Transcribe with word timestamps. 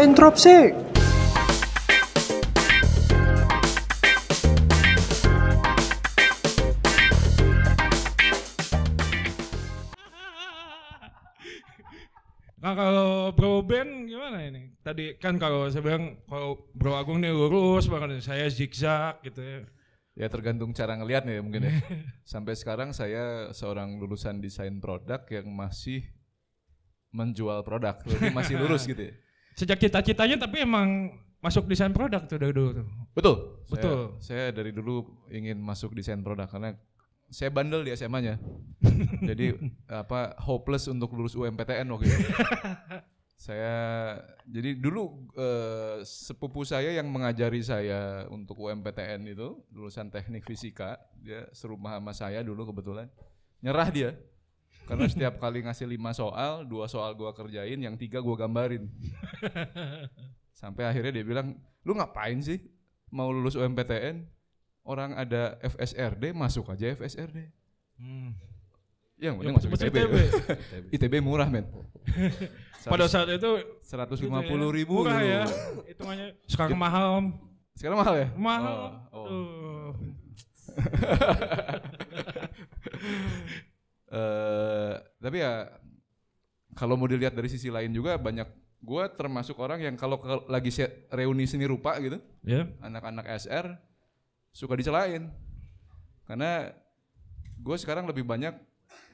Entropsi. 0.00 0.72
Nah 12.56 12.72
kalau 12.72 13.36
Bro 13.36 13.68
Ben 13.68 14.08
gimana 14.08 14.40
ini? 14.48 14.72
Tadi 14.80 15.20
kan 15.20 15.36
kalau 15.36 15.68
saya 15.68 15.84
bilang 15.84 16.16
kalau 16.24 16.64
Bro 16.72 16.96
Agung 16.96 17.20
nih 17.20 17.36
lurus 17.36 17.84
banget, 17.84 18.24
saya 18.24 18.48
zigzag 18.48 19.20
gitu 19.20 19.44
ya. 19.44 19.68
Ya 20.16 20.32
tergantung 20.32 20.72
cara 20.72 20.96
ngelihatnya 20.96 21.36
ya 21.36 21.42
mungkin 21.44 21.68
ya. 21.68 21.76
Sampai 22.32 22.56
sekarang 22.56 22.96
saya 22.96 23.52
seorang 23.52 24.00
lulusan 24.00 24.40
desain 24.40 24.80
produk 24.80 25.28
yang 25.28 25.52
masih 25.52 26.08
menjual 27.12 27.60
produk, 27.68 28.00
jadi 28.08 28.32
masih 28.32 28.56
lurus 28.56 28.88
gitu 28.88 29.12
ya. 29.12 29.14
Sejak 29.60 29.76
cita-citanya 29.76 30.40
tapi 30.40 30.64
emang 30.64 31.20
masuk 31.44 31.68
desain 31.68 31.92
produk 31.92 32.24
tuh 32.24 32.40
dari 32.40 32.56
dulu 32.56 32.80
tuh. 32.80 32.86
Betul. 33.12 33.36
Betul. 33.68 34.16
Saya, 34.24 34.48
saya 34.48 34.56
dari 34.56 34.72
dulu 34.72 35.04
ingin 35.28 35.60
masuk 35.60 35.92
desain 35.92 36.24
produk 36.24 36.48
karena 36.48 36.72
saya 37.28 37.52
bandel 37.52 37.84
di 37.84 37.92
SMA-nya. 37.92 38.40
Jadi 39.28 39.52
apa 39.84 40.32
hopeless 40.40 40.88
untuk 40.88 41.12
lulus 41.12 41.36
UMPTN 41.36 41.92
waktu 41.92 42.08
itu. 42.08 42.24
saya 43.40 44.20
jadi 44.44 44.76
dulu 44.76 45.32
eh, 45.32 46.04
sepupu 46.04 46.60
saya 46.60 46.92
yang 46.92 47.08
mengajari 47.08 47.64
saya 47.64 48.28
untuk 48.28 48.68
UMPTN 48.68 49.32
itu 49.32 49.64
lulusan 49.72 50.12
teknik 50.12 50.44
fisika, 50.44 51.00
dia 51.16 51.48
serumah 51.56 51.96
sama 51.96 52.12
saya 52.12 52.44
dulu 52.44 52.68
kebetulan. 52.68 53.08
Nyerah 53.64 53.88
dia. 53.88 54.12
Karena 54.90 55.06
setiap 55.06 55.38
kali 55.38 55.62
ngasih 55.62 55.86
lima 55.86 56.10
soal, 56.10 56.66
dua 56.66 56.90
soal 56.90 57.14
gua 57.14 57.30
kerjain, 57.30 57.78
yang 57.78 57.94
tiga 57.94 58.18
gua 58.18 58.34
gambarin. 58.34 58.90
Sampai 60.60 60.82
akhirnya 60.82 61.14
dia 61.14 61.22
bilang, 61.22 61.54
lu 61.86 61.94
ngapain 61.94 62.42
sih 62.42 62.58
mau 63.14 63.30
lulus 63.30 63.54
UMPTN? 63.54 64.26
Orang 64.82 65.14
ada 65.14 65.62
FSRD, 65.62 66.34
masuk 66.34 66.74
aja 66.74 66.90
FSRD. 66.98 67.38
Hmm. 68.02 68.34
Yang 69.14 69.38
penting 69.38 69.54
Yang 69.54 69.62
masuk 69.62 69.70
ITB. 69.78 69.94
ITB. 69.94 70.14
ITB 70.90 71.14
murah 71.22 71.46
men. 71.46 71.70
Pada 72.90 73.06
saat 73.06 73.30
itu 73.30 73.62
150 73.86 74.26
gitu 74.26 74.26
ya, 74.26 74.74
ribu 74.74 75.06
murah 75.06 75.22
ya. 75.22 75.46
Hitungannya 75.86 76.34
sekarang 76.50 76.74
mahal. 76.74 77.22
Om. 77.22 77.38
Sekarang 77.78 78.02
mahal 78.02 78.18
ya? 78.18 78.26
Mahal. 78.34 79.06
Oh, 79.14 79.22
oh. 79.22 79.94
Eh, 84.10 84.94
tapi 85.22 85.38
ya 85.38 85.70
kalau 86.74 86.98
mau 86.98 87.06
dilihat 87.06 87.30
dari 87.30 87.46
sisi 87.46 87.70
lain 87.70 87.94
juga 87.94 88.18
banyak 88.18 88.46
gue 88.82 89.04
termasuk 89.14 89.54
orang 89.62 89.78
yang 89.78 89.94
kalau 89.94 90.18
lagi 90.50 90.72
reuni 91.12 91.46
seni 91.46 91.68
rupa 91.68 91.94
gitu 92.02 92.18
Ya. 92.42 92.66
anak-anak 92.82 93.28
SR 93.38 93.76
suka 94.50 94.74
dicelain 94.74 95.30
karena 96.26 96.74
gue 97.60 97.76
sekarang 97.78 98.08
lebih 98.10 98.26
banyak 98.26 98.56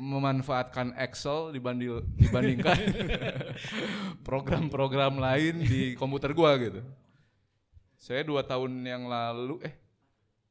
memanfaatkan 0.01 0.97
Excel 0.97 1.53
dibanding 1.53 2.01
dibandingkan 2.17 2.79
program-program 4.29 5.21
lain 5.21 5.61
di 5.61 5.93
komputer 5.97 6.33
gue 6.33 6.51
gitu. 6.69 6.81
Saya 7.97 8.25
dua 8.25 8.45
tahun 8.45 8.85
yang 8.85 9.09
lalu, 9.09 9.61
eh 9.65 9.75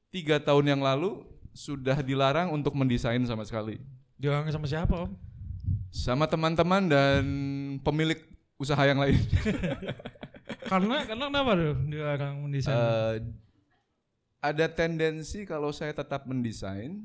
tiga 0.09 0.41
tahun 0.41 0.75
yang 0.75 0.81
lalu 0.81 1.21
sudah 1.53 2.01
dilarang 2.01 2.49
untuk 2.51 2.73
mendesain 2.73 3.21
sama 3.25 3.45
sekali. 3.45 3.77
Dilarang 4.15 4.47
sama 4.51 4.67
siapa 4.67 4.95
om? 4.95 5.11
Sama 5.91 6.25
teman-teman 6.27 6.87
dan 6.87 7.23
pemilik 7.83 8.19
usaha 8.55 8.79
yang 8.87 8.99
lain. 8.99 9.19
karena 10.71 11.03
karena 11.03 11.25
kenapa 11.27 11.51
tuh 11.55 11.75
dilarang 11.87 12.35
mendesain? 12.43 12.75
Eh, 12.75 13.15
ada 14.39 14.65
tendensi 14.71 15.43
kalau 15.43 15.73
saya 15.75 15.91
tetap 15.91 16.23
mendesain, 16.29 17.01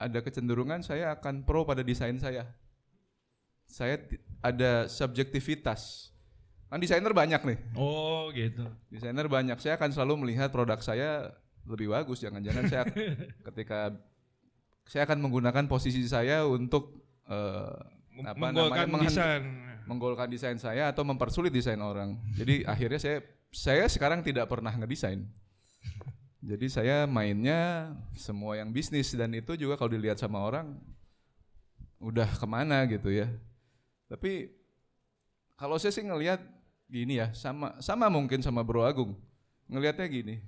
ada 0.00 0.18
kecenderungan 0.24 0.80
saya 0.80 1.12
akan 1.12 1.44
pro 1.44 1.68
pada 1.68 1.84
desain 1.84 2.16
saya. 2.16 2.48
Saya 3.68 4.00
ada 4.40 4.88
subjektivitas. 4.88 6.10
Kan 6.70 6.78
desainer 6.78 7.10
banyak 7.10 7.42
nih. 7.42 7.58
oh 7.74 8.30
gitu. 8.30 8.64
Desainer 8.88 9.26
banyak. 9.26 9.58
Saya 9.58 9.74
akan 9.74 9.90
selalu 9.90 10.26
melihat 10.26 10.48
produk 10.54 10.78
saya 10.78 11.34
lebih 11.66 11.90
bagus. 11.90 12.22
Jangan-jangan 12.22 12.64
saya 12.70 12.84
ketika 13.50 13.98
saya 14.90 15.06
akan 15.06 15.22
menggunakan 15.22 15.70
posisi 15.70 16.02
saya 16.10 16.42
untuk 16.42 16.98
eh, 17.30 17.78
apa 18.26 18.50
Menggolkan 18.50 18.90
namanya, 18.90 19.06
desain. 19.06 19.42
menggolkan 19.86 20.26
desain 20.26 20.58
saya 20.58 20.90
atau 20.90 21.06
mempersulit 21.06 21.54
desain 21.54 21.78
orang. 21.78 22.18
Jadi 22.34 22.66
akhirnya 22.66 22.98
saya 22.98 23.18
saya 23.54 23.86
sekarang 23.86 24.26
tidak 24.26 24.50
pernah 24.50 24.74
ngedesain. 24.74 25.22
Jadi 26.42 26.66
saya 26.66 27.06
mainnya 27.06 27.94
semua 28.18 28.58
yang 28.58 28.74
bisnis 28.74 29.14
dan 29.14 29.30
itu 29.30 29.54
juga 29.54 29.78
kalau 29.78 29.94
dilihat 29.94 30.18
sama 30.18 30.42
orang 30.42 30.74
udah 32.02 32.26
ke 32.26 32.46
mana 32.50 32.82
gitu 32.90 33.14
ya. 33.14 33.30
Tapi 34.10 34.50
kalau 35.54 35.78
saya 35.78 35.94
sih 35.94 36.02
ngelihat 36.02 36.42
gini 36.90 37.22
ya, 37.22 37.30
sama 37.30 37.78
sama 37.78 38.10
mungkin 38.10 38.42
sama 38.42 38.66
Bro 38.66 38.82
Agung. 38.82 39.14
Ngelihatnya 39.70 40.08
gini, 40.10 40.42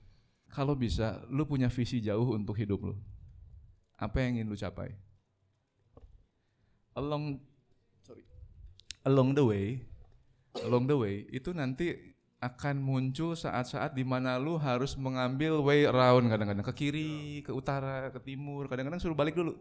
kalau 0.51 0.75
bisa 0.75 1.23
lu 1.31 1.47
punya 1.47 1.71
visi 1.71 2.03
jauh 2.03 2.35
untuk 2.35 2.59
hidup 2.59 2.81
lu. 2.91 2.97
Apa 4.03 4.19
yang 4.19 4.43
ingin 4.43 4.51
lu 4.51 4.59
capai? 4.59 4.91
Along 6.99 7.39
sorry. 8.03 8.27
Along 9.07 9.31
the 9.39 9.45
way, 9.47 9.67
along 10.67 10.91
the 10.91 10.99
way 10.99 11.23
itu 11.31 11.55
nanti 11.55 11.95
akan 12.43 12.83
muncul 12.83 13.39
saat-saat 13.39 13.95
di 13.95 14.03
mana 14.03 14.35
lu 14.43 14.59
harus 14.59 14.99
mengambil 14.99 15.63
way 15.63 15.87
around 15.87 16.27
kadang-kadang 16.27 16.67
ke 16.67 16.75
kiri, 16.75 17.47
ke 17.47 17.55
utara, 17.55 18.11
ke 18.11 18.19
timur, 18.19 18.67
kadang-kadang 18.67 18.99
suruh 18.99 19.15
balik 19.15 19.39
dulu. 19.39 19.55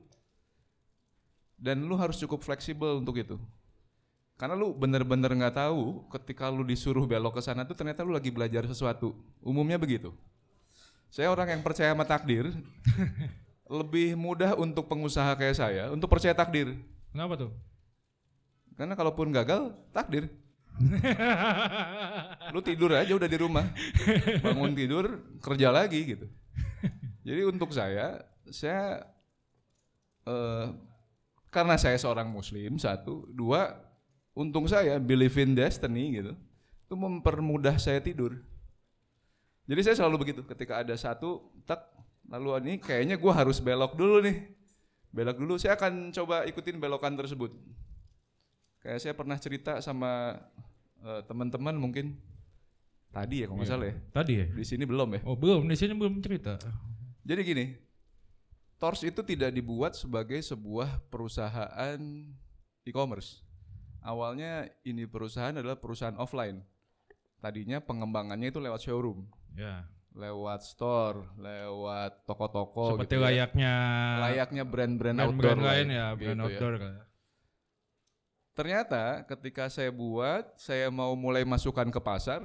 Dan 1.61 1.85
lu 1.85 1.93
harus 1.93 2.17
cukup 2.17 2.41
fleksibel 2.41 2.97
untuk 2.97 3.21
itu. 3.21 3.37
Karena 4.33 4.57
lu 4.57 4.73
bener-bener 4.73 5.29
nggak 5.29 5.61
tahu 5.61 6.09
ketika 6.09 6.49
lu 6.49 6.65
disuruh 6.65 7.05
belok 7.05 7.37
ke 7.37 7.41
sana 7.45 7.61
tuh 7.61 7.77
ternyata 7.77 8.01
lu 8.01 8.17
lagi 8.17 8.33
belajar 8.33 8.65
sesuatu. 8.65 9.13
Umumnya 9.45 9.77
begitu. 9.77 10.09
Saya 11.13 11.29
orang 11.29 11.53
yang 11.53 11.61
percaya 11.61 11.93
sama 11.93 12.09
takdir. 12.09 12.49
lebih 13.71 14.19
mudah 14.19 14.59
untuk 14.59 14.91
pengusaha 14.91 15.31
kayak 15.39 15.55
saya 15.55 15.83
untuk 15.95 16.11
percaya 16.11 16.35
takdir. 16.35 16.75
Kenapa 17.15 17.39
tuh? 17.39 17.51
Karena 18.75 18.99
kalaupun 18.99 19.31
gagal, 19.31 19.71
takdir. 19.95 20.27
Lu 22.51 22.59
tidur 22.59 22.91
aja 22.95 23.15
udah 23.15 23.29
di 23.31 23.37
rumah. 23.39 23.63
Bangun 24.43 24.75
tidur, 24.75 25.23
kerja 25.39 25.71
lagi 25.71 26.15
gitu. 26.15 26.27
Jadi 27.23 27.41
untuk 27.47 27.71
saya, 27.71 28.25
saya 28.49 29.05
eh, 30.25 30.67
karena 31.51 31.75
saya 31.79 31.95
seorang 31.99 32.27
muslim 32.31 32.79
satu, 32.79 33.27
dua, 33.31 33.75
untung 34.35 34.65
saya 34.67 34.97
believe 34.97 35.35
in 35.39 35.55
destiny 35.55 36.19
gitu. 36.19 36.33
Itu 36.87 36.95
mempermudah 36.99 37.79
saya 37.79 38.03
tidur. 38.03 38.39
Jadi 39.69 39.79
saya 39.85 39.95
selalu 39.95 40.27
begitu. 40.27 40.41
Ketika 40.43 40.81
ada 40.81 40.95
satu, 40.97 41.53
tak, 41.63 41.85
lalu 42.31 42.47
ini 42.63 42.73
kayaknya 42.79 43.19
gua 43.19 43.35
harus 43.43 43.59
belok 43.59 43.99
dulu 43.99 44.23
nih. 44.23 44.47
Belok 45.11 45.37
dulu, 45.43 45.59
saya 45.59 45.75
akan 45.75 46.15
coba 46.15 46.47
ikutin 46.47 46.79
belokan 46.79 47.19
tersebut. 47.19 47.51
Kayak 48.79 48.99
saya 49.03 49.13
pernah 49.13 49.35
cerita 49.35 49.83
sama 49.83 50.39
eh, 51.03 51.21
teman-teman 51.27 51.75
mungkin 51.75 52.15
tadi 53.11 53.43
ya 53.43 53.51
kalau 53.51 53.59
nggak 53.59 53.69
salah 53.69 53.87
ya. 53.91 53.95
Tadi 54.15 54.33
ya? 54.39 54.45
Di 54.47 54.63
sini 54.63 54.87
belum 54.87 55.19
ya. 55.19 55.21
Oh 55.27 55.35
belum, 55.35 55.67
di 55.67 55.75
sini 55.75 55.91
belum 55.91 56.23
cerita. 56.23 56.55
Jadi 57.21 57.41
gini, 57.43 57.65
Tors 58.81 59.05
itu 59.05 59.21
tidak 59.21 59.53
dibuat 59.53 59.93
sebagai 59.93 60.41
sebuah 60.41 61.05
perusahaan 61.13 62.01
e-commerce. 62.81 63.45
Awalnya 64.01 64.73
ini 64.81 65.05
perusahaan 65.05 65.53
adalah 65.53 65.77
perusahaan 65.77 66.17
offline. 66.17 66.65
Tadinya 67.37 67.77
pengembangannya 67.77 68.49
itu 68.49 68.57
lewat 68.57 68.81
showroom, 68.81 69.29
Ya. 69.53 69.85
Lewat 70.11 70.59
store, 70.67 71.23
lewat 71.39 72.27
toko-toko 72.27 72.99
Seperti 72.99 73.15
gitu 73.15 73.23
ya. 73.23 73.25
layaknya 73.31 73.75
layaknya 74.19 74.63
brand-brand 74.67 75.17
outdoor 75.23 75.55
brand-brand 75.55 75.61
lain 75.63 75.87
lain, 75.87 75.87
ya, 75.95 76.07
brand 76.11 76.19
gitu 76.19 76.31
ya. 76.35 76.43
outdoor 76.43 76.73
kan. 76.75 76.93
Ternyata 78.51 79.03
ketika 79.31 79.71
saya 79.71 79.89
buat, 79.95 80.59
saya 80.59 80.91
mau 80.91 81.15
mulai 81.15 81.47
masukkan 81.47 81.87
ke 81.87 81.99
pasar, 82.03 82.43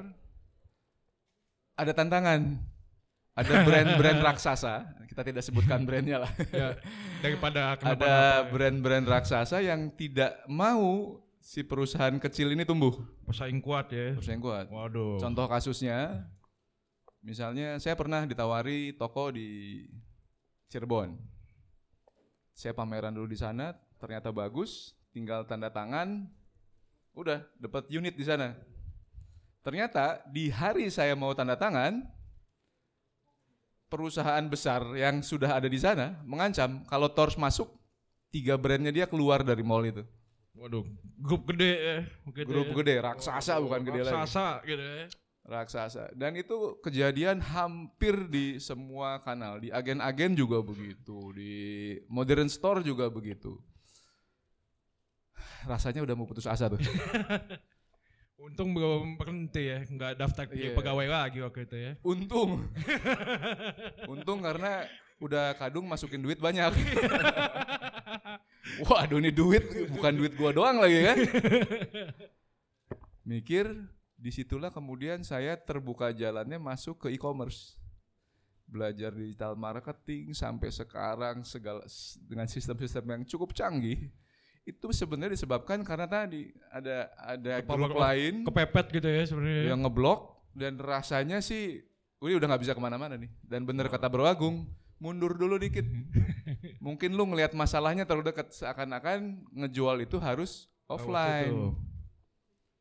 ada 1.74 1.92
tantangan. 1.92 2.62
Ada 3.36 3.52
brand-brand 3.66 4.20
raksasa, 4.22 4.86
kita 5.10 5.22
tidak 5.26 5.42
sebutkan 5.44 5.82
brandnya 5.82 6.24
lah. 6.24 6.32
ya, 6.54 6.78
daripada 7.20 7.74
ada 7.92 8.46
brand-brand 8.48 9.04
raksasa 9.04 9.60
yang 9.60 9.90
tidak 9.92 10.38
mau 10.46 11.18
si 11.42 11.66
perusahaan 11.66 12.16
kecil 12.16 12.54
ini 12.54 12.62
tumbuh. 12.62 12.94
pesaing 13.26 13.58
kuat 13.58 13.90
ya. 13.90 14.14
Perusahaan 14.14 14.40
kuat. 14.40 14.66
Waduh. 14.70 15.18
Contoh 15.18 15.46
kasusnya, 15.50 16.30
misalnya 17.26 17.74
saya 17.82 17.98
pernah 17.98 18.22
ditawari 18.22 18.94
toko 18.94 19.34
di 19.34 19.82
Cirebon. 20.70 21.18
Saya 22.54 22.72
pameran 22.72 23.12
dulu 23.12 23.26
di 23.28 23.36
sana, 23.36 23.74
ternyata 23.98 24.30
bagus, 24.30 24.94
tinggal 25.10 25.44
tanda 25.44 25.68
tangan, 25.68 26.24
udah 27.12 27.42
dapat 27.58 27.90
unit 27.90 28.14
di 28.14 28.24
sana. 28.24 28.54
Ternyata 29.60 30.22
di 30.30 30.48
hari 30.48 30.86
saya 30.88 31.18
mau 31.18 31.34
tanda 31.34 31.58
tangan, 31.58 32.06
perusahaan 33.90 34.46
besar 34.46 34.86
yang 34.94 35.20
sudah 35.20 35.58
ada 35.58 35.66
di 35.66 35.76
sana 35.76 36.16
mengancam 36.22 36.86
kalau 36.86 37.10
Tors 37.10 37.34
masuk, 37.36 37.74
tiga 38.30 38.54
brandnya 38.56 38.94
dia 38.94 39.06
keluar 39.10 39.42
dari 39.42 39.66
mall 39.66 39.84
itu. 39.84 40.06
Waduh, 40.56 40.88
grup 41.20 41.52
gede 41.52 41.72
ya. 41.76 41.98
Gitu 42.32 42.48
Grup 42.48 42.72
ya. 42.72 42.74
gede, 42.80 42.94
raksasa 43.04 43.60
bukan 43.60 43.80
gede 43.84 44.00
lagi. 44.00 44.14
Raksasa 44.16 44.46
gitu 44.64 44.80
ya. 44.80 45.06
Raksasa. 45.46 46.10
Dan 46.10 46.34
itu 46.34 46.74
kejadian 46.82 47.38
hampir 47.38 48.26
di 48.26 48.58
semua 48.58 49.22
kanal. 49.22 49.62
Di 49.62 49.70
agen-agen 49.70 50.34
juga 50.34 50.58
begitu. 50.58 51.30
Di 51.30 51.54
modern 52.10 52.50
store 52.50 52.82
juga 52.82 53.06
begitu. 53.06 53.54
Rasanya 55.66 56.02
udah 56.02 56.14
mau 56.18 56.26
putus 56.26 56.50
asa 56.50 56.66
tuh. 56.66 56.82
Untung 58.36 58.76
belum 58.76 59.16
berhenti 59.16 59.64
ya, 59.64 59.80
nggak 59.88 60.20
daftar 60.20 60.44
Iya. 60.52 60.76
pegawai 60.76 61.08
lagi 61.08 61.40
waktu 61.40 61.60
itu 61.64 61.76
ya. 61.78 61.92
Untung. 62.04 62.68
Untung 64.12 64.44
karena 64.44 64.84
udah 65.22 65.56
kadung 65.56 65.88
masukin 65.88 66.20
duit 66.20 66.36
banyak. 66.36 66.68
Waduh 68.84 69.22
ini 69.22 69.32
duit 69.32 69.64
bukan 69.88 70.12
duit 70.20 70.36
gua 70.36 70.52
doang 70.52 70.76
lagi 70.84 71.00
kan. 71.00 71.18
Mikir 73.24 73.72
di 74.26 74.34
situlah 74.34 74.74
kemudian 74.74 75.22
saya 75.22 75.54
terbuka 75.54 76.10
jalannya 76.10 76.58
masuk 76.58 77.06
ke 77.06 77.14
e-commerce. 77.14 77.78
Belajar 78.66 79.14
digital 79.14 79.54
marketing 79.54 80.34
sampai 80.34 80.74
sekarang 80.74 81.46
segala 81.46 81.86
dengan 82.26 82.50
sistem-sistem 82.50 83.06
yang 83.06 83.22
cukup 83.22 83.54
canggih. 83.54 84.10
Itu 84.66 84.90
sebenarnya 84.90 85.38
disebabkan 85.38 85.86
karena 85.86 86.10
tadi 86.10 86.50
ada 86.74 87.06
ada 87.22 87.62
grup 87.62 87.94
lain 87.94 88.42
Kepepet 88.42 88.98
gitu 88.98 89.06
ya 89.06 89.22
sebenarnya. 89.22 89.70
yang 89.70 89.86
ngeblok 89.86 90.42
dan 90.50 90.74
rasanya 90.74 91.38
sih 91.38 91.86
Uli 92.18 92.34
udah 92.34 92.50
nggak 92.50 92.66
bisa 92.66 92.74
ke 92.74 92.82
mana-mana 92.82 93.14
nih 93.14 93.30
dan 93.46 93.62
bener 93.62 93.86
kata 93.86 94.10
Bro 94.10 94.26
Agung 94.26 94.66
mundur 94.98 95.38
dulu 95.38 95.54
dikit 95.54 95.86
mungkin 96.86 97.14
lu 97.14 97.30
ngelihat 97.30 97.54
masalahnya 97.54 98.02
terlalu 98.02 98.34
dekat 98.34 98.50
seakan-akan 98.50 99.46
ngejual 99.54 100.02
itu 100.02 100.18
harus 100.18 100.66
offline. 100.90 101.78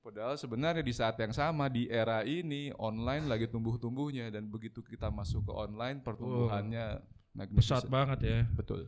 Padahal 0.05 0.37
sebenarnya 0.37 0.79
di 0.79 0.93
saat 0.93 1.17
yang 1.17 1.33
sama 1.33 1.65
di 1.65 1.89
era 1.89 2.21
ini 2.21 2.69
online 2.77 3.25
lagi 3.25 3.49
tumbuh-tumbuhnya 3.49 4.29
dan 4.29 4.45
begitu 4.45 4.79
kita 4.79 5.09
masuk 5.09 5.41
ke 5.41 5.51
online 5.51 5.97
pertumbuhannya 5.99 7.01
Pesat 7.01 7.33
magnificent. 7.33 7.89
banget 7.89 8.19
ya. 8.21 8.39
betul 8.53 8.85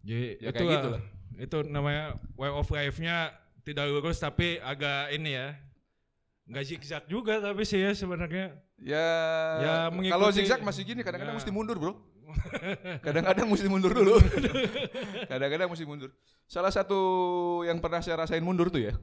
Jadi 0.00 0.38
Ya, 0.38 0.48
itu 0.48 0.54
kayak 0.56 0.70
gitu 0.72 0.88
lah. 0.88 1.02
Itu 1.34 1.56
namanya 1.64 2.04
way 2.34 2.48
of 2.48 2.66
life-nya 2.66 3.34
tidak 3.60 3.86
lurus 3.86 4.16
tapi 4.16 4.56
agak 4.58 5.10
ini 5.10 5.34
ya. 5.34 5.58
Nggak 6.44 6.64
zigzag 6.64 7.04
juga 7.06 7.38
tapi 7.38 7.62
sih 7.62 7.78
ya 7.78 7.90
sebenarnya. 7.92 8.54
ya, 8.78 9.06
Ya, 9.58 9.74
kalau 9.86 9.98
mengikuti- 9.98 10.36
zigzag 10.38 10.62
masih 10.62 10.82
gini 10.84 11.02
kadang-kadang 11.02 11.34
Ya. 11.34 11.38
mesti 11.38 11.50
mundur 11.50 11.76
bro 11.76 11.92
kadang-kadang 13.04 13.46
mesti 13.46 13.66
mundur 13.66 13.92
dulu 13.92 14.14
kadang-kadang 15.30 15.68
mesti 15.68 15.84
mundur 15.84 16.10
salah 16.46 16.70
satu 16.70 16.98
yang 17.62 17.76
pernah 17.76 17.98
saya 17.98 18.16
rasain 18.16 18.40
mundur 18.40 18.66
tuh 18.68 18.82
ya 18.82 18.94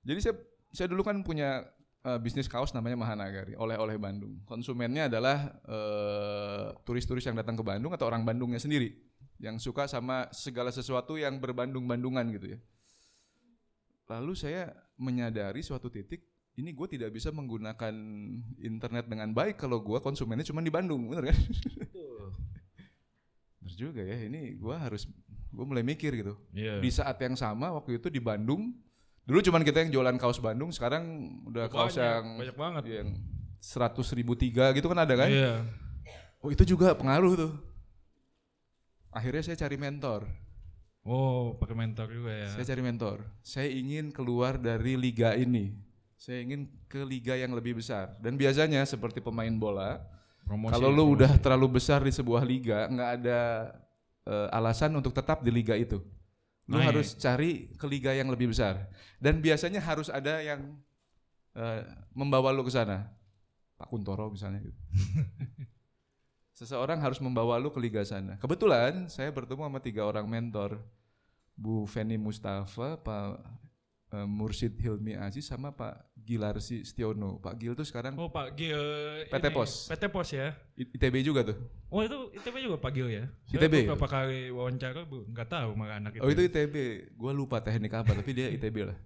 jadi 0.00 0.20
saya 0.22 0.34
saya 0.72 0.86
dulu 0.90 1.02
kan 1.06 1.22
punya 1.22 1.66
eh, 2.06 2.18
bisnis 2.22 2.50
kaos 2.50 2.74
namanya 2.74 2.98
Mahanagari 2.98 3.54
oleh-oleh 3.58 3.96
Bandung 3.98 4.40
konsumennya 4.46 5.10
adalah 5.10 5.50
eh, 5.66 6.66
turis-turis 6.86 7.26
yang 7.26 7.36
datang 7.38 7.58
ke 7.58 7.64
Bandung 7.64 7.92
atau 7.94 8.06
orang 8.06 8.22
Bandungnya 8.22 8.58
sendiri 8.62 8.94
yang 9.36 9.60
suka 9.60 9.84
sama 9.84 10.32
segala 10.32 10.72
sesuatu 10.72 11.20
yang 11.20 11.36
berbandung-bandungan 11.38 12.24
gitu 12.40 12.56
ya 12.56 12.58
lalu 14.06 14.32
saya 14.38 14.72
menyadari 14.96 15.60
suatu 15.60 15.92
titik 15.92 16.24
ini 16.56 16.72
gue 16.72 16.88
tidak 16.88 17.12
bisa 17.12 17.28
menggunakan 17.28 17.92
internet 18.64 19.04
dengan 19.04 19.28
baik 19.36 19.60
kalau 19.60 19.84
gue 19.84 20.00
konsumennya 20.00 20.48
cuma 20.48 20.64
di 20.64 20.72
Bandung, 20.72 21.04
bener 21.12 21.28
kan? 21.32 21.38
Bener 23.60 23.76
juga 23.76 24.00
ya, 24.00 24.16
ini 24.24 24.56
gue 24.56 24.76
harus, 24.76 25.04
gue 25.52 25.64
mulai 25.68 25.84
mikir 25.84 26.16
gitu. 26.16 26.32
Iya. 26.56 26.80
Di 26.80 26.88
saat 26.88 27.20
yang 27.20 27.36
sama 27.36 27.76
waktu 27.76 28.00
itu 28.00 28.08
di 28.08 28.24
Bandung, 28.24 28.72
dulu 29.26 29.42
cuman 29.42 29.62
kita 29.62 29.82
yang 29.82 29.90
jualan 29.92 30.16
kaos 30.16 30.38
Bandung, 30.38 30.70
sekarang 30.70 31.02
udah 31.44 31.66
kaos 31.66 31.94
Banyak, 31.94 32.00
yang 32.00 32.24
banyak 32.38 32.56
banget. 32.56 32.84
yang 33.02 33.08
seratus 33.58 34.14
ribu 34.14 34.32
tiga 34.32 34.70
gitu 34.70 34.86
kan 34.86 35.02
ada 35.02 35.14
kan? 35.18 35.28
Iya. 35.28 35.66
Oh 36.38 36.48
itu 36.48 36.62
juga 36.62 36.94
pengaruh 36.94 37.34
tuh. 37.34 37.52
Akhirnya 39.10 39.42
saya 39.42 39.56
cari 39.56 39.74
mentor. 39.74 40.28
Oh, 41.06 41.54
pakai 41.56 41.74
mentor 41.74 42.10
juga 42.10 42.34
ya. 42.34 42.48
Saya 42.50 42.66
cari 42.66 42.82
mentor. 42.82 43.16
Saya 43.40 43.70
ingin 43.70 44.10
keluar 44.10 44.58
dari 44.58 44.98
liga 44.98 45.32
ini. 45.34 45.72
Saya 46.18 46.42
ingin 46.42 46.66
ke 46.86 47.06
liga 47.06 47.38
yang 47.38 47.54
lebih 47.54 47.78
besar. 47.78 48.18
Dan 48.18 48.34
biasanya 48.34 48.82
seperti 48.82 49.22
pemain 49.22 49.52
bola, 49.54 50.02
Promosi, 50.42 50.74
kalau 50.74 50.90
lu 50.90 51.02
promosi. 51.06 51.14
udah 51.22 51.32
terlalu 51.38 51.66
besar 51.78 52.02
di 52.02 52.10
sebuah 52.10 52.42
liga, 52.42 52.86
nggak 52.86 53.10
ada 53.22 53.40
eh, 54.26 54.48
alasan 54.50 54.94
untuk 54.94 55.10
tetap 55.10 55.42
di 55.42 55.50
liga 55.50 55.74
itu. 55.74 56.02
Lu 56.66 56.82
Naik. 56.82 56.86
harus 56.90 57.14
cari 57.14 57.70
ke 57.78 57.86
liga 57.86 58.10
yang 58.10 58.26
lebih 58.26 58.50
besar. 58.50 58.90
Dan 59.22 59.38
biasanya 59.38 59.78
harus 59.78 60.10
ada 60.10 60.42
yang 60.42 60.74
eh, 61.54 61.82
membawa 62.10 62.50
lu 62.50 62.66
ke 62.66 62.72
sana. 62.74 63.06
Pak 63.76 63.86
Kuntoro 63.92 64.32
misalnya 64.32 64.64
gitu. 64.64 64.80
Seseorang 66.58 66.98
harus 67.04 67.20
membawa 67.20 67.60
lu 67.60 67.68
ke 67.70 67.78
liga 67.78 68.02
sana. 68.02 68.40
Kebetulan 68.40 69.06
saya 69.12 69.28
bertemu 69.30 69.68
sama 69.68 69.78
tiga 69.78 70.02
orang 70.08 70.26
mentor. 70.26 70.80
Bu 71.56 71.88
Feni 71.88 72.20
Mustafa, 72.20 73.00
Pak 73.00 73.40
eh, 74.16 74.26
Mursid 74.26 74.80
Hilmi 74.80 75.12
Aziz 75.12 75.44
sama 75.44 75.76
Pak 75.76 76.16
Gilarsi 76.16 76.82
Stiono. 76.82 77.36
Pak 77.38 77.54
Gil 77.60 77.76
tuh 77.76 77.84
sekarang 77.84 78.16
Oh, 78.16 78.32
Pak 78.32 78.56
Gil. 78.56 78.80
PT 79.28 79.46
ini, 79.46 79.54
Pos. 79.54 79.70
PT 79.92 80.04
Pos 80.08 80.28
ya. 80.32 80.56
ITB 80.74 81.20
juga 81.20 81.44
tuh. 81.52 81.56
Oh, 81.92 82.00
itu 82.00 82.32
ITB 82.34 82.66
juga 82.66 82.76
Pak 82.80 82.90
Gil 82.96 83.08
ya. 83.12 83.24
Saya 83.46 83.68
ITB. 83.68 83.86
beberapa 83.86 84.08
kali 84.08 84.50
wawancara, 84.50 85.04
Bu, 85.04 85.28
nggak 85.30 85.48
tahu 85.52 85.70
malah 85.76 86.00
anak 86.00 86.16
itu. 86.18 86.24
Oh 86.24 86.30
itu 86.32 86.42
ITB, 86.48 86.74
gue 87.14 87.32
lupa 87.36 87.60
teknik 87.60 87.92
apa, 87.94 88.10
tapi 88.16 88.30
dia 88.32 88.48
ITB 88.50 88.76
lah. 88.90 88.98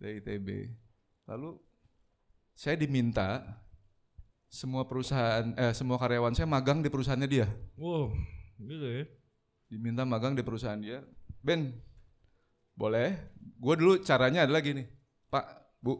Dia 0.00 0.18
ITB. 0.18 0.72
Lalu 1.28 1.60
saya 2.58 2.74
diminta 2.74 3.44
semua 4.48 4.82
perusahaan, 4.88 5.52
eh 5.54 5.70
semua 5.76 6.00
karyawan 6.00 6.34
saya 6.34 6.48
magang 6.48 6.80
di 6.80 6.88
perusahaannya 6.88 7.28
dia. 7.28 7.46
Wow, 7.76 8.10
gitu 8.58 8.86
ya. 8.88 9.04
Diminta 9.68 10.02
magang 10.08 10.32
di 10.34 10.42
perusahaan 10.42 10.80
dia. 10.80 11.04
Ben, 11.44 11.70
boleh? 12.78 13.18
Gue 13.58 13.74
dulu 13.74 13.98
caranya 14.06 14.46
adalah 14.46 14.62
gini, 14.62 14.86
Pak, 15.26 15.74
Bu, 15.82 15.98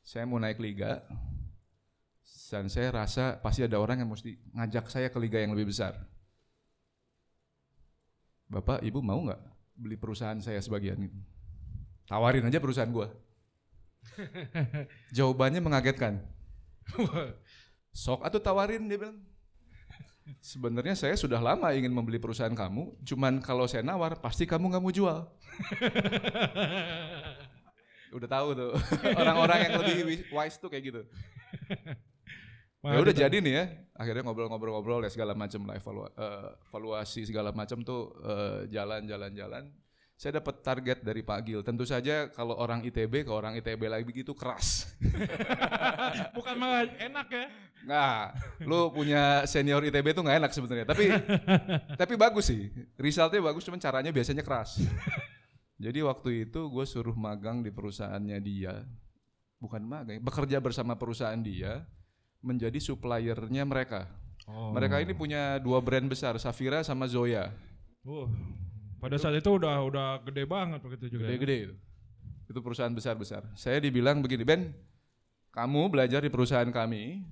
saya 0.00 0.24
mau 0.24 0.40
naik 0.40 0.56
liga, 0.56 1.04
dan 2.52 2.68
saya 2.68 2.92
rasa 2.92 3.40
pasti 3.40 3.64
ada 3.64 3.80
orang 3.80 4.04
yang 4.04 4.12
mesti 4.12 4.36
ngajak 4.52 4.88
saya 4.92 5.08
ke 5.08 5.16
liga 5.16 5.40
yang 5.40 5.56
lebih 5.56 5.72
besar. 5.72 5.96
Bapak, 8.52 8.84
Ibu 8.84 9.00
mau 9.00 9.24
nggak 9.24 9.40
beli 9.72 9.96
perusahaan 9.96 10.36
saya 10.36 10.60
sebagian? 10.60 11.00
Tawarin 12.04 12.44
aja 12.44 12.60
perusahaan 12.60 12.92
gua. 12.92 13.08
Jawabannya 15.16 15.64
mengagetkan. 15.64 16.20
Sok 17.96 18.20
atau 18.20 18.36
tawarin 18.36 18.84
dia 18.84 19.00
bilang. 19.00 19.16
Sebenarnya 20.38 20.94
saya 20.94 21.18
sudah 21.18 21.42
lama 21.42 21.74
ingin 21.74 21.90
membeli 21.90 22.22
perusahaan 22.22 22.54
kamu, 22.54 22.94
cuman 23.02 23.42
kalau 23.42 23.66
saya 23.66 23.82
nawar 23.82 24.14
pasti 24.22 24.46
kamu 24.46 24.70
nggak 24.70 24.82
mau 24.82 24.94
jual. 24.94 25.18
Udah 28.12 28.28
tahu 28.28 28.48
tuh 28.52 28.72
orang-orang 29.20 29.58
yang 29.66 29.72
lebih 29.80 29.96
wise 30.30 30.56
tuh 30.60 30.68
kayak 30.68 30.84
gitu. 30.92 31.02
Ya 32.82 32.98
udah 32.98 33.14
jadi 33.14 33.36
nih 33.38 33.54
ya 33.54 33.64
akhirnya 33.94 34.26
ngobrol-ngobrol-ngobrol 34.26 35.06
ya 35.06 35.10
segala 35.14 35.38
macam 35.38 35.62
lah 35.70 35.78
evalua- 35.78 36.10
eh, 36.18 36.50
evaluasi 36.66 37.22
segala 37.22 37.54
macam 37.54 37.78
tuh 37.86 38.10
eh, 38.26 38.66
jalan-jalan-jalan 38.74 39.70
saya 40.18 40.42
dapat 40.42 40.66
target 40.66 40.98
dari 41.06 41.22
Pak 41.22 41.40
Gil 41.46 41.62
tentu 41.62 41.86
saja 41.86 42.26
kalau 42.34 42.58
orang 42.58 42.82
ITB 42.82 43.22
ke 43.22 43.30
orang 43.30 43.54
ITB 43.62 43.86
lagi 43.86 44.02
begitu 44.02 44.34
keras 44.34 44.98
Bukan 46.36 46.58
malah 46.58 46.90
enak 46.98 47.28
ya. 47.30 47.46
Nah, 47.82 48.30
lu 48.62 48.94
punya 48.94 49.42
senior 49.44 49.82
ITB 49.82 50.14
tuh 50.14 50.22
nggak 50.22 50.38
enak 50.38 50.52
sebenarnya 50.54 50.86
tapi 50.86 51.10
tapi 52.00 52.14
bagus 52.14 52.46
sih 52.50 52.70
resultnya 52.94 53.42
bagus 53.42 53.66
cuman 53.66 53.82
caranya 53.82 54.14
biasanya 54.14 54.46
keras 54.46 54.78
jadi 55.82 55.98
waktu 56.06 56.46
itu 56.46 56.70
gue 56.70 56.84
suruh 56.86 57.18
magang 57.18 57.58
di 57.58 57.74
perusahaannya 57.74 58.38
dia 58.38 58.86
bukan 59.58 59.82
magang 59.82 60.22
bekerja 60.22 60.62
bersama 60.62 60.94
perusahaan 60.94 61.42
dia 61.42 61.82
menjadi 62.38 62.78
suppliernya 62.78 63.66
mereka 63.66 64.06
Oh. 64.50 64.74
Mereka 64.74 64.98
ini 65.02 65.14
punya 65.14 65.62
dua 65.62 65.78
brand 65.78 66.06
besar, 66.10 66.34
Safira 66.42 66.82
sama 66.82 67.06
Zoya. 67.06 67.54
Wow. 68.02 68.26
Pada 68.98 69.18
saat 69.18 69.38
itu 69.38 69.50
udah 69.50 69.82
udah 69.86 70.08
gede 70.26 70.46
banget 70.46 70.82
begitu 70.82 71.18
juga. 71.18 71.26
ya. 71.26 71.34
Gede-gede 71.34 71.56
itu. 71.70 71.74
Itu 72.50 72.58
perusahaan 72.62 72.90
besar-besar. 72.90 73.46
Saya 73.54 73.78
dibilang 73.78 74.18
begini, 74.18 74.42
Ben, 74.42 74.74
kamu 75.54 75.90
belajar 75.90 76.22
di 76.22 76.30
perusahaan 76.30 76.68
kami, 76.70 77.22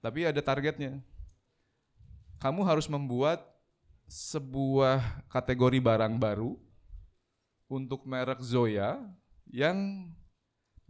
tapi 0.00 0.24
ada 0.24 0.40
targetnya. 0.40 1.00
Kamu 2.40 2.64
harus 2.64 2.88
membuat 2.88 3.44
sebuah 4.08 5.22
kategori 5.30 5.78
barang 5.78 6.16
baru 6.18 6.56
untuk 7.70 8.02
merek 8.08 8.42
Zoya 8.42 8.98
yang 9.46 10.10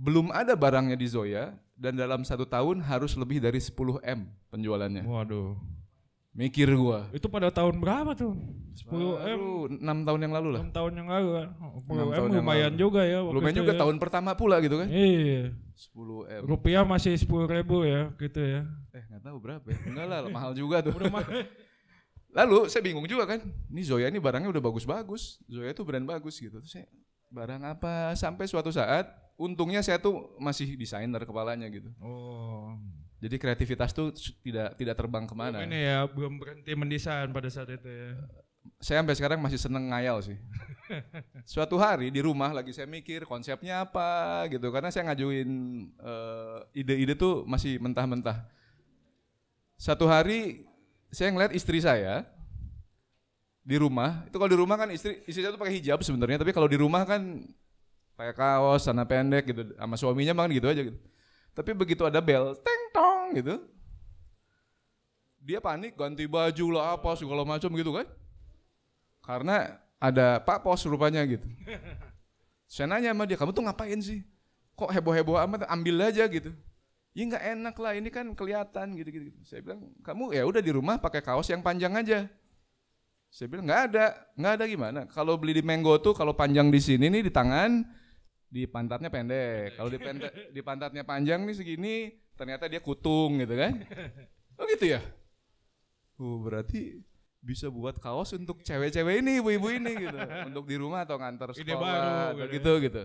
belum 0.00 0.32
ada 0.32 0.56
barangnya 0.56 0.96
di 0.96 1.04
Zoya 1.04 1.52
dan 1.76 1.98
dalam 1.98 2.24
satu 2.24 2.48
tahun 2.48 2.80
harus 2.80 3.12
lebih 3.20 3.42
dari 3.44 3.60
10 3.60 4.00
m 4.00 4.20
penjualannya. 4.48 5.04
Waduh. 5.04 5.60
Mikir 6.30 6.70
gua. 6.78 7.10
Itu 7.10 7.26
pada 7.26 7.50
tahun 7.50 7.82
berapa 7.82 8.14
tuh? 8.14 8.38
10 8.86 8.86
M. 9.34 9.42
6 9.82 10.06
tahun 10.06 10.20
yang 10.22 10.32
lalu 10.32 10.48
lah. 10.54 10.62
6 10.62 10.70
tahun 10.70 10.92
yang 10.94 11.08
lalu 11.10 11.28
kan. 11.34 11.48
10 11.58 11.90
Enam 11.90 12.08
M 12.14 12.22
lumayan 12.38 12.72
lalu. 12.72 12.82
juga 12.86 13.02
ya. 13.02 13.18
waktu 13.26 13.34
Lumayan 13.34 13.54
itu 13.54 13.60
juga 13.66 13.74
ya. 13.74 13.80
tahun 13.82 13.96
pertama 13.98 14.30
pula 14.38 14.56
gitu 14.62 14.78
kan. 14.78 14.88
Iya. 14.88 15.50
10 15.74 16.30
m. 16.30 16.42
Rupiah 16.46 16.82
masih 16.86 17.18
10 17.18 17.50
ribu 17.50 17.82
ya 17.82 18.14
gitu 18.14 18.40
ya. 18.40 18.62
Eh 18.94 19.02
nggak 19.10 19.22
tahu 19.26 19.36
berapa 19.42 19.66
ya. 19.66 19.78
Enggak 19.90 20.06
lah 20.06 20.18
mahal 20.38 20.52
juga 20.54 20.86
tuh. 20.86 20.94
Udah 20.94 21.10
mah. 21.10 21.26
Lalu 22.38 22.70
saya 22.70 22.82
bingung 22.86 23.10
juga 23.10 23.26
kan. 23.26 23.42
Ini 23.74 23.82
Zoya 23.82 24.06
ini 24.06 24.22
barangnya 24.22 24.54
udah 24.54 24.62
bagus-bagus. 24.62 25.42
Zoya 25.50 25.74
itu 25.74 25.82
brand 25.82 26.06
bagus 26.06 26.38
gitu. 26.38 26.62
Terus 26.62 26.70
saya 26.70 26.86
barang 27.30 27.62
apa 27.66 28.14
sampai 28.14 28.46
suatu 28.46 28.70
saat 28.70 29.10
untungnya 29.34 29.82
saya 29.82 29.98
tuh 29.98 30.38
masih 30.38 30.78
desainer 30.78 31.26
kepalanya 31.26 31.66
gitu. 31.66 31.90
Oh. 31.98 32.78
Jadi 33.20 33.36
kreativitas 33.36 33.92
tuh 33.92 34.16
tidak 34.40 34.80
tidak 34.80 34.96
terbang 34.96 35.28
ke 35.28 35.34
mana. 35.36 35.60
Ini 35.60 35.78
ya 35.78 35.98
belum 36.08 36.40
berhenti 36.40 36.72
mendesain 36.72 37.28
pada 37.28 37.52
saat 37.52 37.68
itu 37.68 37.84
ya. 37.84 38.16
Saya 38.80 39.04
sampai 39.04 39.16
sekarang 39.16 39.38
masih 39.44 39.60
seneng 39.60 39.92
ngayal 39.92 40.24
sih. 40.24 40.40
Suatu 41.52 41.76
hari 41.76 42.08
di 42.08 42.24
rumah 42.24 42.48
lagi 42.56 42.72
saya 42.72 42.88
mikir 42.88 43.28
konsepnya 43.28 43.84
apa 43.84 44.48
gitu 44.48 44.72
karena 44.72 44.88
saya 44.88 45.12
ngajuin 45.12 45.48
eh, 46.00 46.80
ide-ide 46.80 47.12
tuh 47.12 47.44
masih 47.44 47.76
mentah-mentah. 47.76 48.40
Satu 49.76 50.08
hari 50.08 50.64
saya 51.12 51.28
ngeliat 51.28 51.52
istri 51.52 51.76
saya 51.84 52.24
di 53.60 53.76
rumah 53.76 54.24
itu 54.24 54.36
kalau 54.40 54.48
di 54.48 54.56
rumah 54.56 54.80
kan 54.80 54.88
istri 54.88 55.20
istri 55.28 55.44
saya 55.44 55.52
tuh 55.52 55.60
pakai 55.60 55.76
hijab 55.76 56.00
sebenarnya 56.00 56.40
tapi 56.40 56.56
kalau 56.56 56.68
di 56.72 56.80
rumah 56.80 57.04
kan 57.04 57.44
pakai 58.16 58.32
kaos 58.32 58.88
celana 58.88 59.04
pendek 59.04 59.44
gitu 59.52 59.76
sama 59.76 59.96
suaminya 60.00 60.32
makan 60.32 60.56
gitu 60.56 60.72
aja 60.72 60.82
gitu. 60.88 60.96
Tapi 61.50 61.76
begitu 61.76 62.06
ada 62.08 62.22
bel, 62.22 62.56
teng 62.56 62.79
tong 63.30 63.38
gitu. 63.38 63.54
Dia 65.40 65.62
panik 65.62 65.94
ganti 65.94 66.26
baju 66.26 66.66
lah 66.74 66.98
apa 66.98 67.14
segala 67.14 67.46
macam 67.46 67.70
gitu 67.72 67.94
kan. 67.94 68.06
Karena 69.22 69.78
ada 70.02 70.42
Pak 70.42 70.66
Pos 70.66 70.82
rupanya 70.84 71.22
gitu. 71.24 71.46
Saya 72.70 72.86
nanya 72.90 73.14
sama 73.14 73.24
dia, 73.26 73.38
kamu 73.38 73.54
tuh 73.54 73.64
ngapain 73.66 73.98
sih? 74.02 74.22
Kok 74.74 74.90
heboh-heboh 74.90 75.38
amat, 75.46 75.66
ambil 75.70 76.06
aja 76.06 76.26
gitu. 76.30 76.54
Ya 77.10 77.26
nggak 77.26 77.44
enak 77.58 77.74
lah, 77.74 77.92
ini 77.98 78.08
kan 78.12 78.30
kelihatan 78.34 78.94
gitu-gitu. 78.94 79.34
Saya 79.42 79.64
bilang, 79.64 79.90
kamu 80.06 80.38
ya 80.38 80.46
udah 80.46 80.62
di 80.62 80.70
rumah 80.70 80.94
pakai 81.00 81.18
kaos 81.18 81.50
yang 81.50 81.64
panjang 81.66 81.90
aja. 81.98 82.30
Saya 83.26 83.46
bilang 83.50 83.66
nggak 83.66 83.82
ada, 83.90 84.06
nggak 84.38 84.52
ada 84.54 84.64
gimana? 84.70 85.00
Kalau 85.10 85.34
beli 85.34 85.58
di 85.58 85.64
Mango 85.66 85.98
tuh 85.98 86.14
kalau 86.14 86.30
panjang 86.30 86.70
di 86.70 86.78
sini 86.78 87.10
nih 87.10 87.26
di 87.26 87.32
tangan, 87.34 87.82
di 88.50 88.66
pantatnya 88.66 89.08
pendek. 89.08 89.78
Kalau 89.78 89.86
di, 89.86 89.96
pente- 89.96 90.34
di 90.50 90.60
pantatnya 90.60 91.06
panjang 91.06 91.46
nih 91.46 91.54
segini, 91.54 91.96
ternyata 92.34 92.66
dia 92.66 92.82
kutung 92.82 93.38
gitu 93.38 93.54
kan? 93.54 93.78
Oh 94.58 94.66
gitu 94.66 94.90
ya? 94.90 95.00
Oh 96.18 96.42
berarti 96.42 96.98
bisa 97.40 97.70
buat 97.72 97.96
kaos 97.96 98.36
untuk 98.36 98.60
cewek-cewek 98.60 99.24
ini, 99.24 99.40
ibu-ibu 99.40 99.72
ini 99.72 99.96
gitu, 99.96 100.18
untuk 100.52 100.68
di 100.68 100.76
rumah 100.76 101.08
atau 101.08 101.16
ngantar 101.16 101.54
Ide 101.56 101.72
sekolah 101.72 101.80
baru 101.80 102.04
atau 102.04 102.34
gitu 102.36 102.50
gitu 102.52 102.72
gitu. 102.84 103.02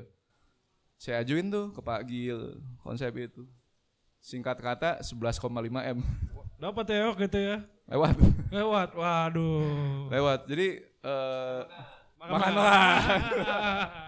Saya 0.98 1.22
ajuin 1.22 1.48
tuh 1.48 1.72
ke 1.72 1.80
Pak 1.80 2.02
Gil 2.04 2.60
konsep 2.82 3.14
itu. 3.16 3.46
Singkat 4.20 4.58
kata 4.58 4.90
11,5 5.06 5.46
m 5.70 6.00
Dapat 6.58 6.86
ya 6.90 7.14
gitu 7.14 7.38
ya. 7.38 7.58
lewat 7.86 8.16
Lewat. 8.50 8.90
Waduh. 8.98 10.10
lewat. 10.10 10.40
Jadi 10.50 10.82
eh 10.82 11.62
Makan- 12.18 12.32
makanlah. 12.34 12.98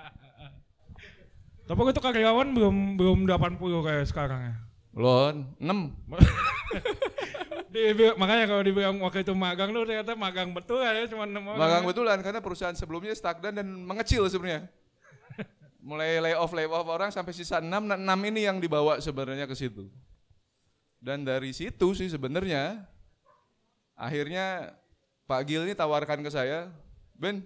Tapi 1.67 1.79
itu 1.91 2.00
karyawan 2.00 2.47
belum 2.55 2.75
belum 2.95 3.19
80 3.27 3.59
kayak 3.59 4.05
sekarang 4.07 4.39
ya. 4.39 4.55
Lon 4.95 5.51
6 5.59 5.67
Di, 7.67 7.91
makanya 8.15 8.47
kalau 8.47 8.63
dibilang 8.63 8.95
waktu 9.03 9.27
itu 9.27 9.36
magang 9.36 9.75
lu 9.75 9.83
ternyata 9.83 10.15
magang 10.15 10.55
betul 10.55 10.79
ya 10.79 11.03
cuma 11.12 11.27
enam 11.27 11.51
orang. 11.51 11.59
Magang 11.59 11.83
betulan 11.83 12.17
karena 12.24 12.39
perusahaan 12.39 12.74
sebelumnya 12.74 13.12
stagnan 13.12 13.59
dan 13.59 13.67
mengecil 13.67 14.24
sebenarnya. 14.31 14.71
Mulai 15.88 16.24
layoff 16.24 16.55
layoff 16.55 16.88
orang 16.88 17.12
sampai 17.12 17.36
sisa 17.36 17.59
6 17.59 17.67
6 17.67 18.01
ini 18.31 18.47
yang 18.47 18.57
dibawa 18.63 19.03
sebenarnya 19.03 19.45
ke 19.45 19.53
situ. 19.53 19.91
Dan 21.03 21.27
dari 21.27 21.51
situ 21.51 21.91
sih 21.93 22.07
sebenarnya 22.07 22.88
akhirnya 23.93 24.74
Pak 25.27 25.43
Gil 25.43 25.67
ini 25.67 25.75
tawarkan 25.75 26.24
ke 26.24 26.31
saya, 26.31 26.71
"Ben, 27.13 27.43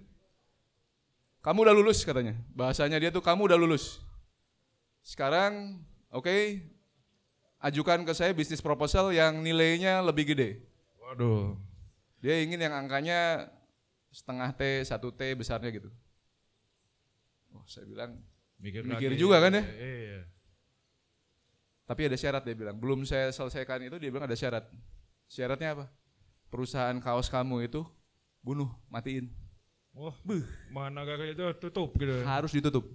kamu 1.41 1.65
udah 1.65 1.73
lulus 1.73 2.05
katanya. 2.05 2.37
Bahasanya 2.53 3.01
dia 3.01 3.09
tuh 3.09 3.25
kamu 3.25 3.49
udah 3.49 3.57
lulus. 3.57 3.97
Sekarang 5.01 5.81
oke 6.13 6.61
ajukan 7.61 8.01
ke 8.05 8.13
saya 8.17 8.33
bisnis 8.33 8.61
proposal 8.61 9.13
yang 9.13 9.41
nilainya 9.41 10.01
lebih 10.01 10.33
gede. 10.33 10.65
Waduh. 11.01 11.57
Dia 12.21 12.41
ingin 12.41 12.61
yang 12.61 12.73
angkanya 12.73 13.49
setengah 14.13 14.53
T, 14.53 14.61
satu 14.85 15.09
T 15.09 15.21
besarnya 15.33 15.73
gitu. 15.73 15.89
Oh, 17.51 17.65
saya 17.65 17.83
bilang, 17.89 18.21
Mikir, 18.61 18.85
Mikir 18.85 19.17
juga 19.17 19.41
kan 19.41 19.57
ya? 19.57 19.63
Iya. 19.65 20.21
tapi 21.83 22.07
ada 22.07 22.15
syarat 22.15 22.47
dia 22.47 22.55
bilang. 22.55 22.77
Belum 22.79 23.03
saya 23.03 23.33
selesaikan 23.35 23.83
itu 23.83 23.99
dia 23.99 24.07
bilang 24.07 24.23
ada 24.23 24.37
syarat. 24.37 24.63
Syaratnya 25.27 25.75
apa? 25.75 25.85
Perusahaan 26.47 26.95
kaos 27.03 27.27
kamu 27.27 27.67
itu 27.67 27.83
bunuh, 28.39 28.71
matiin. 28.87 29.27
Wah, 29.91 30.15
mana 30.71 31.03
gara 31.03 31.27
itu 31.27 31.43
tutup 31.59 31.91
gitu. 31.99 32.23
Harus 32.23 32.55
ditutup. 32.55 32.87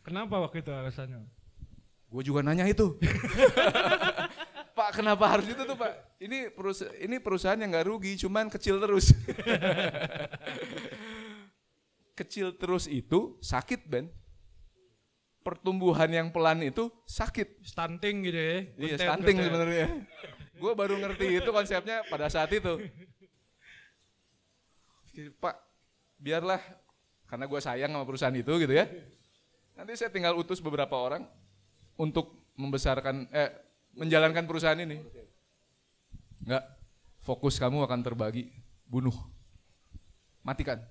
Kenapa 0.00 0.40
waktu 0.40 0.64
itu 0.64 0.72
alasannya? 0.72 1.20
Gue 2.10 2.22
juga 2.26 2.42
nanya 2.42 2.66
itu. 2.66 2.96
Pak, 4.80 4.96
kenapa 4.96 5.28
harus 5.28 5.46
ditutup, 5.46 5.78
Pak? 5.78 5.92
Ini 6.18 6.50
perusahaan 6.56 6.96
ini 6.96 7.16
perusahaan 7.20 7.60
yang 7.60 7.70
nggak 7.70 7.86
rugi, 7.86 8.16
cuman 8.16 8.48
kecil 8.48 8.80
terus. 8.80 9.10
kecil 12.18 12.56
terus 12.56 12.88
itu 12.88 13.36
sakit, 13.44 13.84
Ben. 13.86 14.08
Pertumbuhan 15.44 16.08
yang 16.08 16.32
pelan 16.32 16.64
itu 16.64 16.88
sakit. 17.04 17.60
Stunting 17.60 18.24
gitu 18.24 18.40
ya. 18.40 18.58
Iya, 18.76 18.96
stunting 19.00 19.36
sebenarnya. 19.40 19.86
Gue 20.56 20.72
baru 20.76 20.96
ngerti 21.00 21.40
itu 21.40 21.50
konsepnya 21.52 22.04
pada 22.08 22.28
saat 22.32 22.52
itu. 22.52 22.80
Pak, 25.42 25.56
biarlah 26.20 26.60
karena 27.28 27.46
gue 27.46 27.60
sayang 27.60 27.92
sama 27.92 28.04
perusahaan 28.08 28.36
itu 28.36 28.52
gitu 28.60 28.74
ya. 28.74 28.88
Nanti 29.80 29.96
saya 29.96 30.12
tinggal 30.12 30.36
utus 30.36 30.60
beberapa 30.60 30.92
orang 30.92 31.24
untuk 31.96 32.52
membesarkan 32.52 33.32
eh 33.32 33.48
menjalankan 33.96 34.44
perusahaan 34.44 34.76
ini. 34.76 35.00
Enggak, 36.44 36.68
fokus 37.24 37.56
kamu 37.56 37.88
akan 37.88 38.04
terbagi, 38.04 38.52
bunuh, 38.84 39.16
matikan. 40.44 40.84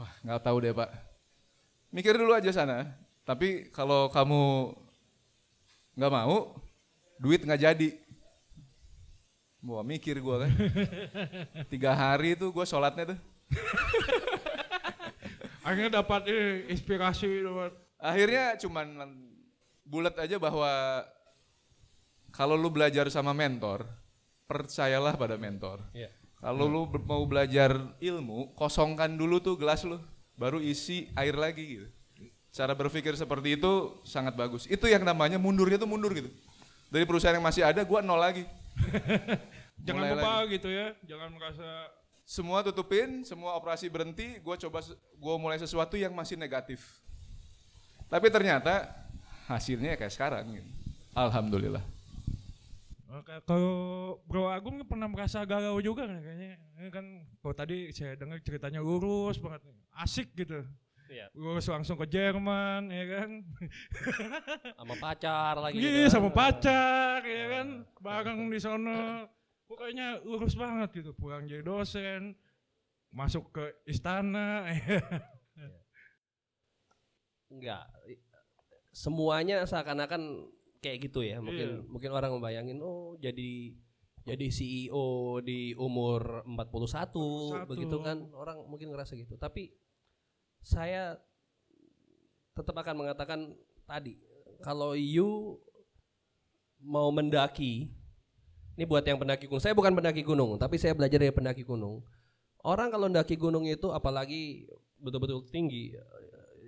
Wah, 0.00 0.08
nggak 0.24 0.40
tahu 0.40 0.56
deh 0.64 0.72
pak. 0.72 0.88
Mikir 1.92 2.16
dulu 2.16 2.32
aja 2.32 2.48
sana. 2.48 2.88
Tapi 3.28 3.68
kalau 3.68 4.08
kamu 4.08 4.72
nggak 5.92 6.12
mau, 6.24 6.56
duit 7.20 7.44
nggak 7.44 7.68
jadi. 7.68 8.00
Wah 9.60 9.84
mikir 9.84 10.24
gua 10.24 10.48
kan. 10.48 10.52
Tiga 11.76 11.92
hari 11.92 12.32
tuh 12.32 12.48
gua 12.48 12.64
sholatnya 12.64 13.12
tuh. 13.12 13.20
Akhirnya 15.62 16.02
dapat 16.02 16.26
ini, 16.26 16.70
inspirasi 16.74 17.46
dapat. 17.46 17.72
Akhirnya 18.02 18.58
cuman 18.58 18.86
bulat 19.86 20.18
aja 20.18 20.36
bahwa 20.42 21.06
kalau 22.34 22.58
lu 22.58 22.66
belajar 22.72 23.06
sama 23.12 23.30
mentor, 23.30 23.86
percayalah 24.50 25.14
pada 25.14 25.38
mentor. 25.38 25.84
Iya. 25.94 26.10
Kalau 26.42 26.66
lu 26.66 26.90
ber- 26.90 27.06
mau 27.06 27.22
belajar 27.22 27.78
ilmu, 28.02 28.58
kosongkan 28.58 29.14
dulu 29.14 29.38
tuh 29.38 29.54
gelas 29.54 29.86
lu, 29.86 30.02
baru 30.34 30.58
isi 30.58 31.06
air 31.14 31.38
lagi 31.38 31.78
gitu. 31.78 31.88
Cara 32.52 32.74
berpikir 32.74 33.14
seperti 33.14 33.56
itu 33.56 34.02
sangat 34.04 34.34
bagus. 34.34 34.66
Itu 34.66 34.90
yang 34.90 35.06
namanya 35.06 35.38
mundurnya 35.38 35.78
tuh 35.78 35.88
mundur 35.88 36.12
gitu. 36.12 36.28
Dari 36.92 37.06
perusahaan 37.08 37.32
yang 37.32 37.46
masih 37.46 37.64
ada, 37.64 37.80
gua 37.86 38.02
nol 38.04 38.20
lagi. 38.20 38.44
Jangan 39.86 40.04
lupa 40.12 40.44
gitu 40.50 40.68
ya. 40.68 40.92
Jangan 41.06 41.32
merasa 41.32 41.68
Semua 42.22 42.62
tutupin, 42.62 43.26
semua 43.26 43.58
operasi 43.58 43.90
berhenti, 43.90 44.38
gua 44.40 44.54
coba, 44.56 44.78
gua 45.18 45.34
mulai 45.36 45.58
sesuatu 45.58 45.98
yang 45.98 46.14
masih 46.14 46.38
negatif. 46.38 47.02
Tapi 48.06 48.30
ternyata 48.30 48.88
hasilnya 49.50 49.98
kayak 49.98 50.12
sekarang. 50.12 50.44
Gitu. 50.54 50.70
Alhamdulillah. 51.12 51.82
Oke, 53.12 53.44
kalau 53.44 53.76
Bro 54.24 54.48
Agung 54.48 54.80
pernah 54.88 55.04
merasa 55.04 55.44
galau 55.44 55.76
juga 55.84 56.08
nih 56.08 56.20
kayaknya. 56.24 56.50
Ini 56.80 56.88
kan 56.88 57.04
kalau 57.44 57.52
tadi 57.52 57.92
saya 57.92 58.16
dengar 58.16 58.40
ceritanya 58.40 58.80
lurus 58.80 59.36
banget, 59.36 59.60
nih. 59.68 59.76
asik 60.00 60.32
gitu. 60.32 60.64
Iya. 61.12 61.28
Lurus 61.36 61.68
langsung 61.68 62.00
ke 62.00 62.08
Jerman, 62.08 62.88
ya 62.88 63.04
kan? 63.04 63.30
sama 64.80 64.94
pacar 64.96 65.60
lagi 65.60 65.76
gitu 65.76 65.92
Iya, 65.92 66.08
kan. 66.08 66.12
sama 66.16 66.28
pacar, 66.32 67.20
ya 67.20 67.46
kan? 67.52 67.66
Bareng 68.00 68.48
di 68.48 68.56
sono. 68.56 69.28
Pokoknya 69.72 70.20
lurus 70.20 70.52
banget 70.52 71.00
gitu. 71.00 71.16
Pulang 71.16 71.48
jadi 71.48 71.64
dosen, 71.64 72.36
masuk 73.08 73.48
ke 73.56 73.64
istana. 73.88 74.68
enggak 77.52 77.84
semuanya 78.92 79.64
seakan-akan 79.64 80.48
kayak 80.84 81.08
gitu 81.08 81.24
ya. 81.24 81.40
Mungkin 81.40 81.68
Iya. 81.80 81.88
mungkin 81.88 82.10
orang 82.12 82.32
membayangin 82.36 82.78
oh 82.84 83.16
jadi 83.20 83.76
jadi 84.22 84.46
CEO 84.54 85.40
di 85.42 85.74
umur 85.74 86.46
41 86.46 87.66
41. 87.66 87.70
begitu 87.70 87.96
kan 88.00 88.18
orang 88.36 88.64
mungkin 88.68 88.92
ngerasa 88.92 89.16
gitu. 89.16 89.34
Tapi 89.36 89.72
saya 90.62 91.18
tetap 92.52 92.76
akan 92.76 92.94
mengatakan 93.04 93.56
tadi 93.88 94.20
kalau 94.62 94.94
you 94.94 95.58
mau 96.78 97.10
mendaki 97.10 97.90
ini 98.82 98.90
buat 98.90 99.06
yang 99.06 99.14
pendaki 99.14 99.46
gunung. 99.46 99.62
Saya 99.62 99.78
bukan 99.78 99.94
pendaki 99.94 100.26
gunung, 100.26 100.58
tapi 100.58 100.74
saya 100.74 100.90
belajar 100.90 101.22
dari 101.22 101.30
pendaki 101.30 101.62
gunung. 101.62 102.02
Orang 102.66 102.90
kalau 102.90 103.06
mendaki 103.06 103.38
gunung 103.38 103.62
itu 103.70 103.94
apalagi 103.94 104.66
betul-betul 104.98 105.46
tinggi, 105.54 105.94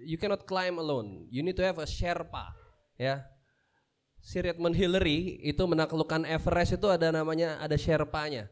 you 0.07 0.15
cannot 0.15 0.47
climb 0.47 0.79
alone. 0.79 1.27
You 1.35 1.43
need 1.43 1.59
to 1.59 1.67
have 1.67 1.83
a 1.83 1.87
Sherpa, 1.91 2.55
ya. 2.95 3.27
Si 4.23 4.39
Redmond 4.39 4.79
Hillary 4.79 5.43
itu 5.43 5.59
menaklukkan 5.67 6.23
Everest 6.23 6.79
itu 6.79 6.87
ada 6.87 7.11
namanya 7.11 7.59
ada 7.59 7.75
Sherpanya. 7.75 8.47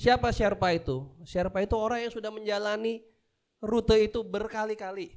Siapa 0.00 0.32
Sherpa 0.32 0.72
itu? 0.72 1.04
Sherpa 1.28 1.60
itu 1.60 1.76
orang 1.76 2.08
yang 2.08 2.12
sudah 2.12 2.32
menjalani 2.32 3.04
rute 3.60 4.00
itu 4.00 4.24
berkali-kali. 4.24 5.12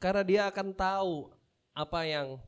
Karena 0.00 0.24
dia 0.24 0.42
akan 0.48 0.72
tahu 0.74 1.28
apa 1.76 2.00
yang 2.08 2.40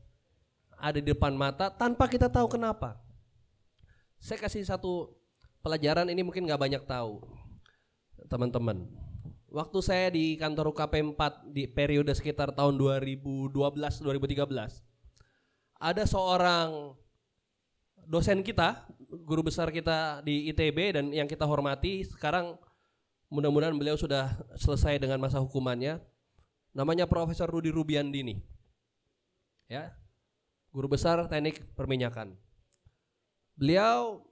ada 0.80 0.98
di 0.98 1.12
depan 1.12 1.36
mata 1.36 1.68
tanpa 1.68 2.08
kita 2.08 2.32
tahu 2.32 2.48
kenapa. 2.48 3.03
Saya 4.24 4.40
kasih 4.40 4.64
satu 4.64 5.12
pelajaran 5.60 6.08
ini 6.08 6.24
mungkin 6.24 6.48
nggak 6.48 6.56
banyak 6.56 6.80
tahu 6.88 7.20
teman-teman. 8.32 8.88
Waktu 9.52 9.78
saya 9.84 10.08
di 10.08 10.40
kantor 10.40 10.72
UKP 10.72 11.12
4 11.12 11.52
di 11.52 11.68
periode 11.68 12.08
sekitar 12.16 12.56
tahun 12.56 12.80
2012-2013 12.80 13.52
ada 15.76 16.04
seorang 16.08 16.96
dosen 18.08 18.40
kita, 18.40 18.88
guru 19.28 19.44
besar 19.44 19.68
kita 19.68 20.24
di 20.24 20.48
ITB 20.48 20.96
dan 20.96 21.12
yang 21.12 21.28
kita 21.28 21.44
hormati 21.44 22.08
sekarang 22.08 22.56
mudah-mudahan 23.28 23.76
beliau 23.76 24.00
sudah 24.00 24.40
selesai 24.56 24.96
dengan 24.96 25.20
masa 25.20 25.36
hukumannya. 25.36 26.00
Namanya 26.72 27.04
Profesor 27.04 27.44
Rudi 27.44 27.68
Rubiandini. 27.68 28.40
Ya. 29.68 29.92
Guru 30.72 30.96
besar 30.96 31.28
Teknik 31.28 31.60
Perminyakan. 31.76 32.43
Beliau 33.54 34.26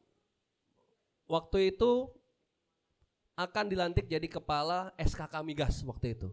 waktu 1.31 1.75
itu 1.75 2.11
akan 3.39 3.65
dilantik 3.71 4.07
jadi 4.11 4.29
kepala 4.29 4.93
SKK 4.99 5.41
Migas 5.47 5.81
waktu 5.87 6.15
itu. 6.19 6.29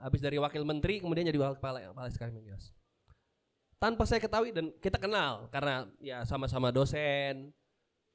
Habis 0.00 0.20
dari 0.20 0.36
wakil 0.36 0.66
menteri 0.66 0.98
kemudian 0.98 1.24
jadi 1.24 1.38
wakil 1.38 1.56
kepala, 1.60 1.92
kepala 1.92 2.08
SKK 2.10 2.32
Migas 2.34 2.74
tanpa 3.84 4.08
saya 4.08 4.16
ketahui 4.16 4.48
dan 4.48 4.72
kita 4.80 4.96
kenal 4.96 5.44
karena 5.52 5.84
ya 6.00 6.24
sama-sama 6.24 6.72
dosen. 6.72 7.52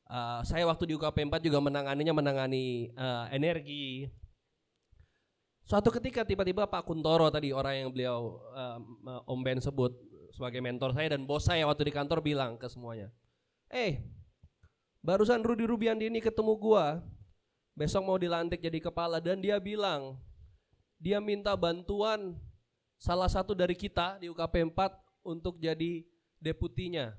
Uh, 0.10 0.42
saya 0.42 0.66
waktu 0.66 0.90
di 0.90 0.98
UKP 0.98 1.22
4 1.22 1.38
juga 1.46 1.62
menanganinya 1.62 2.18
menangani 2.18 2.90
uh, 2.98 3.30
energi. 3.30 4.10
Suatu 5.62 5.94
ketika 5.94 6.26
tiba-tiba 6.26 6.66
Pak 6.66 6.82
Kuntoro 6.82 7.30
tadi 7.30 7.54
orang 7.54 7.86
yang 7.86 7.90
beliau 7.94 8.42
uh, 8.58 9.30
Om 9.30 9.40
Ben 9.46 9.62
sebut 9.62 9.94
sebagai 10.34 10.66
mentor 10.66 10.98
saya 10.98 11.14
dan 11.14 11.30
bos 11.30 11.46
saya 11.46 11.70
waktu 11.70 11.86
di 11.86 11.94
kantor 11.94 12.26
bilang 12.26 12.58
ke 12.58 12.66
semuanya, 12.66 13.14
"Eh, 13.70 14.02
barusan 15.06 15.46
Rudi 15.46 15.66
Rubiandi 15.66 16.10
ini 16.10 16.20
ketemu 16.20 16.54
gua. 16.58 17.00
Besok 17.78 18.04
mau 18.04 18.18
dilantik 18.20 18.60
jadi 18.60 18.82
kepala 18.84 19.24
dan 19.24 19.40
dia 19.40 19.56
bilang 19.56 20.20
dia 21.00 21.24
minta 21.24 21.56
bantuan 21.56 22.36
salah 23.00 23.32
satu 23.32 23.56
dari 23.56 23.72
kita 23.72 24.20
di 24.20 24.28
UKP 24.28 24.68
4 24.68 25.00
untuk 25.24 25.56
jadi 25.56 26.04
deputinya. 26.44 27.16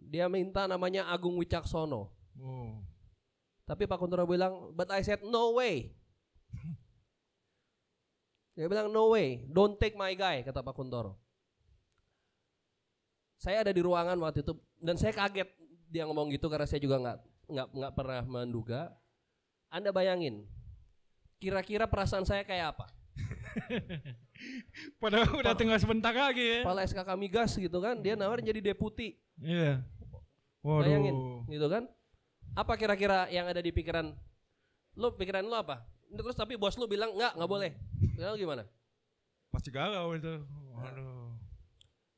Dia 0.00 0.26
minta 0.32 0.64
namanya 0.64 1.06
Agung 1.12 1.36
Wicaksono. 1.36 2.08
Oh. 2.40 2.80
Tapi 3.68 3.86
Pak 3.86 4.00
Kuntoro 4.00 4.26
bilang, 4.26 4.72
but 4.74 4.90
I 4.90 5.04
said 5.04 5.22
no 5.22 5.54
way. 5.60 5.94
Dia 8.56 8.68
bilang 8.68 8.92
no 8.92 9.12
way, 9.12 9.48
don't 9.48 9.80
take 9.80 9.96
my 9.96 10.12
guy, 10.12 10.44
kata 10.44 10.60
Pak 10.60 10.76
Kuntoro. 10.76 11.16
Saya 13.40 13.64
ada 13.64 13.72
di 13.72 13.80
ruangan 13.80 14.18
waktu 14.22 14.44
itu 14.44 14.54
dan 14.82 14.98
saya 14.98 15.14
kaget 15.14 15.48
dia 15.86 16.02
ngomong 16.04 16.34
gitu 16.34 16.50
karena 16.50 16.66
saya 16.66 16.82
juga 16.82 16.98
nggak 16.98 17.18
nggak 17.48 17.68
nggak 17.70 17.92
pernah 17.94 18.22
menduga. 18.26 18.90
Anda 19.72 19.88
bayangin, 19.88 20.44
kira-kira 21.40 21.88
perasaan 21.88 22.28
saya 22.28 22.44
kayak 22.44 22.76
apa? 22.76 22.86
Padahal 25.00 25.32
udah 25.32 25.56
tinggal 25.56 25.80
sebentar 25.80 26.12
lagi 26.12 26.44
ya. 26.44 26.60
Kepala 26.60 26.84
SKK 26.84 27.10
Migas 27.16 27.56
gitu 27.56 27.78
kan, 27.80 27.96
dia 28.04 28.12
nawarin 28.12 28.44
jadi 28.44 28.60
deputi. 28.60 29.16
Iya. 29.40 29.80
Bayangin, 30.60 31.16
Waduh. 31.16 31.48
gitu 31.48 31.66
kan? 31.72 31.88
Apa 32.52 32.76
kira-kira 32.76 33.32
yang 33.32 33.48
ada 33.48 33.64
di 33.64 33.72
pikiran 33.72 34.12
lu? 34.92 35.08
Pikiran 35.16 35.46
lu 35.48 35.56
apa? 35.56 35.88
Terus 36.12 36.36
tapi 36.36 36.60
bos 36.60 36.76
lu 36.76 36.84
bilang 36.84 37.16
nggak, 37.16 37.32
nggak 37.40 37.50
boleh. 37.50 37.72
Lalu 38.20 38.44
gimana? 38.44 38.62
Pasti 39.48 39.72
galau 39.72 40.12
itu. 40.12 40.44
Waduh. 40.76 41.32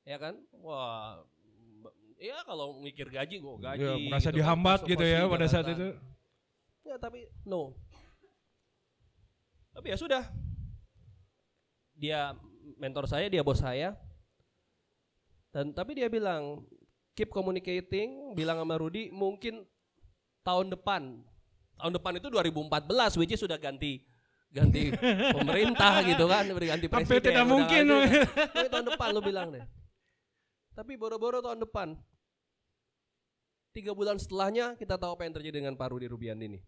Ya 0.03 0.19
kan? 0.19 0.35
Wah, 0.59 1.23
b- 2.25 2.33
ya 2.33 2.41
kalau 2.49 2.81
mikir 2.81 3.13
gaji 3.13 3.37
gua 3.37 3.61
gaji. 3.61 3.85
Ya, 3.85 3.93
merasa 4.01 4.33
gitu 4.33 4.33
kan, 4.33 4.39
dihambat 4.41 4.81
masuk 4.81 4.91
gitu 4.97 5.05
ya 5.05 5.21
pada 5.29 5.47
saat 5.47 5.67
itu. 5.69 5.89
Ya 6.89 6.97
tapi 6.97 7.29
no. 7.45 7.77
Tapi 9.77 9.87
ya 9.93 9.97
sudah. 10.01 10.23
Dia 11.95 12.33
mentor 12.81 13.05
saya, 13.05 13.29
dia 13.29 13.45
bos 13.45 13.61
saya. 13.61 13.93
Dan 15.53 15.71
tapi 15.77 15.95
dia 15.95 16.09
bilang 16.09 16.65
keep 17.15 17.29
communicating, 17.31 18.33
bilang 18.35 18.59
sama 18.59 18.81
Rudi 18.81 19.13
mungkin 19.13 19.63
tahun 20.43 20.73
depan. 20.73 21.21
Tahun 21.77 21.93
depan 21.93 22.19
itu 22.19 22.27
2014 22.33 23.19
which 23.21 23.35
is 23.37 23.43
sudah 23.43 23.59
ganti 23.61 24.01
ganti 24.55 24.95
pemerintah 25.37 25.99
gitu 26.07 26.31
kan, 26.31 26.47
Tapi 26.47 26.87
presiden. 26.87 27.23
tidak 27.27 27.43
udah 27.43 27.51
mungkin. 27.51 27.85
Tapi 28.55 28.69
tahun 28.71 28.87
depan 28.95 29.09
lu 29.11 29.21
bilang 29.23 29.51
deh. 29.51 29.63
Tapi 30.75 30.99
boro-boro 30.99 31.39
tahun 31.43 31.63
depan. 31.63 31.99
Tiga 33.75 33.91
bulan 33.91 34.23
setelahnya 34.23 34.79
kita 34.79 34.95
tahu 34.95 35.19
apa 35.19 35.27
yang 35.27 35.35
terjadi 35.35 35.59
dengan 35.59 35.75
Pak 35.75 35.91
Rudi 35.91 36.07
Rubiandi 36.07 36.47
ini. 36.47 36.61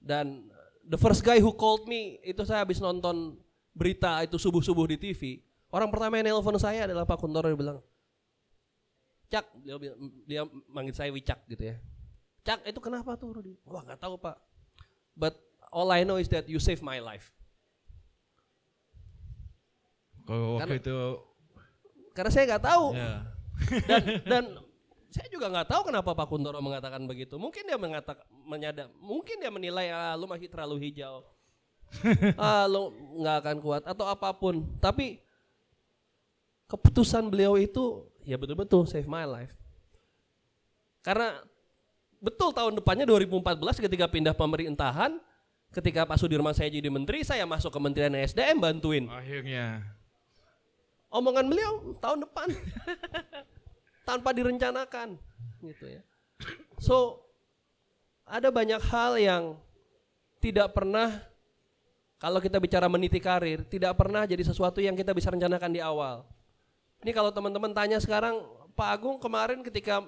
Dan 0.00 0.48
uh, 0.48 0.68
the 0.88 0.96
first 0.96 1.20
guy 1.20 1.36
who 1.36 1.52
called 1.52 1.84
me 1.84 2.16
itu 2.24 2.40
saya 2.48 2.64
habis 2.64 2.80
nonton 2.80 3.36
berita 3.76 4.24
itu 4.24 4.40
subuh-subuh 4.40 4.88
di 4.88 4.96
TV. 4.96 5.44
Orang 5.68 5.92
pertama 5.92 6.16
yang 6.16 6.32
nelpon 6.32 6.56
saya 6.56 6.88
adalah 6.88 7.04
Pak 7.04 7.20
Kuntoro 7.20 7.52
dia 7.52 7.58
bilang, 7.58 7.78
Cak, 9.28 9.44
dia, 9.60 9.76
dia 10.24 10.42
manggil 10.72 10.96
saya 10.96 11.12
Wicak 11.12 11.44
gitu 11.52 11.74
ya. 11.74 11.76
Cak, 12.40 12.64
itu 12.64 12.80
kenapa 12.80 13.12
tuh 13.20 13.36
Rudi? 13.36 13.60
Wah 13.68 13.84
nggak 13.84 14.00
tahu 14.00 14.16
Pak. 14.16 14.40
But 15.12 15.36
all 15.68 15.92
I 15.92 16.00
know 16.08 16.16
is 16.16 16.32
that 16.32 16.48
you 16.48 16.56
save 16.56 16.80
my 16.80 16.96
life. 16.96 17.28
Kalau 20.24 20.56
waktu 20.56 20.80
Karena- 20.80 20.80
itu 20.80 20.96
Karena 22.16 22.30
saya 22.32 22.44
nggak 22.48 22.64
tahu. 22.64 22.86
ya. 22.96 23.35
Dan 23.88 24.02
dan 24.24 24.44
saya 25.16 25.32
juga 25.32 25.48
nggak 25.48 25.68
tahu 25.72 25.82
kenapa 25.88 26.12
Pak 26.12 26.28
Kuntoro 26.28 26.60
mengatakan 26.60 27.00
begitu. 27.08 27.40
Mungkin 27.40 27.64
dia 27.64 27.80
mengatakan 27.80 28.26
menyadar, 28.44 28.92
mungkin 29.00 29.40
dia 29.40 29.48
menilai 29.48 29.88
ah, 29.88 30.12
lu 30.12 30.28
masih 30.28 30.52
terlalu 30.52 30.90
hijau, 30.90 31.24
ah 32.36 32.68
lu 32.68 32.92
nggak 33.24 33.36
akan 33.40 33.56
kuat 33.64 33.82
atau 33.88 34.04
apa 34.04 34.28
pun. 34.36 34.60
Tapi 34.76 35.24
keputusan 36.68 37.32
beliau 37.32 37.56
itu 37.56 38.04
ya 38.28 38.36
betul-betul 38.36 38.84
save 38.84 39.08
my 39.08 39.24
life. 39.24 39.54
Karena 41.00 41.40
betul 42.20 42.50
tahun 42.50 42.76
depannya 42.76 43.06
2014 43.08 43.86
ketika 43.88 44.10
pindah 44.10 44.34
pemerintahan, 44.34 45.16
ketika 45.72 46.04
Pak 46.04 46.18
Sudirman 46.20 46.52
saya 46.52 46.68
jadi 46.68 46.90
menteri, 46.92 47.22
saya 47.22 47.46
masuk 47.48 47.72
Kementerian 47.72 48.12
SDM 48.12 48.58
bantuin 48.60 49.06
Akhirnya. 49.08 49.95
Omongan 51.16 51.48
beliau 51.48 51.96
tahun 51.98 52.28
depan 52.28 52.48
tanpa 54.08 54.30
direncanakan 54.36 55.16
gitu 55.64 55.84
ya. 55.88 56.02
So 56.76 57.24
ada 58.28 58.52
banyak 58.52 58.82
hal 58.92 59.16
yang 59.16 59.44
tidak 60.44 60.76
pernah 60.76 61.24
kalau 62.20 62.40
kita 62.40 62.60
bicara 62.60 62.86
meniti 62.88 63.20
karir 63.20 63.64
tidak 63.64 63.96
pernah 63.96 64.28
jadi 64.28 64.44
sesuatu 64.44 64.80
yang 64.84 64.92
kita 64.92 65.16
bisa 65.16 65.32
rencanakan 65.32 65.72
di 65.72 65.80
awal. 65.80 66.28
Ini 67.00 67.12
kalau 67.12 67.32
teman-teman 67.32 67.72
tanya 67.72 68.00
sekarang 68.00 68.40
Pak 68.76 68.88
Agung 68.92 69.16
kemarin 69.16 69.64
ketika 69.64 70.04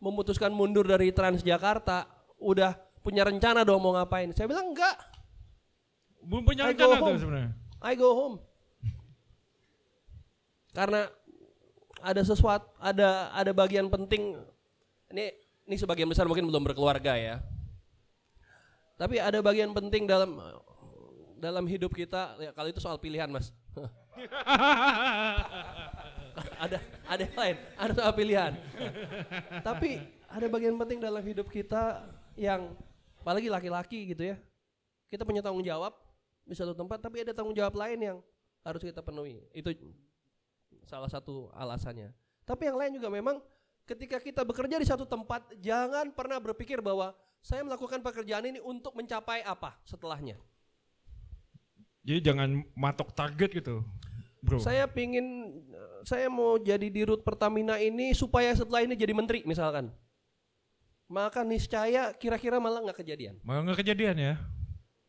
memutuskan 0.00 0.52
mundur 0.52 0.88
dari 0.88 1.12
Transjakarta 1.12 2.08
udah 2.40 2.76
punya 3.04 3.24
rencana 3.24 3.64
dong 3.64 3.80
mau 3.80 3.92
ngapain? 3.96 4.32
Saya 4.32 4.48
bilang 4.48 4.72
enggak. 4.72 4.96
Belum 6.20 6.44
punya 6.44 6.68
I 6.68 6.76
rencana 6.76 6.96
tuh 7.00 7.16
sebenarnya. 7.20 7.50
I 7.80 7.92
go 7.96 8.10
home. 8.12 8.36
Karena 10.70 11.10
ada 12.00 12.22
sesuatu, 12.24 12.66
ada 12.80 13.28
ada 13.34 13.52
bagian 13.52 13.90
penting. 13.90 14.38
Ini 15.10 15.34
ini 15.66 15.76
sebagian 15.76 16.08
besar 16.08 16.26
mungkin 16.26 16.46
belum 16.48 16.64
berkeluarga 16.64 17.14
ya. 17.18 17.42
Tapi 19.00 19.16
ada 19.16 19.40
bagian 19.40 19.72
penting 19.72 20.04
dalam 20.04 20.36
dalam 21.40 21.64
hidup 21.64 21.96
kita, 21.96 22.36
ya 22.36 22.52
kalau 22.52 22.68
itu 22.68 22.80
soal 22.80 23.00
pilihan 23.00 23.28
mas. 23.32 23.48
ada 26.64 26.78
ada 27.08 27.22
yang 27.24 27.36
lain, 27.36 27.56
ada 27.80 27.92
soal 27.96 28.12
pilihan. 28.12 28.52
Tapi 29.64 30.04
ada 30.28 30.46
bagian 30.52 30.76
penting 30.76 31.00
dalam 31.00 31.24
hidup 31.24 31.48
kita 31.48 32.04
yang 32.36 32.76
apalagi 33.18 33.48
laki-laki 33.48 34.12
gitu 34.12 34.30
ya. 34.30 34.36
Kita 35.10 35.26
punya 35.26 35.42
tanggung 35.42 35.64
jawab 35.64 35.96
di 36.46 36.54
satu 36.54 36.76
tempat, 36.76 37.02
tapi 37.02 37.24
ada 37.24 37.32
tanggung 37.34 37.56
jawab 37.56 37.74
lain 37.74 37.98
yang 37.98 38.16
harus 38.62 38.82
kita 38.84 39.00
penuhi. 39.00 39.42
Itu 39.56 39.72
salah 40.90 41.06
satu 41.06 41.54
alasannya. 41.54 42.10
Tapi 42.42 42.66
yang 42.66 42.74
lain 42.74 42.98
juga 42.98 43.06
memang 43.06 43.38
ketika 43.86 44.18
kita 44.18 44.42
bekerja 44.42 44.82
di 44.82 44.86
satu 44.90 45.06
tempat, 45.06 45.46
jangan 45.62 46.10
pernah 46.10 46.42
berpikir 46.42 46.82
bahwa 46.82 47.14
saya 47.38 47.62
melakukan 47.62 48.02
pekerjaan 48.02 48.50
ini 48.50 48.58
untuk 48.58 48.98
mencapai 48.98 49.46
apa 49.46 49.78
setelahnya. 49.86 50.34
Jadi 52.02 52.20
jangan 52.26 52.66
matok 52.74 53.14
target 53.14 53.62
gitu, 53.62 53.86
bro. 54.42 54.58
Saya 54.58 54.90
pingin, 54.90 55.54
saya 56.02 56.26
mau 56.26 56.58
jadi 56.58 56.90
di 56.90 57.06
Rut 57.06 57.22
Pertamina 57.22 57.78
ini 57.78 58.10
supaya 58.16 58.50
setelah 58.56 58.82
ini 58.82 58.98
jadi 58.98 59.14
menteri 59.14 59.46
misalkan. 59.46 59.94
Maka 61.10 61.42
niscaya 61.42 62.14
kira-kira 62.14 62.58
malah 62.58 62.82
nggak 62.82 63.04
kejadian. 63.04 63.38
Malah 63.42 63.66
nggak 63.68 63.78
kejadian 63.84 64.16
ya? 64.16 64.34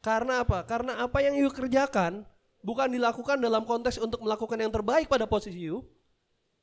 Karena 0.02 0.42
apa? 0.42 0.66
Karena 0.66 0.98
apa 1.06 1.22
yang 1.22 1.38
you 1.38 1.48
kerjakan 1.54 2.26
bukan 2.62 2.94
dilakukan 2.94 3.38
dalam 3.42 3.66
konteks 3.66 3.98
untuk 3.98 4.22
melakukan 4.22 4.58
yang 4.58 4.72
terbaik 4.74 5.10
pada 5.10 5.26
posisi 5.26 5.70
you, 5.70 5.86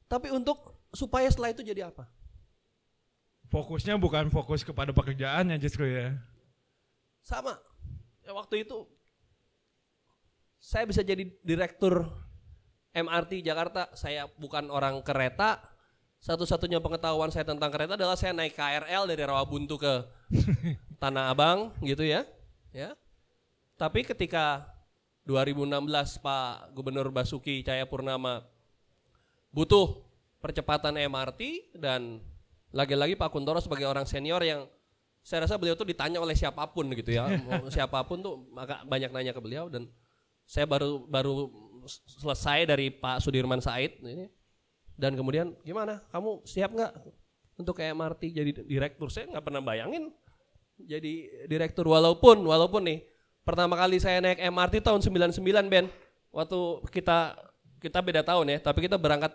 tapi 0.07 0.33
untuk 0.33 0.79
supaya 0.95 1.29
setelah 1.29 1.53
itu 1.53 1.63
jadi 1.63 1.91
apa? 1.91 2.09
Fokusnya 3.49 3.97
bukan 3.97 4.29
fokus 4.29 4.65
kepada 4.65 4.93
pekerjaannya 4.93 5.57
justru 5.61 5.89
ya. 5.89 6.17
Sama. 7.25 7.57
Ya, 8.25 8.33
waktu 8.37 8.65
itu 8.65 8.85
saya 10.61 10.85
bisa 10.85 11.01
jadi 11.01 11.29
direktur 11.45 12.09
MRT 12.93 13.41
Jakarta. 13.45 13.89
Saya 13.97 14.29
bukan 14.37 14.69
orang 14.69 15.01
kereta. 15.01 15.61
Satu-satunya 16.19 16.83
pengetahuan 16.83 17.31
saya 17.31 17.47
tentang 17.47 17.71
kereta 17.71 17.95
adalah 17.95 18.19
saya 18.19 18.35
naik 18.35 18.59
KRL 18.59 19.07
dari 19.07 19.23
Rawabuntu 19.23 19.79
ke 19.79 19.95
Tanah 21.03 21.31
Abang 21.31 21.73
gitu 21.81 22.03
ya. 22.03 22.27
Ya. 22.75 22.99
Tapi 23.79 24.03
ketika 24.03 24.67
2016 25.29 26.25
Pak 26.25 26.73
Gubernur 26.73 27.13
Basuki 27.13 27.61
Cahayapurnama. 27.61 28.49
Butuh 29.53 30.01
percepatan 30.41 30.97
MRT 30.97 31.77
dan 31.77 32.25
lagi-lagi 32.73 33.13
Pak 33.13 33.29
Kuntoro 33.29 33.61
sebagai 33.61 33.85
orang 33.85 34.09
senior 34.09 34.41
yang 34.41 34.65
saya 35.21 35.45
rasa 35.45 35.61
beliau 35.61 35.77
tuh 35.77 35.85
ditanya 35.85 36.17
oleh 36.17 36.33
siapa 36.33 36.65
pun 36.73 36.89
gitu 36.97 37.13
ya, 37.13 37.29
siapa 37.77 38.01
pun 38.09 38.25
tuh 38.25 38.49
agak 38.57 38.89
banyak 38.89 39.11
nanya 39.13 39.37
ke 39.37 39.41
beliau 39.45 39.69
dan 39.69 39.85
saya 40.49 40.65
baru 40.65 41.05
baru 41.05 41.53
selesai 42.09 42.65
dari 42.65 42.89
Pak 42.89 43.21
Sudirman 43.21 43.61
Said 43.61 44.01
ini. 44.01 44.33
Dan 44.99 45.15
kemudian 45.15 45.53
gimana? 45.61 46.01
Kamu 46.09 46.43
siap 46.49 46.73
nggak 46.73 46.93
untuk 47.61 47.77
MRT 47.77 48.33
jadi 48.33 48.51
direktur? 48.65 49.13
Saya 49.13 49.29
nggak 49.29 49.45
pernah 49.45 49.61
bayangin 49.61 50.09
jadi 50.81 51.45
direktur 51.47 51.85
walaupun 51.85 52.41
walaupun 52.43 52.83
nih 52.89 53.18
pertama 53.49 53.81
kali 53.81 53.97
saya 53.97 54.21
naik 54.21 54.45
MRT 54.45 54.85
tahun 54.85 55.01
99 55.01 55.41
Ben. 55.73 55.89
Waktu 56.29 56.61
kita 56.93 57.33
kita 57.81 58.05
beda 58.05 58.21
tahun 58.21 58.53
ya 58.53 58.59
tapi 58.61 58.85
kita 58.85 59.01
berangkat 59.01 59.33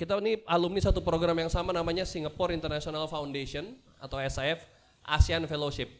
kita 0.00 0.16
ini 0.24 0.40
alumni 0.48 0.80
satu 0.80 1.04
program 1.04 1.36
yang 1.36 1.52
sama 1.52 1.76
namanya 1.76 2.08
Singapore 2.08 2.56
International 2.56 3.04
Foundation 3.12 3.76
atau 4.00 4.16
SIF 4.24 4.64
ASEAN 5.04 5.44
Fellowship. 5.44 5.92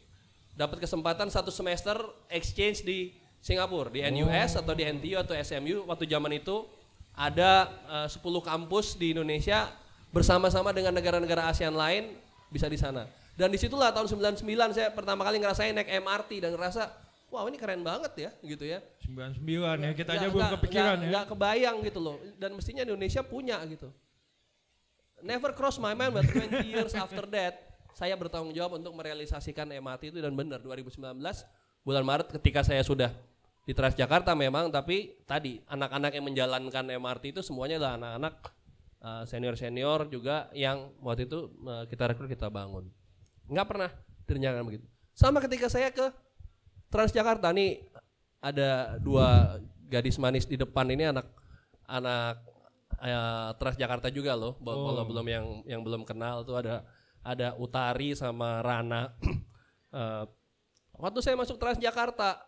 Dapat 0.57 0.81
kesempatan 0.81 1.29
satu 1.29 1.53
semester 1.53 2.01
exchange 2.33 2.81
di 2.81 3.13
Singapura 3.37 3.93
di 3.93 4.01
NUS 4.01 4.57
atau 4.57 4.73
di 4.73 4.81
NTU 4.81 5.21
atau 5.21 5.37
SMU 5.37 5.85
waktu 5.85 6.09
zaman 6.09 6.33
itu 6.33 6.65
ada 7.13 7.69
eh, 7.93 8.07
10 8.09 8.17
kampus 8.41 8.97
di 8.97 9.13
Indonesia 9.13 9.69
bersama-sama 10.09 10.73
dengan 10.73 10.97
negara-negara 10.97 11.45
ASEAN 11.53 11.77
lain 11.77 12.17
bisa 12.49 12.65
di 12.65 12.81
sana. 12.81 13.05
Dan 13.37 13.53
di 13.53 13.57
situlah 13.61 13.93
tahun 13.93 14.09
99 14.09 14.45
saya 14.73 14.89
pertama 14.93 15.25
kali 15.25 15.41
ngerasain 15.41 15.73
naik 15.73 15.89
MRT 16.01 16.41
dan 16.41 16.53
ngerasa 16.53 17.02
wah 17.33 17.49
ini 17.49 17.57
keren 17.57 17.81
banget 17.81 18.13
ya 18.15 18.31
gitu 18.45 18.63
ya. 18.63 18.79
99 19.01 19.41
ya, 19.81 19.91
kita 19.91 20.11
aja 20.13 20.19
Nggak- 20.21 20.31
belum 20.31 20.49
kepikiran 20.55 20.85
nggak- 20.93 21.01
ya. 21.01 21.09
nggak 21.09 21.25
kebayang 21.33 21.77
gitu 21.81 21.99
loh. 21.99 22.17
Dan 22.37 22.53
mestinya 22.53 22.85
Indonesia 22.85 23.21
punya 23.21 23.57
gitu. 23.65 23.89
Never 25.19 25.51
cross 25.51 25.79
my 25.79 25.91
mind 25.91 26.13
but 26.13 26.27
20 26.27 26.61
years 26.73 26.93
after 26.93 27.23
that 27.31 27.57
saya 27.93 28.13
bertanggung 28.13 28.51
jawab 28.51 28.75
untuk 28.75 28.91
merealisasikan 28.91 29.69
MRT 29.69 30.11
itu 30.11 30.19
dan 30.19 30.33
benar 30.33 30.59
2019 30.59 30.99
bulan 31.81 32.03
Maret 32.03 32.27
ketika 32.35 32.65
saya 32.65 32.81
sudah 32.81 33.13
di 33.63 33.71
Transjakarta 33.71 34.35
memang 34.35 34.67
tapi 34.67 35.15
tadi 35.23 35.61
anak-anak 35.65 36.11
yang 36.11 36.25
menjalankan 36.27 36.85
MRT 36.89 37.23
itu 37.31 37.41
semuanya 37.41 37.79
adalah 37.79 37.95
anak-anak 37.95 38.33
uh, 38.99 39.23
senior-senior 39.23 40.11
juga 40.11 40.51
yang 40.51 40.91
waktu 40.99 41.23
itu 41.23 41.47
uh, 41.63 41.87
kita 41.87 42.11
rekrut 42.11 42.27
kita 42.27 42.51
bangun. 42.51 42.91
Nggak 43.47 43.67
pernah 43.69 43.89
direncanakan 44.27 44.65
begitu. 44.67 44.85
Sama 45.15 45.39
ketika 45.39 45.71
saya 45.71 45.87
ke 45.87 46.11
Transjakarta 46.93 47.49
nih 47.49 47.81
ada 48.37 49.01
dua 49.01 49.57
gadis 49.89 50.21
manis 50.21 50.45
di 50.45 50.53
depan 50.53 50.85
ini 50.93 51.09
anak 51.09 51.25
anak 51.89 52.37
eh, 53.01 53.49
Transjakarta 53.57 54.13
juga 54.13 54.37
loh. 54.37 54.53
Oh. 54.61 54.93
Kalau 54.93 55.03
belum 55.09 55.25
yang 55.25 55.45
yang 55.65 55.81
belum 55.81 56.05
kenal 56.05 56.45
tuh 56.45 56.61
ada 56.61 56.85
ada 57.25 57.57
Utari 57.57 58.13
sama 58.13 58.61
Rana. 58.61 59.09
Eh, 59.93 60.25
waktu 60.97 61.21
saya 61.21 61.37
masuk 61.37 61.61
Transjakarta 61.61 62.41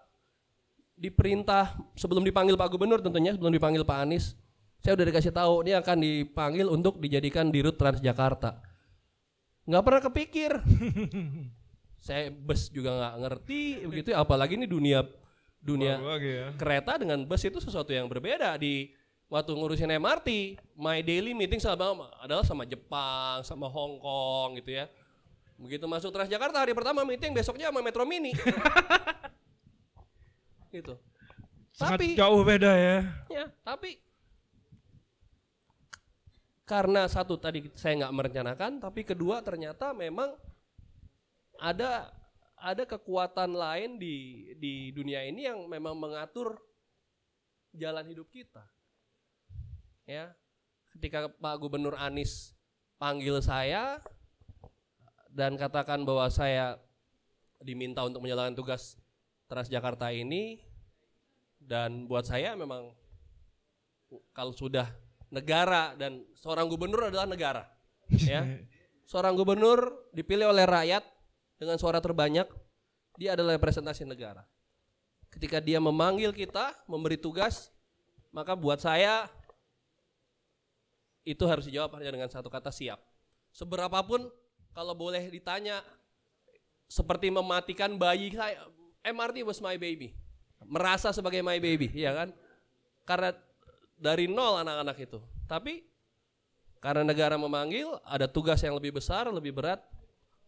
diperintah 0.97 1.77
sebelum 1.93 2.25
dipanggil 2.25 2.58
Pak 2.58 2.73
Gubernur 2.73 3.05
tentunya 3.05 3.38
sebelum 3.38 3.53
dipanggil 3.53 3.86
Pak 3.86 4.01
Anies 4.01 4.34
saya 4.79 4.95
udah 4.95 5.05
dikasih 5.12 5.29
tahu 5.29 5.67
dia 5.67 5.77
akan 5.84 5.97
dipanggil 6.01 6.65
untuk 6.71 6.97
dijadikan 6.97 7.51
dirut 7.51 7.75
Transjakarta 7.75 8.63
nggak 9.67 9.84
pernah 9.84 10.01
kepikir 10.10 10.51
saya 12.05 12.29
bus 12.29 12.69
juga 12.69 12.93
nggak 12.93 13.15
ngerti 13.25 13.61
begitu 13.89 14.09
ya. 14.13 14.21
apalagi 14.21 14.61
ini 14.61 14.69
dunia 14.69 15.01
dunia 15.57 15.97
ya. 16.21 16.53
kereta 16.53 17.01
dengan 17.01 17.25
bus 17.25 17.41
itu 17.41 17.57
sesuatu 17.57 17.89
yang 17.89 18.05
berbeda 18.05 18.53
di 18.61 18.93
waktu 19.25 19.57
ngurusin 19.57 19.89
MRT 19.89 20.61
my 20.77 21.01
daily 21.01 21.33
meeting 21.33 21.57
sama 21.57 22.13
adalah 22.21 22.45
sama 22.45 22.61
Jepang 22.69 23.41
sama 23.41 23.65
Hong 23.65 23.97
Kong 23.97 24.61
gitu 24.61 24.77
ya 24.77 24.85
begitu 25.57 25.89
masuk 25.89 26.13
Transjakarta 26.13 26.61
hari 26.61 26.77
pertama 26.77 27.01
meeting 27.01 27.33
besoknya 27.33 27.73
sama 27.73 27.81
Metro 27.81 28.05
Mini 28.05 28.37
gitu 30.75 31.01
Sangat 31.73 31.99
tapi 31.99 32.07
jauh 32.13 32.45
beda 32.45 32.71
ya. 32.77 32.97
ya 33.33 33.45
tapi 33.65 33.97
karena 36.69 37.09
satu 37.09 37.41
tadi 37.41 37.65
saya 37.73 38.05
nggak 38.05 38.13
merencanakan 38.13 38.71
tapi 38.77 39.01
kedua 39.01 39.41
ternyata 39.41 39.89
memang 39.97 40.37
ada 41.59 42.11
ada 42.55 42.83
kekuatan 42.87 43.53
lain 43.53 43.99
di 43.99 44.49
di 44.57 44.89
dunia 44.95 45.21
ini 45.27 45.45
yang 45.45 45.67
memang 45.67 45.95
mengatur 45.95 46.57
jalan 47.75 48.07
hidup 48.07 48.27
kita. 48.31 48.63
Ya 50.05 50.33
ketika 50.95 51.27
Pak 51.27 51.55
Gubernur 51.59 51.99
Anies 51.99 52.55
panggil 52.95 53.43
saya 53.43 53.99
dan 55.27 55.59
katakan 55.59 56.07
bahwa 56.07 56.31
saya 56.31 56.79
diminta 57.59 57.99
untuk 58.07 58.23
menjalankan 58.23 58.55
tugas 58.55 58.95
Transjakarta 59.45 60.09
ini 60.09 60.57
dan 61.61 62.09
buat 62.09 62.25
saya 62.25 62.57
memang 62.57 62.89
kalau 64.33 64.55
sudah 64.57 64.89
negara 65.29 65.93
dan 65.93 66.25
seorang 66.33 66.65
gubernur 66.65 67.13
adalah 67.13 67.29
negara 67.29 67.63
ya. 68.09 68.41
Seorang 69.05 69.37
gubernur 69.37 70.09
dipilih 70.17 70.49
oleh 70.49 70.65
rakyat 70.65 71.05
dengan 71.55 71.79
suara 71.79 72.03
terbanyak 72.03 72.47
dia 73.15 73.33
adalah 73.35 73.55
representasi 73.55 74.03
negara. 74.03 74.43
Ketika 75.31 75.59
dia 75.59 75.79
memanggil 75.79 76.31
kita 76.31 76.75
memberi 76.87 77.19
tugas 77.19 77.71
maka 78.35 78.51
buat 78.51 78.83
saya 78.83 79.31
itu 81.25 81.41
harus 81.47 81.65
dijawab 81.65 81.95
hanya 81.97 82.11
dengan 82.13 82.29
satu 82.29 82.51
kata 82.51 82.69
siap. 82.69 82.99
Seberapapun 83.55 84.27
kalau 84.75 84.93
boleh 84.93 85.23
ditanya 85.31 85.79
seperti 86.85 87.31
mematikan 87.31 87.95
bayi 87.95 88.29
saya 88.35 88.61
MRT 89.01 89.47
was 89.47 89.63
my 89.63 89.79
baby. 89.79 90.13
Merasa 90.65 91.15
sebagai 91.15 91.39
my 91.39 91.57
baby 91.57 91.89
ya 91.95 92.11
kan? 92.13 92.29
Karena 93.07 93.31
dari 93.95 94.27
nol 94.27 94.59
anak-anak 94.61 94.97
itu. 94.99 95.19
Tapi 95.47 95.85
karena 96.83 97.01
negara 97.01 97.39
memanggil 97.39 97.87
ada 98.05 98.29
tugas 98.29 98.61
yang 98.61 98.75
lebih 98.77 98.99
besar 98.99 99.25
lebih 99.31 99.55
berat 99.55 99.81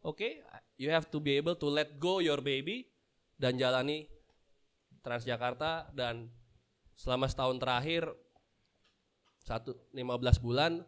oke 0.07 0.39
you 0.79 0.87
have 0.87 1.11
to 1.11 1.19
be 1.19 1.35
able 1.35 1.53
to 1.59 1.67
let 1.67 1.99
go 1.99 2.23
your 2.23 2.39
baby 2.39 2.87
dan 3.35 3.59
jalani 3.59 4.07
Transjakarta 5.03 5.91
dan 5.91 6.31
selama 6.95 7.27
setahun 7.27 7.59
terakhir 7.59 8.07
satu 9.43 9.75
15 9.91 10.43
bulan 10.43 10.83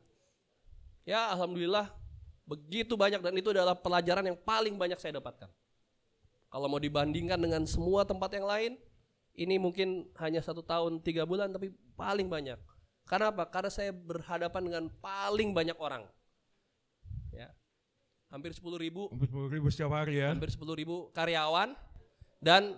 ya 1.03 1.35
alhamdulillah 1.35 1.91
begitu 2.47 2.95
banyak 2.95 3.19
dan 3.19 3.35
itu 3.35 3.51
adalah 3.51 3.75
pelajaran 3.75 4.23
yang 4.23 4.39
paling 4.39 4.75
banyak 4.75 4.99
saya 4.99 5.19
dapatkan 5.21 5.47
kalau 6.49 6.65
mau 6.65 6.81
dibandingkan 6.81 7.37
dengan 7.39 7.63
semua 7.63 8.03
tempat 8.03 8.33
yang 8.35 8.47
lain 8.49 8.73
ini 9.39 9.55
mungkin 9.55 10.09
hanya 10.19 10.43
satu 10.43 10.59
tahun 10.59 10.99
tiga 10.99 11.23
bulan 11.23 11.55
tapi 11.55 11.71
paling 11.95 12.27
banyak. 12.27 12.59
Karena 13.07 13.31
apa? 13.31 13.47
Karena 13.47 13.71
saya 13.71 13.95
berhadapan 13.95 14.61
dengan 14.67 14.85
paling 14.99 15.55
banyak 15.55 15.77
orang. 15.79 16.03
Ya, 18.29 18.37
hampir 18.37 18.53
10 18.53 18.61
ribu, 18.77 19.09
Hampir 19.09 19.27
10 19.27 19.49
ribu 19.49 19.67
setiap 19.73 19.91
hari 19.91 20.21
ya. 20.21 20.29
hampir 20.29 20.53
10 20.53 20.61
ribu 20.77 21.09
karyawan 21.11 21.73
dan 22.37 22.77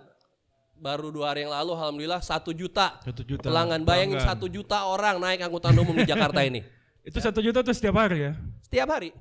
baru 0.73 1.11
dua 1.11 1.35
hari 1.35 1.43
yang 1.45 1.51
lalu 1.53 1.75
alhamdulillah 1.75 2.23
satu 2.23 2.55
juta 2.55 2.97
Satu 3.03 3.21
juta. 3.21 3.45
pelanggan. 3.45 3.83
Bayangin 3.83 4.17
satu 4.17 4.47
juta 4.47 4.87
orang 4.87 5.19
naik 5.19 5.43
angkutan 5.43 5.75
umum 5.77 5.93
di 5.93 6.07
Jakarta 6.07 6.41
ini 6.41 6.63
Itu 7.07 7.19
satu 7.19 7.43
juta 7.43 7.61
tuh 7.61 7.75
setiap 7.75 7.99
hari 7.99 8.25
ya? 8.25 8.33
setiap 8.63 8.87
hari. 8.89 9.11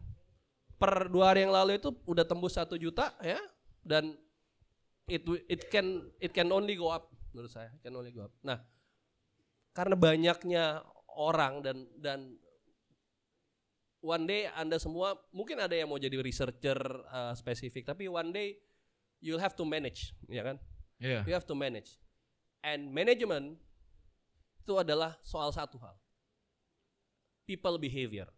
Per 0.79 1.11
dua 1.11 1.35
hari 1.35 1.43
yang 1.43 1.53
lalu 1.53 1.77
itu 1.77 1.91
udah 2.07 2.23
tembus 2.23 2.55
satu 2.57 2.79
juta 2.79 3.13
ya 3.21 3.37
dan 3.83 4.15
it 5.05 5.21
it 5.51 5.67
can 5.69 6.09
it 6.17 6.31
can 6.31 6.49
only 6.49 6.73
go 6.73 6.89
up 6.89 7.11
menurut 7.35 7.51
saya 7.51 7.69
it 7.75 7.83
can 7.83 7.93
only 7.93 8.09
go 8.09 8.25
up. 8.25 8.33
Nah 8.41 8.63
karena 9.75 9.93
banyaknya 9.93 10.81
orang 11.13 11.61
dan 11.61 11.85
dan 11.99 12.40
one 14.01 14.25
day 14.25 14.49
anda 14.57 14.81
semua 14.81 15.17
mungkin 15.31 15.61
ada 15.61 15.77
yang 15.77 15.89
mau 15.89 16.01
jadi 16.01 16.17
researcher 16.21 16.81
uh, 17.13 17.37
spesifik 17.37 17.85
tapi 17.85 18.09
one 18.09 18.33
day 18.33 18.57
you'll 19.21 19.41
have 19.41 19.55
to 19.55 19.65
manage 19.65 20.17
ya 20.27 20.43
kan? 20.43 20.57
Iya. 21.01 21.25
you 21.25 21.33
have 21.33 21.49
to 21.49 21.57
manage. 21.57 21.97
And 22.61 22.93
management 22.93 23.57
itu 24.61 24.77
adalah 24.77 25.17
soal 25.25 25.49
satu 25.49 25.81
hal. 25.81 25.97
People 27.49 27.81
behavior. 27.81 28.29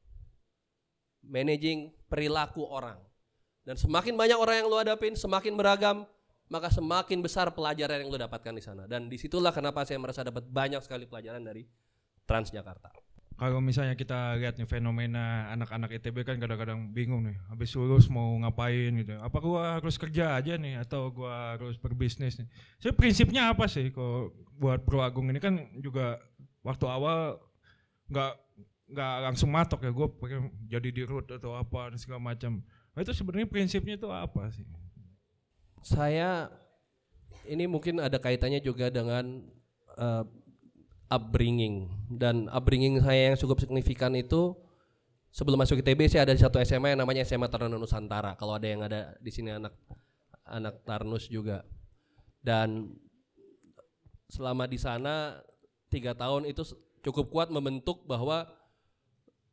Managing 1.27 1.91
perilaku 2.07 2.63
orang. 2.63 3.03
Dan 3.67 3.75
semakin 3.75 4.15
banyak 4.15 4.39
orang 4.39 4.63
yang 4.63 4.67
lu 4.71 4.79
hadapin 4.79 5.19
semakin 5.19 5.59
beragam 5.59 6.07
maka 6.51 6.69
semakin 6.71 7.19
besar 7.19 7.51
pelajaran 7.51 8.03
yang 8.03 8.11
lu 8.11 8.19
dapatkan 8.19 8.55
di 8.55 8.63
sana. 8.63 8.87
Dan 8.87 9.11
di 9.11 9.19
situlah 9.19 9.51
kenapa 9.51 9.83
saya 9.83 9.99
merasa 9.99 10.23
dapat 10.23 10.47
banyak 10.47 10.83
sekali 10.87 11.11
pelajaran 11.11 11.43
dari 11.43 11.67
Transjakarta 12.23 13.02
Kalau 13.39 13.59
misalnya 13.59 13.97
kita 13.99 14.39
lihat 14.39 14.61
nih 14.61 14.69
fenomena 14.69 15.51
anak-anak 15.51 15.93
ITB 15.99 16.23
kan 16.23 16.37
kadang-kadang 16.39 16.93
bingung 16.95 17.27
nih, 17.27 17.37
habis 17.51 17.73
lulus 17.75 18.07
mau 18.07 18.37
ngapain 18.41 18.93
gitu. 19.03 19.19
Apa 19.19 19.39
gua 19.43 19.81
harus 19.81 19.97
kerja 19.99 20.37
aja 20.39 20.55
nih 20.55 20.79
atau 20.81 21.11
gua 21.11 21.57
harus 21.57 21.81
berbisnis 21.81 22.39
nih? 22.39 22.49
Jadi 22.79 22.93
prinsipnya 22.95 23.51
apa 23.51 23.67
sih 23.67 23.91
kalau 23.91 24.31
buat 24.57 24.85
Pro 24.87 25.03
Agung 25.03 25.33
ini 25.33 25.43
kan 25.43 25.59
juga 25.81 26.23
waktu 26.63 26.87
awal 26.87 27.41
nggak 28.13 28.33
nggak 28.93 29.15
langsung 29.25 29.49
matok 29.49 29.89
ya, 29.89 29.91
gue 29.91 30.09
pengen 30.21 30.53
jadi 30.69 30.89
di 30.93 31.03
root 31.09 31.25
atau 31.33 31.57
apa 31.57 31.97
dan 31.97 31.99
segala 31.99 32.21
macam. 32.21 32.61
Nah, 32.93 33.01
itu 33.01 33.17
sebenarnya 33.17 33.49
prinsipnya 33.49 33.97
itu 33.97 34.05
apa 34.13 34.53
sih? 34.53 34.69
saya 35.83 36.47
ini 37.51 37.67
mungkin 37.67 37.99
ada 37.99 38.23
kaitannya 38.23 38.63
juga 38.63 38.87
dengan 38.89 39.43
uh, 39.99 40.23
upbringing. 41.13 41.93
Dan 42.09 42.49
upbringing 42.49 43.05
saya 43.05 43.33
yang 43.33 43.37
cukup 43.37 43.61
signifikan 43.61 44.17
itu 44.17 44.57
sebelum 45.29 45.61
masuk 45.61 45.85
ITB 45.85 46.09
saya 46.09 46.25
ada 46.25 46.33
di 46.33 46.41
satu 46.41 46.57
SMA 46.65 46.97
yang 46.97 47.05
namanya 47.05 47.29
SMA 47.29 47.53
Taruna 47.53 47.77
Nusantara. 47.77 48.33
Kalau 48.41 48.57
ada 48.57 48.65
yang 48.65 48.81
ada 48.81 49.13
di 49.21 49.29
sini 49.29 49.53
anak 49.53 49.77
anak 50.49 50.81
Tarnus 50.89 51.29
juga. 51.29 51.69
Dan 52.41 52.97
selama 54.33 54.65
di 54.65 54.81
sana 54.81 55.45
tiga 55.93 56.17
tahun 56.17 56.49
itu 56.49 56.65
cukup 57.05 57.29
kuat 57.29 57.49
membentuk 57.53 58.09
bahwa 58.09 58.49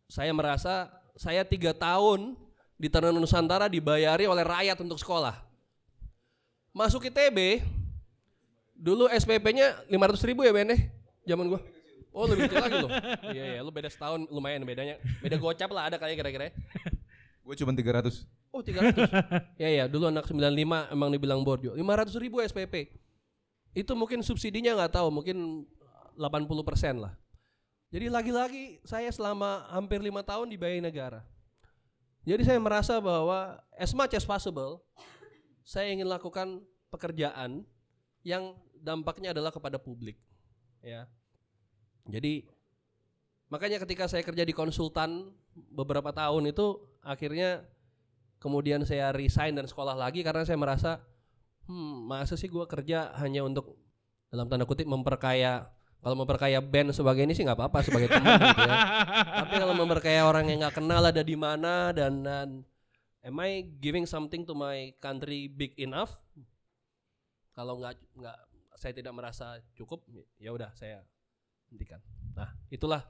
saya 0.08 0.32
merasa 0.32 0.88
saya 1.20 1.44
tiga 1.44 1.76
tahun 1.76 2.40
di 2.80 2.88
Taruna 2.88 3.20
Nusantara 3.20 3.68
dibayari 3.68 4.24
oleh 4.24 4.48
rakyat 4.48 4.80
untuk 4.80 4.96
sekolah. 4.96 5.36
Masuk 6.72 7.12
ITB 7.12 7.60
dulu 8.80 9.12
SPP-nya 9.12 9.84
500 9.92 10.30
ribu 10.32 10.48
ya 10.48 10.56
Ben 10.56 10.72
eh? 10.72 10.99
Zaman 11.30 11.46
gua. 11.46 11.62
Oh 12.10 12.26
lebih 12.26 12.50
kecil 12.50 12.58
lagi 12.58 12.78
loh 12.82 12.90
iya 13.30 13.44
iya 13.54 13.60
lu 13.62 13.70
beda 13.70 13.86
setahun 13.86 14.26
lumayan 14.34 14.66
bedanya. 14.66 14.98
Beda 15.22 15.38
gocap 15.38 15.70
lah 15.70 15.94
ada 15.94 16.02
kali 16.02 16.18
kira-kira 16.18 16.50
ya. 16.50 16.54
Gue 17.46 17.54
cuma 17.58 17.74
300. 17.74 18.26
oh 18.50 18.62
300 18.66 19.62
ya 19.62 19.70
ya 19.70 19.86
dulu 19.86 20.10
anak 20.10 20.26
95 20.26 20.90
emang 20.90 21.10
dibilang 21.14 21.42
borjo. 21.46 21.78
500 21.78 22.18
ribu 22.18 22.42
SPP 22.42 22.98
itu 23.78 23.92
mungkin 23.94 24.26
subsidinya 24.26 24.74
nggak 24.74 24.98
tahu 24.98 25.14
mungkin 25.14 25.70
80 26.18 26.50
persen 26.66 26.98
lah. 26.98 27.14
Jadi 27.90 28.10
lagi-lagi 28.10 28.82
saya 28.86 29.10
selama 29.10 29.66
hampir 29.70 30.02
lima 30.02 30.22
tahun 30.22 30.50
dibayar 30.50 30.82
negara. 30.82 31.22
Jadi 32.26 32.46
saya 32.46 32.58
merasa 32.62 32.98
bahwa 33.02 33.58
as 33.78 33.94
much 33.94 34.14
as 34.18 34.26
possible 34.26 34.82
saya 35.66 35.94
ingin 35.94 36.10
lakukan 36.10 36.62
pekerjaan 36.90 37.62
yang 38.26 38.58
dampaknya 38.82 39.32
adalah 39.34 39.54
kepada 39.54 39.78
publik 39.78 40.18
ya 40.82 41.06
jadi 42.10 42.46
makanya 43.50 43.82
ketika 43.82 44.06
saya 44.06 44.22
kerja 44.26 44.46
di 44.46 44.54
konsultan 44.54 45.34
beberapa 45.74 46.14
tahun 46.14 46.50
itu 46.50 46.78
akhirnya 47.02 47.66
kemudian 48.38 48.86
saya 48.86 49.14
resign 49.14 49.58
dan 49.58 49.66
sekolah 49.66 49.94
lagi 49.98 50.22
karena 50.22 50.46
saya 50.46 50.58
merasa 50.58 50.92
hmm 51.70 52.10
masa 52.10 52.34
sih 52.34 52.50
gua 52.50 52.66
kerja 52.66 53.14
hanya 53.22 53.46
untuk 53.46 53.78
dalam 54.30 54.46
tanda 54.50 54.66
kutip 54.66 54.86
memperkaya 54.86 55.70
kalau 56.00 56.16
memperkaya 56.16 56.64
band 56.64 56.96
sebagai 56.96 57.28
ini 57.28 57.36
sih 57.36 57.44
nggak 57.44 57.60
apa-apa 57.60 57.84
sebagai 57.84 58.08
teman 58.08 58.40
gitu 58.40 58.62
ya. 58.64 58.76
Tapi 59.44 59.56
kalau 59.60 59.76
memperkaya 59.76 60.22
orang 60.24 60.48
yang 60.48 60.64
nggak 60.64 60.80
kenal 60.80 61.04
ada 61.04 61.20
di 61.20 61.36
mana 61.36 61.92
dan 61.92 62.24
dan 62.24 62.64
am 63.20 63.38
I 63.44 63.68
giving 63.84 64.08
something 64.08 64.48
to 64.48 64.56
my 64.56 64.96
country 65.04 65.52
big 65.52 65.76
enough? 65.76 66.24
Kalau 67.52 67.84
nggak 67.84 68.00
nggak 68.16 68.38
saya 68.80 68.96
tidak 68.96 69.12
merasa 69.12 69.60
cukup 69.76 70.08
ya 70.40 70.56
udah 70.56 70.72
saya 70.72 71.04
hentikan. 71.72 72.02
Nah 72.34 72.52
itulah 72.70 73.06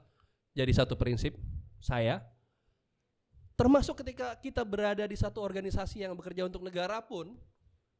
jadi 0.54 0.70
satu 0.72 0.96
prinsip 0.96 1.36
saya. 1.80 2.22
Termasuk 3.56 4.00
ketika 4.00 4.32
kita 4.40 4.64
berada 4.64 5.04
di 5.04 5.16
satu 5.16 5.44
organisasi 5.44 6.00
yang 6.00 6.16
bekerja 6.16 6.48
untuk 6.48 6.64
negara 6.64 7.04
pun 7.04 7.36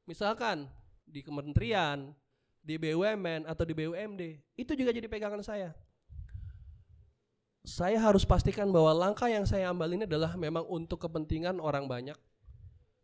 misalkan 0.08 0.64
di 1.04 1.20
kementerian 1.20 2.16
di 2.64 2.80
BUMN 2.80 3.44
atau 3.44 3.64
di 3.68 3.76
BUMD 3.76 4.22
itu 4.56 4.72
juga 4.72 4.92
jadi 4.92 5.04
pegangan 5.08 5.44
saya. 5.44 5.76
Saya 7.60 8.00
harus 8.00 8.24
pastikan 8.24 8.72
bahwa 8.72 8.96
langkah 8.96 9.28
yang 9.28 9.44
saya 9.44 9.68
ambil 9.68 9.92
ini 9.92 10.08
adalah 10.08 10.32
memang 10.32 10.64
untuk 10.64 11.04
kepentingan 11.04 11.60
orang 11.60 11.84
banyak 11.84 12.16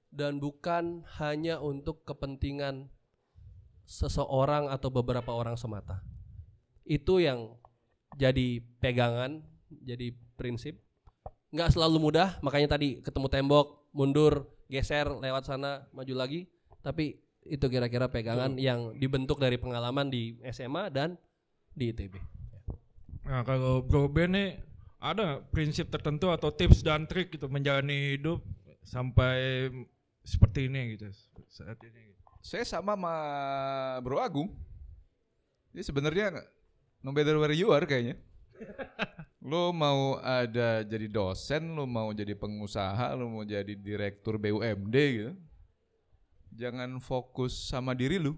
dan 0.09 0.41
bukan 0.41 1.05
hanya 1.21 1.61
untuk 1.61 2.09
kepentingan 2.09 2.89
seseorang 3.85 4.73
atau 4.73 4.89
beberapa 4.89 5.29
orang 5.29 5.61
semata. 5.61 6.01
Itu 6.87 7.19
yang 7.19 7.59
jadi 8.15 8.63
pegangan, 8.79 9.43
jadi 9.83 10.15
prinsip. 10.39 10.79
Nggak 11.51 11.75
selalu 11.75 11.99
mudah, 11.99 12.39
makanya 12.41 12.79
tadi 12.79 13.03
ketemu 13.03 13.27
tembok, 13.27 13.91
mundur, 13.91 14.47
geser, 14.71 15.11
lewat 15.11 15.51
sana, 15.51 15.85
maju 15.91 16.15
lagi. 16.15 16.47
Tapi 16.81 17.19
itu 17.47 17.67
kira-kira 17.71 18.11
pegangan 18.11 18.59
yang 18.59 18.95
dibentuk 18.99 19.39
dari 19.39 19.59
pengalaman 19.59 20.11
di 20.11 20.39
SMA 20.51 20.91
dan 20.91 21.15
di 21.75 21.95
ITB. 21.95 22.15
Nah 23.27 23.43
kalau 23.43 23.83
Bro 23.83 24.11
Ben 24.11 24.35
nih 24.35 24.51
ada 25.03 25.43
prinsip 25.51 25.91
tertentu 25.91 26.31
atau 26.31 26.51
tips 26.51 26.83
dan 26.83 27.07
trik 27.07 27.35
gitu 27.35 27.47
menjalani 27.51 28.19
hidup 28.19 28.43
sampai 28.87 29.71
seperti 30.27 30.71
ini 30.71 30.99
gitu 30.99 31.11
saat 31.51 31.79
ini. 31.83 32.15
Gitu. 32.15 32.21
Saya 32.43 32.65
sama 32.67 32.95
sama 32.95 33.15
Bro 34.03 34.19
Agung. 34.23 34.51
Jadi 35.75 35.83
sebenarnya 35.83 36.27
no 37.01 37.11
matter 37.13 37.37
where 37.37 37.53
you 37.57 37.73
are 37.73 37.85
kayaknya. 37.85 38.17
lo 39.47 39.71
mau 39.71 40.19
ada 40.19 40.83
jadi 40.83 41.07
dosen, 41.07 41.77
lo 41.77 41.87
mau 41.87 42.11
jadi 42.11 42.35
pengusaha, 42.35 43.15
lo 43.15 43.31
mau 43.31 43.45
jadi 43.47 43.77
direktur 43.79 44.41
BUMD 44.41 44.97
gitu. 44.97 45.33
Jangan 46.57 46.99
fokus 46.99 47.69
sama 47.69 47.93
diri 47.93 48.17
lu. 48.19 48.35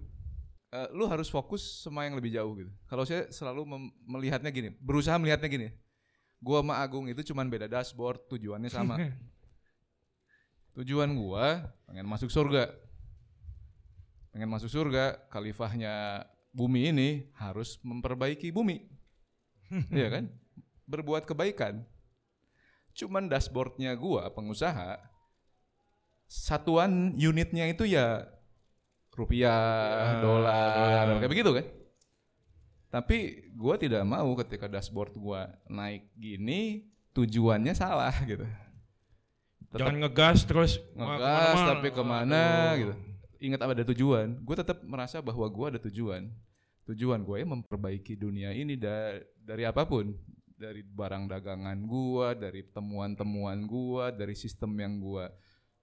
Eh, 0.69 0.89
lu 0.93 1.09
harus 1.09 1.33
fokus 1.33 1.65
sama 1.81 2.05
yang 2.05 2.21
lebih 2.21 2.29
jauh 2.35 2.53
gitu. 2.61 2.69
Kalau 2.85 3.09
saya 3.09 3.25
selalu 3.33 3.65
melihatnya 4.05 4.53
gini, 4.53 4.69
berusaha 4.77 5.17
melihatnya 5.17 5.49
gini. 5.49 5.69
Gua 6.45 6.61
sama 6.61 6.77
Agung 6.79 7.09
itu 7.09 7.25
cuman 7.33 7.49
beda 7.49 7.67
dashboard, 7.67 8.29
tujuannya 8.29 8.69
sama. 8.69 9.01
Tujuan 10.79 11.11
gua 11.17 11.73
pengen 11.89 12.07
masuk 12.07 12.29
surga. 12.31 12.71
Pengen 14.31 14.47
masuk 14.47 14.69
surga, 14.69 15.19
khalifahnya 15.33 16.23
bumi 16.51 16.91
ini 16.91 17.09
harus 17.37 17.77
memperbaiki 17.81 18.51
bumi. 18.51 18.85
Iya 19.93 20.09
kan? 20.09 20.25
Berbuat 20.89 21.29
kebaikan. 21.29 21.85
Cuman 22.97 23.29
dashboardnya 23.29 23.93
gua 23.95 24.33
pengusaha 24.33 24.97
satuan 26.25 27.15
unitnya 27.15 27.69
itu 27.69 27.85
ya 27.85 28.27
rupiah, 29.13 30.15
Ya, 30.15 30.23
dolar, 30.23 31.19
kayak 31.19 31.31
begitu 31.31 31.51
kan? 31.53 31.67
Tapi 32.89 33.17
gua 33.53 33.77
tidak 33.77 34.01
mau 34.03 34.33
ketika 34.39 34.71
dashboard 34.71 35.13
gua 35.15 35.53
naik 35.69 36.09
gini 36.17 36.89
tujuannya 37.13 37.75
salah 37.75 38.15
gitu. 38.25 38.47
Tetap 39.69 39.85
Jangan 39.85 39.97
ngegas 40.01 40.39
terus 40.49 40.73
ngegas 40.97 41.29
ke 41.29 41.29
mana-mana. 41.29 41.69
tapi 41.69 41.89
ke 41.93 42.03
mana 42.03 42.41
Aduh. 42.41 42.79
gitu. 42.81 42.95
Ingat 43.39 43.61
ada 43.63 43.85
tujuan. 43.95 44.39
Gue 44.43 44.57
tetap 44.59 44.83
merasa 44.83 45.23
bahwa 45.23 45.47
gue 45.47 45.67
ada 45.77 45.81
tujuan. 45.87 46.27
Tujuan 46.89 47.21
gue 47.23 47.45
memperbaiki 47.45 48.19
dunia 48.19 48.51
ini 48.51 48.75
da- 48.75 49.21
dari 49.39 49.63
apa 49.65 49.85
pun, 49.85 50.17
dari 50.59 50.83
barang 50.83 51.31
dagangan 51.31 51.79
gua, 51.87 52.35
dari 52.35 52.67
temuan-temuan 52.67 53.63
gua, 53.65 54.11
dari 54.11 54.35
sistem 54.35 54.75
yang 54.75 54.99
gua. 54.99 55.31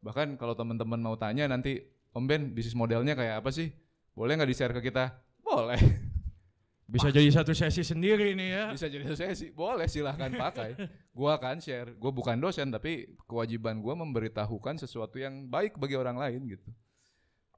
Bahkan 0.03 0.35
kalau 0.35 0.53
teman-teman 0.53 0.99
mau 0.99 1.15
tanya 1.15 1.47
nanti, 1.47 1.79
Om 2.11 2.27
Ben, 2.27 2.51
bisnis 2.51 2.75
modelnya 2.75 3.15
kayak 3.15 3.41
apa 3.41 3.49
sih? 3.55 3.71
Boleh 4.11 4.35
nggak 4.35 4.51
di-share 4.51 4.75
ke 4.75 4.91
kita? 4.91 5.15
Boleh. 5.39 5.79
Bisa 6.93 7.09
jadi 7.09 7.25
satu 7.33 7.49
sesi 7.55 7.81
sendiri 7.81 8.37
nih 8.37 8.49
ya. 8.53 8.63
Bisa 8.69 8.85
jadi 8.85 9.09
sesi, 9.17 9.49
boleh 9.49 9.89
silahkan 9.89 10.29
pakai. 10.29 10.77
Gua 11.15 11.39
akan 11.39 11.57
share. 11.57 11.97
Gua 11.97 12.13
bukan 12.13 12.37
dosen 12.37 12.69
tapi 12.69 13.17
kewajiban 13.25 13.81
gua 13.81 13.97
memberitahukan 13.97 14.77
sesuatu 14.77 15.17
yang 15.17 15.49
baik 15.49 15.81
bagi 15.81 15.97
orang 15.97 16.19
lain 16.19 16.45
gitu. 16.45 16.69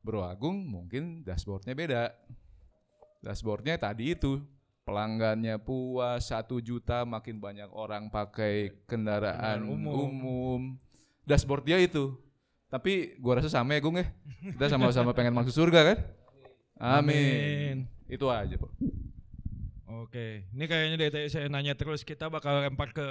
Bro 0.05 0.23
Agung 0.25 0.65
mungkin 0.65 1.25
dashboardnya 1.25 1.73
beda. 1.73 2.15
Dashboardnya 3.21 3.75
tadi 3.81 4.13
itu 4.13 4.39
pelanggannya 4.87 5.59
puas 5.59 6.31
satu 6.31 6.63
juta 6.63 7.03
makin 7.03 7.43
banyak 7.43 7.67
orang 7.75 8.07
pakai 8.07 8.85
kendaraan 8.87 9.63
Kendaraan 9.63 9.67
umum. 9.67 9.95
umum. 10.07 10.61
Dashboard 11.27 11.67
dia 11.67 11.77
itu. 11.81 12.15
Tapi 12.67 13.15
gua 13.19 13.39
rasa 13.39 13.51
sama 13.51 13.75
ya 13.75 13.83
Gung 13.83 13.99
ya. 13.99 14.07
Kita 14.43 14.71
sama-sama 14.71 15.11
pengen 15.11 15.35
masuk 15.35 15.55
surga 15.55 15.95
kan? 15.95 15.97
Amin. 16.79 17.87
Itu 18.07 18.31
aja, 18.31 18.55
Pak. 18.55 18.71
Oke, 20.07 20.47
ini 20.55 20.65
kayaknya 20.67 20.95
dari 20.99 21.11
tadi 21.11 21.27
saya 21.27 21.47
nanya 21.51 21.75
terus 21.75 22.03
kita 22.07 22.31
bakal 22.31 22.63
lempar 22.63 22.95
ke 22.95 23.07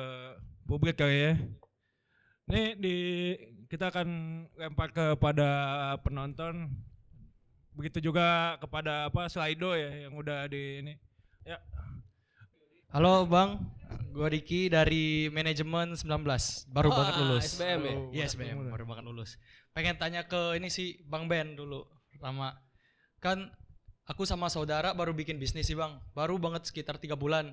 publik 0.65 0.97
kali 0.97 1.19
ya. 1.19 1.35
Ini 2.47 2.79
di 2.79 2.97
kita 3.67 3.91
akan 3.91 4.09
lempar 4.55 4.95
kepada 4.95 5.49
penonton. 6.03 6.71
Begitu 7.77 8.09
juga 8.09 8.57
kepada 8.57 9.11
apa 9.13 9.29
Slido 9.29 9.77
ya 9.77 10.09
yang 10.09 10.17
udah 10.17 10.49
di 10.49 10.81
ini. 10.81 10.95
Ya, 11.45 11.61
Halo 12.97 13.29
Bang, 13.29 13.61
gua 14.17 14.33
Riki 14.33 14.73
dari 14.73 15.29
manajemen 15.29 15.93
19, 15.93 16.09
baru 16.73 16.89
Wah, 16.89 16.97
banget 16.97 17.15
lulus. 17.21 17.45
SBM 17.59 17.81
ya? 17.85 17.95
Iya 18.09 18.25
SBM, 18.33 18.59
baru 18.73 18.85
banget 18.89 19.05
lulus. 19.05 19.37
Pengen 19.77 20.01
tanya 20.01 20.25
ke 20.25 20.57
ini 20.57 20.73
sih 20.73 20.97
Bang 21.05 21.29
Ben 21.29 21.53
dulu, 21.53 21.85
pertama. 22.09 22.57
Kan 23.21 23.53
aku 24.09 24.25
sama 24.25 24.49
saudara 24.49 24.97
baru 24.97 25.13
bikin 25.13 25.37
bisnis 25.37 25.69
sih 25.69 25.77
Bang, 25.77 26.01
baru 26.17 26.41
banget 26.41 26.65
sekitar 26.71 26.97
tiga 26.97 27.19
bulan. 27.19 27.53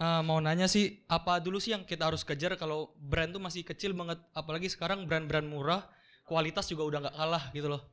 Eh, 0.00 0.22
mau 0.24 0.40
nanya 0.40 0.64
sih, 0.64 1.04
apa 1.12 1.44
dulu 1.44 1.60
sih 1.60 1.76
yang 1.76 1.84
kita 1.84 2.08
harus 2.08 2.24
kejar 2.24 2.56
kalau 2.56 2.96
brand 2.96 3.36
tuh 3.36 3.42
masih 3.42 3.60
kecil 3.68 3.92
banget, 3.92 4.16
apalagi 4.32 4.64
sekarang 4.72 5.04
brand-brand 5.04 5.44
murah, 5.44 5.84
kualitas 6.24 6.72
juga 6.72 6.88
udah 6.88 6.98
nggak 7.04 7.16
kalah 7.20 7.44
gitu 7.52 7.68
loh. 7.68 7.84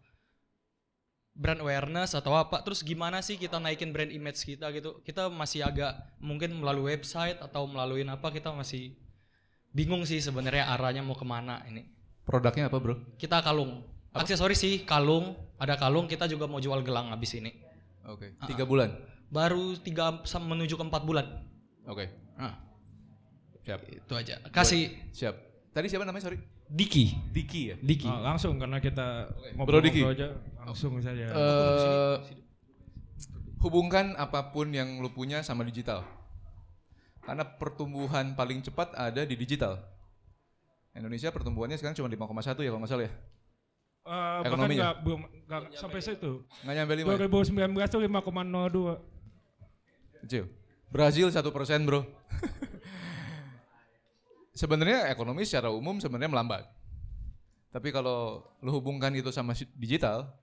Brand 1.36 1.60
awareness 1.60 2.16
atau 2.16 2.32
apa, 2.40 2.64
terus 2.64 2.80
gimana 2.80 3.20
sih 3.20 3.36
kita 3.36 3.60
naikin 3.60 3.92
brand 3.92 4.08
image 4.08 4.40
kita 4.40 4.72
gitu? 4.72 5.04
Kita 5.04 5.28
masih 5.28 5.68
agak 5.68 6.16
mungkin 6.24 6.56
melalui 6.56 6.96
website 6.96 7.44
atau 7.44 7.68
melalui 7.68 8.08
apa 8.08 8.32
kita 8.32 8.56
masih 8.56 8.96
bingung 9.76 10.08
sih 10.08 10.24
sebenarnya 10.24 10.64
arahnya 10.80 11.04
mau 11.04 11.14
ke 11.20 11.28
mana 11.28 11.60
ini. 11.68 11.92
Produknya 12.24 12.72
apa, 12.72 12.80
Bro? 12.80 13.20
Kita 13.20 13.44
kalung, 13.44 13.84
aksesoris 14.16 14.64
sih 14.64 14.88
kalung, 14.88 15.36
ada 15.60 15.76
kalung 15.76 16.08
kita 16.08 16.24
juga 16.24 16.48
mau 16.48 16.64
jual 16.64 16.80
gelang 16.88 17.12
habis 17.12 17.36
ini. 17.36 17.52
Oke. 18.08 18.40
Tiga 18.48 18.64
bulan. 18.64 18.96
Baru 19.28 19.76
tiga 19.76 20.24
menuju 20.24 20.80
ke 20.80 20.84
empat 20.88 21.04
bulan. 21.04 21.57
Oke. 21.88 22.06
Nah, 22.36 22.54
Siap. 23.64 23.80
itu 23.88 24.14
aja. 24.14 24.36
Kasih 24.52 24.92
Siap. 25.16 25.36
Tadi 25.72 25.88
siapa 25.88 26.04
namanya, 26.04 26.28
sorry? 26.28 26.40
Diki. 26.68 27.16
Diki 27.32 27.62
ya? 27.72 27.76
Diki. 27.80 28.12
ah, 28.12 28.20
langsung 28.20 28.60
karena 28.60 28.84
kita 28.84 29.32
Bro 29.56 29.80
Diki. 29.80 30.04
ngobrol 30.04 30.16
aja 30.20 30.28
langsung 30.68 31.00
saja. 31.00 31.32
Eh, 31.32 32.16
hubungkan 33.64 34.20
apa 34.20 34.52
pun 34.52 34.68
yang 34.76 35.00
lu 35.00 35.08
punya 35.16 35.40
sama 35.48 35.64
digital. 35.64 36.04
Karena 37.24 37.48
pertumbuhan 37.48 38.36
paling 38.36 38.60
cepat 38.64 38.92
ada 39.00 39.24
di 39.24 39.36
digital. 39.40 39.80
Indonesia 40.92 41.32
pertumbuhannya 41.32 41.80
sekarang 41.80 41.96
cuma 41.96 42.12
5,1 42.12 42.68
ya 42.68 42.72
kalau 42.74 42.82
nggak 42.84 42.92
salah 42.92 43.06
ya. 43.08 43.14
Eh, 44.08 44.08
bahkan 44.08 44.48
ekonominya? 44.52 44.80
nggak 44.80 44.96
belum 45.04 45.20
nggak 45.48 45.62
sampai 45.78 46.00
situ. 46.04 46.32
Nggak 46.68 46.76
nyampe 46.84 46.94
5 47.00 47.16
ya? 47.16 47.28
2019 47.32 47.88
tuh 47.92 48.00
5,02. 48.04 49.00
Kecil. 50.28 50.46
Brazil 50.88 51.28
satu 51.32 51.52
persen 51.52 51.84
bro. 51.84 52.04
sebenarnya 54.58 55.14
ekonomi 55.14 55.46
secara 55.46 55.70
umum 55.70 56.02
sebenarnya 56.02 56.34
melambat. 56.34 56.66
Tapi 57.70 57.94
kalau 57.94 58.42
lu 58.66 58.74
hubungkan 58.74 59.14
itu 59.14 59.30
sama 59.30 59.54
digital, 59.78 60.34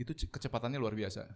itu 0.00 0.16
ce- 0.16 0.30
kecepatannya 0.32 0.80
luar 0.80 0.96
biasa. 0.96 1.28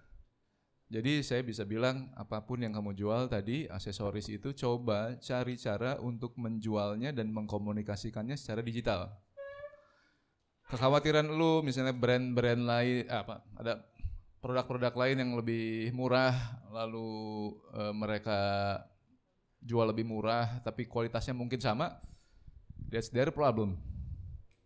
Jadi 0.93 1.25
saya 1.25 1.41
bisa 1.45 1.65
bilang 1.65 2.13
apa 2.17 2.45
pun 2.45 2.61
yang 2.61 2.73
kamu 2.73 2.93
jual 2.97 3.29
tadi 3.29 3.65
aksesoris 3.65 4.29
itu 4.29 4.53
coba 4.53 5.17
cari 5.21 5.57
cara 5.57 5.97
untuk 6.01 6.37
menjualnya 6.37 7.17
dan 7.17 7.33
mengkomunikasikannya 7.33 8.37
secara 8.37 8.61
digital. 8.61 9.09
Kekhawatiran 10.69 11.29
lu 11.29 11.61
misalnya 11.61 11.97
brand-brand 11.97 12.63
lain 12.65 13.05
eh, 13.05 13.09
apa 13.09 13.45
ada 13.57 13.85
produk-produk 14.43 14.91
lain 14.91 15.17
yang 15.23 15.33
lebih 15.39 15.95
murah 15.95 16.35
lalu 16.75 17.55
eh, 17.79 17.95
mereka 17.95 18.39
jual 19.63 19.87
lebih 19.87 20.03
murah 20.03 20.59
tapi 20.67 20.91
kualitasnya 20.91 21.31
mungkin 21.31 21.63
sama 21.63 21.95
that's 22.91 23.09
their 23.15 23.31
problem. 23.31 23.79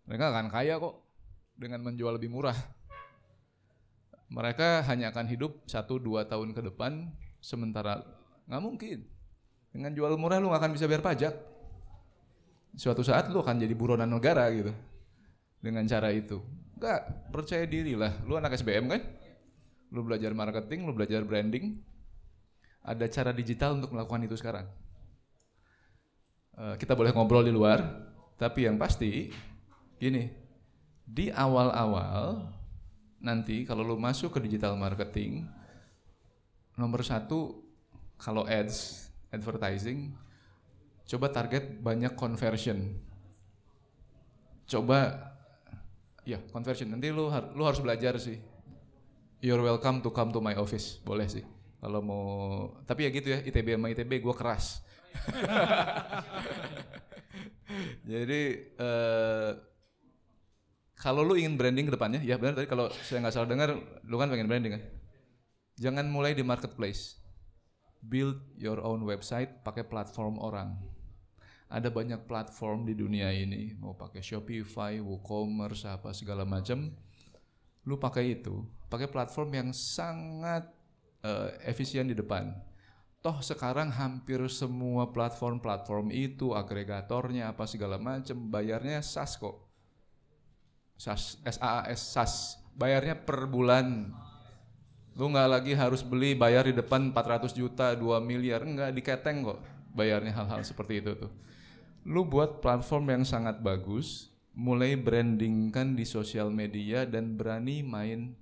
Mereka 0.08 0.32
akan 0.32 0.48
kaya 0.48 0.80
kok 0.80 0.96
dengan 1.60 1.84
menjual 1.84 2.16
lebih 2.16 2.32
murah. 2.32 2.56
Mereka 4.32 4.82
hanya 4.88 5.12
akan 5.12 5.28
hidup 5.28 5.68
satu 5.68 6.00
dua 6.00 6.26
tahun 6.26 6.56
ke 6.56 6.72
depan 6.72 7.12
sementara 7.38 8.00
nggak 8.48 8.62
mungkin. 8.64 8.98
Dengan 9.70 9.92
jual 9.92 10.16
murah 10.16 10.40
lu 10.40 10.48
nggak 10.48 10.62
akan 10.64 10.72
bisa 10.72 10.88
bayar 10.88 11.04
pajak. 11.04 11.34
Suatu 12.80 13.04
saat 13.04 13.28
lu 13.28 13.44
akan 13.44 13.60
jadi 13.60 13.76
buronan 13.76 14.08
negara 14.08 14.48
gitu 14.56 14.72
dengan 15.60 15.84
cara 15.84 16.08
itu. 16.16 16.40
Nggak 16.80 17.30
percaya 17.30 17.68
diri 17.68 17.92
lah. 17.92 18.16
Lu 18.24 18.40
anak 18.40 18.56
SBM 18.56 18.88
kan 18.88 19.02
lu 19.90 20.02
belajar 20.02 20.34
marketing, 20.34 20.86
lu 20.86 20.92
belajar 20.94 21.22
branding, 21.22 21.78
ada 22.82 23.06
cara 23.10 23.30
digital 23.30 23.78
untuk 23.78 23.94
melakukan 23.94 24.26
itu 24.26 24.36
sekarang. 24.38 24.66
Eh, 26.56 26.74
kita 26.80 26.94
boleh 26.96 27.12
ngobrol 27.12 27.46
di 27.46 27.52
luar, 27.54 27.82
tapi 28.38 28.66
yang 28.66 28.78
pasti 28.78 29.30
gini, 29.98 30.30
di 31.06 31.30
awal-awal 31.30 32.50
nanti 33.22 33.66
kalau 33.66 33.82
lu 33.86 33.96
masuk 33.98 34.36
ke 34.36 34.40
digital 34.42 34.74
marketing, 34.74 35.46
nomor 36.74 37.02
satu 37.06 37.62
kalau 38.16 38.48
ads, 38.48 39.10
advertising, 39.30 40.14
coba 41.06 41.30
target 41.30 41.78
banyak 41.78 42.16
conversion. 42.16 42.96
Coba, 44.66 45.30
ya 46.26 46.42
conversion. 46.50 46.90
Nanti 46.90 47.14
lu, 47.14 47.30
lu 47.30 47.62
harus 47.62 47.78
belajar 47.78 48.18
sih 48.18 48.55
You're 49.44 49.60
welcome 49.60 50.00
to 50.00 50.08
come 50.08 50.32
to 50.32 50.40
my 50.40 50.56
office, 50.56 50.96
boleh 51.04 51.28
sih. 51.28 51.44
Kalau 51.76 52.00
mau, 52.00 52.24
tapi 52.88 53.04
ya 53.04 53.10
gitu 53.12 53.36
ya, 53.36 53.44
ITB 53.44 53.76
sama 53.76 53.92
ITB 53.92 54.24
gue 54.24 54.34
keras. 54.34 54.80
Jadi 58.10 58.42
eh 58.80 59.52
kalau 60.96 61.20
lu 61.20 61.36
ingin 61.36 61.60
branding 61.60 61.86
ke 61.86 61.92
depannya, 61.92 62.24
ya 62.24 62.40
benar 62.40 62.56
tadi 62.56 62.64
kalau 62.64 62.88
saya 63.04 63.20
nggak 63.20 63.34
salah 63.36 63.48
dengar, 63.48 63.76
lu 64.08 64.16
kan 64.16 64.32
pengen 64.32 64.48
branding 64.48 64.80
kan? 64.80 64.82
Jangan 65.76 66.08
mulai 66.08 66.32
di 66.32 66.40
marketplace. 66.40 67.20
Build 68.00 68.40
your 68.56 68.80
own 68.80 69.04
website 69.04 69.60
pakai 69.60 69.84
platform 69.84 70.40
orang. 70.40 70.80
Ada 71.68 71.92
banyak 71.92 72.24
platform 72.24 72.88
di 72.88 72.96
dunia 72.96 73.28
ini, 73.36 73.76
mau 73.76 73.92
pakai 73.92 74.24
Shopify, 74.24 74.96
WooCommerce, 74.96 75.92
apa 75.92 76.16
segala 76.16 76.48
macam 76.48 76.88
lu 77.86 78.02
pakai 78.02 78.40
itu, 78.40 78.66
pakai 78.86 79.10
platform 79.10 79.50
yang 79.54 79.68
sangat 79.74 80.66
eh, 81.22 81.48
efisien 81.66 82.06
di 82.06 82.14
depan. 82.14 82.54
Toh 83.20 83.42
sekarang 83.42 83.90
hampir 83.90 84.38
semua 84.46 85.10
platform-platform 85.10 86.14
itu 86.14 86.54
agregatornya 86.54 87.50
apa 87.50 87.66
segala 87.66 87.98
macam 87.98 88.38
bayarnya 88.46 89.02
SaaS 89.02 89.34
kok. 89.34 89.66
SaaS, 90.94 91.42
SaaS, 91.42 92.00
SaaS. 92.00 92.34
Bayarnya 92.76 93.18
per 93.18 93.50
bulan. 93.50 94.14
Lu 95.16 95.32
nggak 95.32 95.48
lagi 95.48 95.72
harus 95.72 96.04
beli 96.04 96.36
bayar 96.36 96.68
di 96.68 96.76
depan 96.76 97.10
400 97.10 97.56
juta, 97.56 97.96
2 97.96 98.20
miliar, 98.20 98.62
enggak 98.62 98.92
diketeng 98.92 99.42
kok 99.42 99.58
bayarnya 99.96 100.36
hal-hal 100.36 100.60
seperti 100.60 101.00
itu 101.00 101.16
tuh. 101.16 101.32
Lu 102.04 102.28
buat 102.28 102.60
platform 102.60 103.16
yang 103.16 103.24
sangat 103.24 103.64
bagus, 103.64 104.30
mulai 104.52 104.94
brandingkan 104.94 105.96
di 105.96 106.04
sosial 106.04 106.52
media 106.52 107.08
dan 107.08 107.34
berani 107.34 107.80
main 107.80 108.36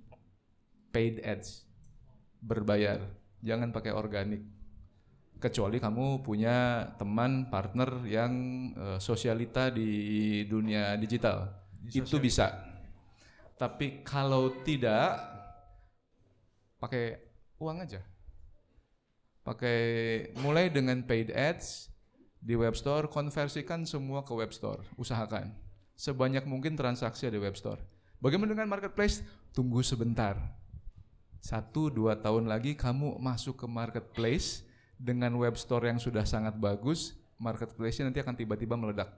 paid 0.95 1.19
ads 1.19 1.67
berbayar 2.39 3.03
jangan 3.43 3.75
pakai 3.75 3.91
organik 3.91 4.39
kecuali 5.43 5.83
kamu 5.83 6.23
punya 6.23 6.87
teman 6.95 7.51
partner 7.51 8.07
yang 8.07 8.31
eh, 8.71 8.99
sosialita 9.03 9.67
di 9.67 10.47
dunia 10.47 10.95
digital 10.95 11.51
itu 11.91 12.15
bisa 12.23 12.55
tapi 13.59 14.07
kalau 14.07 14.63
tidak 14.63 15.19
pakai 16.79 17.19
uang 17.59 17.83
aja 17.83 17.99
Pakai 19.45 19.77
mulai 20.41 20.73
dengan 20.73 21.05
paid 21.05 21.29
ads 21.29 21.93
di 22.41 22.57
web 22.57 22.73
store, 22.73 23.05
konversikan 23.05 23.85
semua 23.85 24.25
ke 24.25 24.33
web 24.33 24.49
store. 24.49 24.81
Usahakan 24.97 25.53
sebanyak 25.93 26.49
mungkin 26.49 26.73
transaksi 26.73 27.29
di 27.29 27.37
web 27.37 27.53
store. 27.53 27.77
Bagaimana 28.17 28.57
dengan 28.57 28.73
marketplace? 28.73 29.21
Tunggu 29.53 29.85
sebentar. 29.85 30.33
Satu 31.45 31.93
dua 31.93 32.17
tahun 32.17 32.49
lagi 32.49 32.73
kamu 32.73 33.21
masuk 33.21 33.61
ke 33.61 33.67
marketplace 33.69 34.65
dengan 34.97 35.29
web 35.37 35.53
store 35.53 35.93
yang 35.93 36.01
sudah 36.01 36.25
sangat 36.25 36.57
bagus, 36.57 37.13
marketplace-nya 37.37 38.09
nanti 38.09 38.17
akan 38.17 38.33
tiba-tiba 38.33 38.73
meledak. 38.73 39.13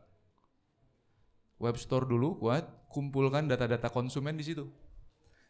Web 1.56 1.80
store 1.80 2.04
dulu 2.04 2.36
kuat, 2.36 2.68
kumpulkan 2.92 3.48
data-data 3.48 3.88
konsumen 3.88 4.36
di 4.36 4.44
situ. 4.44 4.68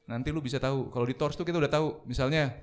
Nanti 0.06 0.30
lu 0.30 0.38
bisa 0.38 0.62
tahu. 0.62 0.94
Kalau 0.94 1.10
di 1.10 1.18
Tors 1.18 1.34
tuh 1.34 1.50
kita 1.50 1.58
udah 1.58 1.74
tahu. 1.74 2.06
Misalnya, 2.06 2.54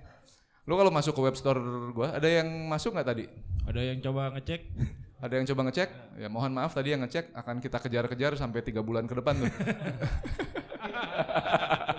lu 0.63 0.79
kalau 0.79 0.95
masuk 0.95 1.19
ke 1.19 1.19
web 1.19 1.35
store 1.35 1.59
gua, 1.91 2.15
ada 2.15 2.31
yang 2.31 2.47
masuk 2.71 2.95
nggak 2.95 3.11
tadi? 3.11 3.27
Ada 3.67 3.83
yang 3.83 3.99
coba 3.99 4.31
ngecek? 4.39 4.61
Ada 5.27 5.43
yang 5.43 5.47
coba 5.51 5.61
ngecek? 5.67 5.89
Ya 6.23 6.29
mohon 6.31 6.53
maaf 6.53 6.71
tadi 6.71 6.95
yang 6.95 7.03
ngecek 7.03 7.33
akan 7.33 7.59
kita 7.59 7.81
kejar-kejar 7.81 8.37
sampai 8.39 8.63
tiga 8.63 8.85
bulan 8.85 9.11
ke 9.11 9.15
depan 9.19 9.43
tuh. 9.43 9.51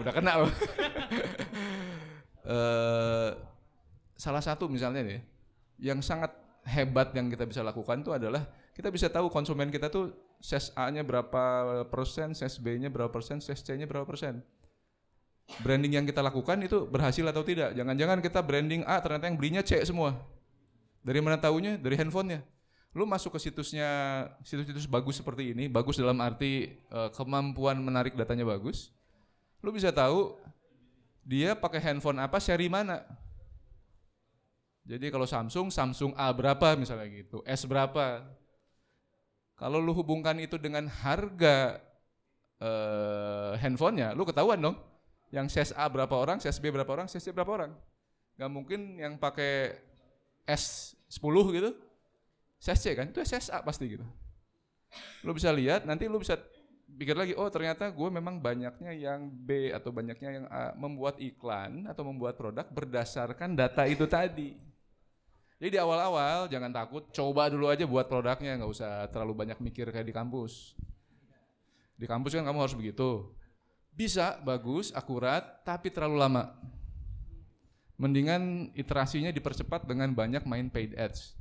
Udah 0.00 0.12
kena 0.12 0.32
loh. 0.44 0.52
Eh, 2.40 3.30
salah 4.18 4.42
satu 4.42 4.66
misalnya 4.66 5.06
nih, 5.06 5.20
yang 5.78 6.02
sangat 6.02 6.34
hebat 6.66 7.14
yang 7.14 7.30
kita 7.30 7.46
bisa 7.46 7.62
lakukan 7.62 8.02
tuh 8.02 8.16
adalah 8.16 8.42
kita 8.74 8.88
bisa 8.88 9.06
tahu 9.12 9.28
konsumen 9.28 9.68
kita 9.68 9.92
tuh 9.92 10.12
ses 10.40 10.72
A-nya 10.74 11.04
berapa 11.04 11.44
persen, 11.88 12.32
ses 12.32 12.56
B-nya 12.56 12.88
berapa 12.88 13.12
persen, 13.12 13.38
ses 13.44 13.60
C-nya 13.60 13.84
berapa 13.84 14.08
persen. 14.08 14.40
Branding 15.60 16.00
yang 16.00 16.06
kita 16.06 16.22
lakukan 16.22 16.62
itu 16.62 16.86
berhasil 16.86 17.26
atau 17.26 17.42
tidak? 17.42 17.74
Jangan-jangan 17.74 18.22
kita 18.22 18.40
branding 18.40 18.86
A 18.86 19.02
ternyata 19.02 19.26
yang 19.26 19.36
belinya 19.36 19.62
C 19.66 19.82
semua. 19.82 20.14
Dari 21.02 21.18
mana 21.18 21.36
taunya? 21.36 21.74
Dari 21.74 21.98
handphonenya. 21.98 22.40
Lu 22.94 23.06
masuk 23.06 23.34
ke 23.34 23.50
situsnya, 23.50 23.86
situs-situs 24.42 24.86
bagus 24.86 25.18
seperti 25.18 25.54
ini, 25.54 25.70
bagus 25.70 25.98
dalam 25.98 26.18
arti 26.22 26.70
eh, 26.70 27.10
kemampuan 27.14 27.78
menarik 27.82 28.14
datanya 28.14 28.46
bagus. 28.46 28.94
Lu 29.60 29.70
bisa 29.70 29.92
tahu 29.92 30.36
dia 31.24 31.52
pakai 31.54 31.80
handphone 31.80 32.20
apa, 32.20 32.40
seri 32.40 32.66
mana. 32.66 33.04
Jadi 34.88 35.12
kalau 35.12 35.28
Samsung, 35.28 35.70
Samsung 35.70 36.16
A 36.16 36.32
berapa 36.34 36.74
misalnya 36.74 37.06
gitu, 37.12 37.44
S 37.46 37.68
berapa. 37.68 38.26
Kalau 39.54 39.76
lu 39.76 39.92
hubungkan 39.92 40.40
itu 40.40 40.56
dengan 40.56 40.88
harga 40.88 41.78
eh, 42.58 43.52
handphonenya, 43.60 44.16
lu 44.16 44.24
ketahuan 44.24 44.58
dong. 44.58 44.76
Yang 45.30 45.46
ses 45.54 45.70
A 45.78 45.86
berapa 45.86 46.10
orang, 46.10 46.42
ses 46.42 46.58
B 46.58 46.74
berapa 46.74 46.90
orang, 46.90 47.06
ses 47.06 47.22
C 47.22 47.30
berapa 47.30 47.52
orang. 47.52 47.70
Gak 48.34 48.50
mungkin 48.50 48.98
yang 48.98 49.14
pakai 49.14 49.78
S10 50.48 51.36
gitu, 51.54 51.70
ses 52.58 52.80
C 52.82 52.96
kan, 52.98 53.06
itu 53.06 53.22
ses 53.22 53.46
A 53.54 53.62
pasti 53.62 53.94
gitu. 53.94 54.02
Lu 55.22 55.30
bisa 55.30 55.54
lihat, 55.54 55.86
nanti 55.86 56.10
lu 56.10 56.18
bisa 56.18 56.34
pikir 56.98 57.14
lagi, 57.14 57.32
oh 57.36 57.46
ternyata 57.52 57.90
gue 57.90 58.08
memang 58.10 58.40
banyaknya 58.40 58.90
yang 58.96 59.30
B 59.30 59.70
atau 59.70 59.90
banyaknya 59.94 60.30
yang 60.42 60.46
A 60.50 60.74
membuat 60.74 61.20
iklan 61.20 61.86
atau 61.86 62.02
membuat 62.02 62.34
produk 62.34 62.66
berdasarkan 62.66 63.54
data 63.54 63.86
itu 63.86 64.08
tadi. 64.08 64.56
Jadi 65.60 65.76
di 65.76 65.78
awal-awal 65.78 66.48
jangan 66.48 66.72
takut, 66.72 67.04
coba 67.12 67.52
dulu 67.52 67.68
aja 67.68 67.84
buat 67.84 68.08
produknya, 68.08 68.56
nggak 68.56 68.72
usah 68.72 69.04
terlalu 69.12 69.44
banyak 69.44 69.58
mikir 69.60 69.92
kayak 69.92 70.08
di 70.08 70.16
kampus. 70.16 70.72
Di 72.00 72.08
kampus 72.08 72.32
kan 72.32 72.48
kamu 72.48 72.64
harus 72.64 72.72
begitu. 72.72 73.28
Bisa, 73.92 74.40
bagus, 74.40 74.88
akurat, 74.96 75.60
tapi 75.60 75.92
terlalu 75.92 76.16
lama. 76.16 76.56
Mendingan 78.00 78.72
iterasinya 78.72 79.28
dipercepat 79.28 79.84
dengan 79.84 80.08
banyak 80.16 80.48
main 80.48 80.72
paid 80.72 80.96
ads. 80.96 81.36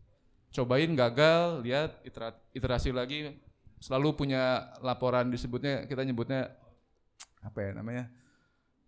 Cobain 0.51 0.91
gagal, 0.91 1.63
lihat 1.63 2.03
itera- 2.03 2.43
iterasi 2.51 2.91
lagi, 2.91 3.39
selalu 3.79 4.15
punya 4.15 4.71
laporan 4.83 5.31
disebutnya, 5.31 5.87
kita 5.87 6.03
nyebutnya 6.03 6.51
apa 7.39 7.59
ya 7.59 7.71
namanya, 7.75 8.05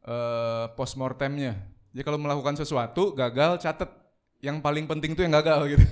eh 0.04 0.66
postmortemnya. 0.76 1.56
Jadi 1.92 2.04
kalau 2.08 2.20
melakukan 2.20 2.56
sesuatu 2.56 3.12
gagal, 3.16 3.60
catet 3.60 3.92
yang 4.40 4.60
paling 4.64 4.88
penting 4.88 5.16
tuh 5.16 5.24
yang 5.24 5.36
gagal 5.36 5.68
gitu. 5.76 5.86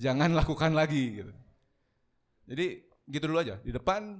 Jangan 0.00 0.32
lakukan 0.32 0.72
lagi 0.74 1.22
gitu. 1.22 1.32
Jadi 2.50 2.66
gitu 3.10 3.24
dulu 3.26 3.38
aja. 3.42 3.58
Di 3.62 3.74
depan 3.74 4.16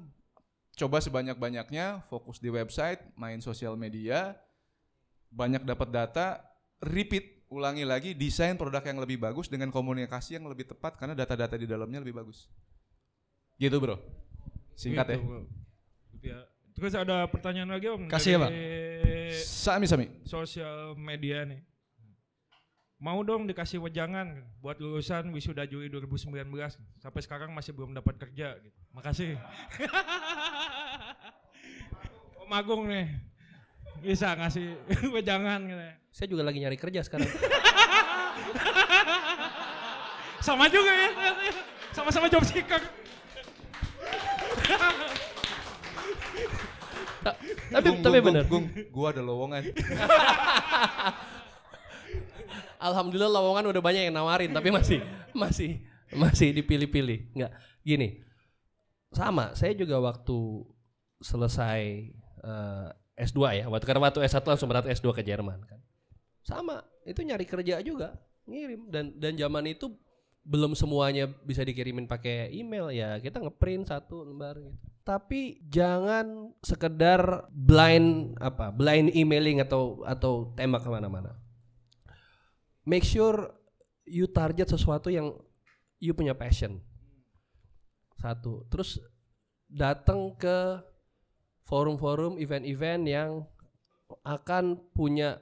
coba 0.77 0.99
sebanyak-banyaknya, 1.03 2.07
fokus 2.07 2.39
di 2.39 2.49
website, 2.49 3.03
main 3.19 3.39
sosial 3.43 3.75
media, 3.75 4.39
banyak 5.31 5.63
dapat 5.63 5.89
data, 5.93 6.27
repeat, 6.83 7.47
ulangi 7.53 7.85
lagi, 7.85 8.11
desain 8.15 8.55
produk 8.55 8.83
yang 8.83 8.99
lebih 9.03 9.19
bagus 9.21 9.51
dengan 9.51 9.69
komunikasi 9.71 10.39
yang 10.39 10.47
lebih 10.47 10.71
tepat 10.71 10.97
karena 10.97 11.13
data-data 11.13 11.55
di 11.59 11.67
dalamnya 11.67 12.01
lebih 12.03 12.17
bagus. 12.23 12.51
Gitu 13.61 13.77
bro. 13.77 14.01
Singkat 14.73 15.05
Gitu, 15.05 15.13
ya. 15.13 15.19
Bro. 15.21 15.41
Gitu 16.17 16.27
ya. 16.33 16.41
Terus 16.73 16.97
ada 16.97 17.29
pertanyaan 17.29 17.77
lagi 17.77 17.93
om? 17.93 18.09
Kasih 18.09 18.41
ya, 18.41 18.49
dari 18.49 19.37
Sami 19.37 19.85
sami. 19.85 20.09
Sosial 20.25 20.97
media 20.97 21.45
nih. 21.45 21.61
Mau 23.01 23.25
dong 23.25 23.49
dikasih 23.49 23.81
wejangan 23.81 24.45
buat 24.61 24.77
lulusan 24.81 25.33
wisuda 25.33 25.65
Juli 25.69 25.89
2019 25.89 26.37
sampai 27.01 27.21
sekarang 27.25 27.49
masih 27.53 27.73
belum 27.77 27.93
dapat 27.97 28.17
kerja 28.17 28.57
gitu. 28.61 28.77
Makasih. 28.97 29.37
Om 32.45 32.53
Agung 32.53 32.89
nih 32.89 33.09
bisa 34.01 34.33
ngasih 34.37 34.77
wejangan 35.17 35.61
gitu. 35.69 35.81
Saya 36.13 36.29
juga 36.29 36.43
lagi 36.49 36.61
nyari 36.61 36.77
kerja 36.81 37.01
sekarang. 37.05 37.29
Sama 40.45 40.69
juga 40.73 40.93
ya. 40.93 41.09
Sama-sama 41.93 42.29
job 42.33 42.45
seeker. 42.45 42.81
Ta- 47.21 47.37
tapi 47.69 47.89
tapi 48.01 48.19
benar. 48.25 48.45
Gung, 48.49 48.67
gua 48.89 49.13
ada 49.13 49.21
lowongan. 49.21 49.63
Alhamdulillah 52.81 53.29
lowongan 53.29 53.69
udah 53.69 53.83
banyak 53.85 54.09
yang 54.09 54.17
nawarin 54.17 54.57
tapi 54.57 54.73
masih 54.73 55.05
masih 55.37 55.85
masih 56.17 56.57
dipilih-pilih. 56.57 57.37
Enggak. 57.37 57.53
Gini. 57.85 58.25
Sama, 59.13 59.53
saya 59.59 59.75
juga 59.75 60.01
waktu 60.01 60.65
selesai 61.21 61.83
eh, 62.41 62.89
S2 63.21 63.41
ya. 63.61 63.65
Waktu 63.69 63.85
karena 63.85 64.01
waktu 64.09 64.25
S1 64.25 64.41
langsung 64.47 64.71
berangkat 64.71 64.97
S2 64.97 65.13
ke 65.13 65.23
Jerman 65.27 65.61
kan. 65.69 65.81
Sama, 66.41 66.81
itu 67.05 67.21
nyari 67.21 67.45
kerja 67.45 67.85
juga, 67.85 68.17
ngirim 68.49 68.89
dan 68.89 69.13
dan 69.21 69.37
zaman 69.37 69.69
itu 69.69 69.93
belum 70.41 70.73
semuanya 70.73 71.29
bisa 71.45 71.61
dikirimin 71.61 72.09
pakai 72.09 72.49
email 72.51 72.89
ya 72.91 73.21
kita 73.21 73.39
ngeprint 73.39 73.93
satu 73.93 74.25
lembar 74.25 74.57
gitu. 74.59 74.75
Tapi 75.01 75.59
jangan 75.67 76.55
sekedar 76.63 77.51
blind 77.51 78.39
apa 78.39 78.71
blind 78.71 79.13
emailing 79.17 79.61
atau 79.61 80.05
atau 80.07 80.53
tembak 80.55 80.87
ke 80.87 80.91
mana-mana 80.93 81.35
make 82.89 83.05
sure 83.05 83.53
you 84.09 84.27
target 84.27 84.67
sesuatu 84.67 85.13
yang 85.13 85.31
you 86.01 86.17
punya 86.17 86.35
passion. 86.35 86.81
Satu. 88.19 88.67
Terus 88.69 89.01
datang 89.71 90.35
ke 90.37 90.81
forum-forum, 91.69 92.41
event-event 92.43 93.03
yang 93.07 93.31
akan 94.27 94.81
punya 94.91 95.39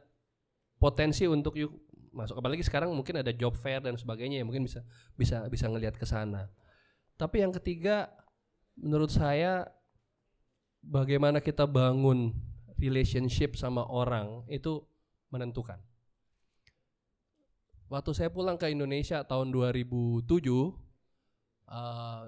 potensi 0.76 1.24
untuk 1.24 1.56
you 1.56 1.72
masuk. 2.18 2.34
Apalagi 2.42 2.66
sekarang 2.66 2.90
mungkin 2.90 3.22
ada 3.22 3.30
job 3.30 3.54
fair 3.54 3.78
dan 3.78 3.94
sebagainya, 3.94 4.42
ya 4.42 4.44
mungkin 4.44 4.66
bisa 4.66 4.82
bisa 5.14 5.46
bisa 5.46 5.70
ngelihat 5.70 5.94
ke 5.94 6.02
sana. 6.02 6.50
Tapi 7.14 7.46
yang 7.46 7.54
ketiga, 7.54 8.10
menurut 8.74 9.14
saya 9.14 9.70
bagaimana 10.82 11.38
kita 11.38 11.62
bangun 11.70 12.34
relationship 12.78 13.54
sama 13.54 13.86
orang 13.86 14.42
itu 14.50 14.82
menentukan 15.30 15.78
waktu 17.88 18.12
saya 18.12 18.28
pulang 18.28 18.60
ke 18.60 18.68
Indonesia 18.68 19.24
tahun 19.24 19.50
2007 19.50 20.28
eh, 20.28 22.22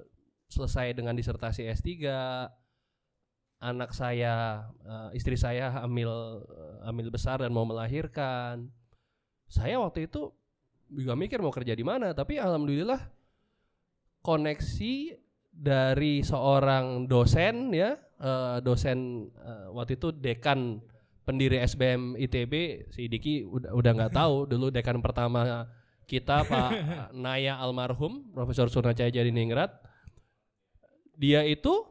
selesai 0.51 0.87
dengan 0.97 1.15
disertasi 1.15 1.69
S3 1.71 1.87
anak 3.61 3.93
saya 3.93 4.67
eh, 4.83 5.09
istri 5.21 5.37
saya 5.37 5.85
hamil 5.85 6.11
eh, 6.49 6.77
hamil 6.89 7.13
besar 7.13 7.45
dan 7.45 7.53
mau 7.53 7.69
melahirkan 7.69 8.73
saya 9.51 9.83
waktu 9.83 10.07
itu 10.07 10.31
juga 10.87 11.19
mikir 11.19 11.43
mau 11.43 11.51
kerja 11.51 11.75
di 11.75 11.83
mana 11.83 12.15
tapi 12.15 12.39
alhamdulillah 12.39 13.03
koneksi 14.23 15.19
dari 15.51 16.23
seorang 16.23 17.11
dosen 17.11 17.75
ya 17.75 17.99
eh, 17.99 18.57
dosen 18.63 19.27
eh, 19.35 19.67
waktu 19.75 19.99
itu 19.99 20.15
dekan 20.15 20.79
pendiri 21.27 21.59
SBM 21.63 22.15
ITB 22.15 22.55
si 22.95 23.11
Diki 23.11 23.43
udah 23.43 23.75
udah 23.75 23.93
nggak 23.93 24.15
tahu 24.15 24.35
dulu 24.51 24.71
dekan 24.71 25.03
pertama 25.03 25.67
kita 26.07 26.47
Pak 26.47 26.71
Naya 27.15 27.59
almarhum 27.59 28.31
Profesor 28.31 28.71
Surnacaya 28.71 29.11
Jadiningrat 29.11 29.71
dia 31.15 31.43
itu 31.43 31.87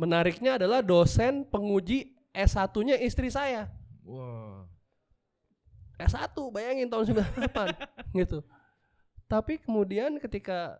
menariknya 0.00 0.60
adalah 0.60 0.84
dosen 0.84 1.44
penguji 1.48 2.16
S1-nya 2.36 3.00
istri 3.00 3.32
saya 3.32 3.68
Wah. 4.04 4.75
S1 5.96 6.36
bayangin 6.52 6.88
tahun 6.92 7.04
98 7.12 7.72
gitu. 8.20 8.44
Tapi 9.26 9.58
kemudian 9.58 10.20
ketika 10.22 10.78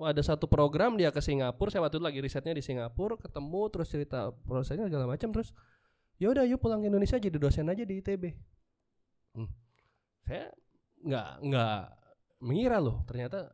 ada 0.00 0.22
satu 0.24 0.48
program 0.48 0.96
dia 0.96 1.12
ke 1.12 1.20
Singapura, 1.20 1.68
saya 1.68 1.84
waktu 1.84 2.00
itu 2.00 2.06
lagi 2.08 2.20
risetnya 2.24 2.56
di 2.56 2.64
Singapura, 2.64 3.20
ketemu 3.20 3.62
terus 3.68 3.88
cerita 3.92 4.32
prosesnya 4.48 4.88
segala 4.88 5.04
macam 5.04 5.28
terus 5.28 5.52
ya 6.16 6.32
udah 6.32 6.48
yuk 6.48 6.60
pulang 6.60 6.80
ke 6.80 6.88
Indonesia 6.88 7.20
jadi 7.20 7.36
dosen 7.36 7.68
aja 7.68 7.84
di 7.84 8.00
ITB. 8.00 8.24
Hmm. 9.36 9.50
Saya 10.24 10.48
nggak 11.00 11.28
nggak 11.44 11.78
mengira 12.40 12.80
loh 12.80 13.04
ternyata 13.04 13.52